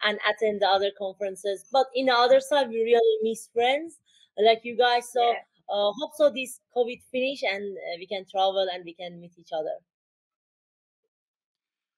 and 0.03 0.19
attend 0.29 0.61
the 0.61 0.67
other 0.67 0.91
conferences. 0.97 1.65
But 1.71 1.87
in 1.95 2.07
the 2.07 2.13
other 2.13 2.39
side, 2.39 2.69
we 2.69 2.81
really 2.83 3.17
miss 3.23 3.49
friends 3.53 3.99
like 4.37 4.61
you 4.63 4.77
guys. 4.77 5.09
So 5.11 5.21
yeah. 5.21 5.39
uh, 5.69 5.91
hope 5.99 6.11
so 6.15 6.29
this 6.29 6.59
COVID 6.75 7.01
finish 7.11 7.43
and 7.43 7.77
uh, 7.77 7.97
we 7.97 8.07
can 8.07 8.25
travel 8.29 8.67
and 8.73 8.83
we 8.85 8.93
can 8.93 9.19
meet 9.19 9.33
each 9.37 9.51
other. 9.53 9.77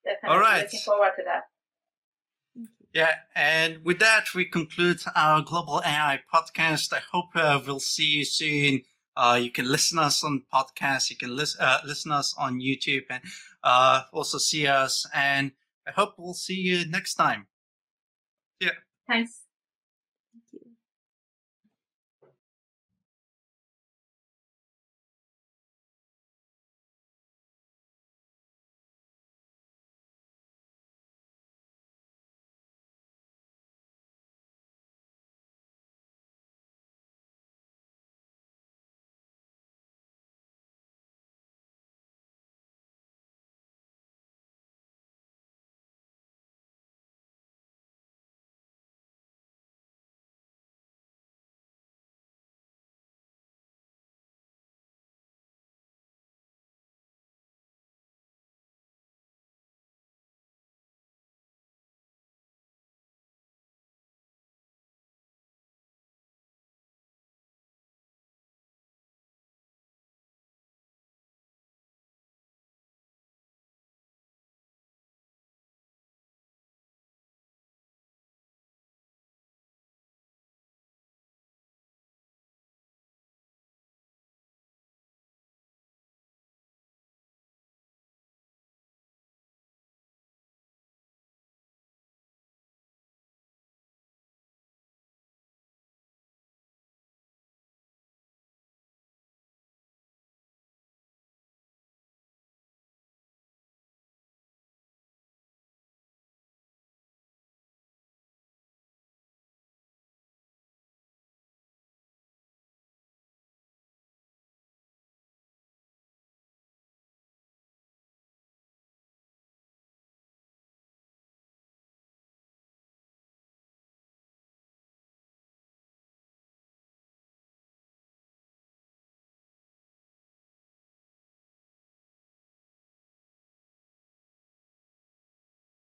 Definitely. 0.03 0.30
All 0.30 0.39
right. 0.39 0.63
Looking 0.63 0.80
forward 0.82 1.11
to 1.17 1.23
that. 1.26 1.43
Yeah, 2.96 3.16
and 3.36 3.84
with 3.84 4.00
that, 4.00 4.28
we 4.34 4.46
conclude 4.46 5.02
our 5.18 5.41
Global 5.41 5.82
AI 5.86 6.22
podcast. 6.34 6.93
I 6.93 7.02
hope 7.12 7.26
uh, 7.36 7.60
we'll 7.68 7.82
see 7.82 8.06
you 8.06 8.24
soon. 8.24 8.84
Uh, 9.18 9.38
you 9.41 9.52
can 9.52 9.70
listen 9.70 10.00
us 10.00 10.24
on 10.24 10.43
podcasts. 10.54 11.10
You 11.10 11.18
can 11.18 11.36
listen 11.36 11.60
uh, 11.62 11.80
listen 11.86 12.14
us 12.14 12.34
on 12.38 12.62
YouTube, 12.62 13.04
and 13.10 13.22
uh, 13.66 14.04
also 14.14 14.38
see 14.38 14.66
us. 14.66 15.06
And 15.14 15.52
I 15.86 15.91
hope 15.91 16.14
we'll 16.18 16.34
see 16.34 16.56
you 16.56 16.89
next 16.89 17.16
time. 17.16 17.48
Yeah. 18.62 18.70
Thanks. 19.10 19.45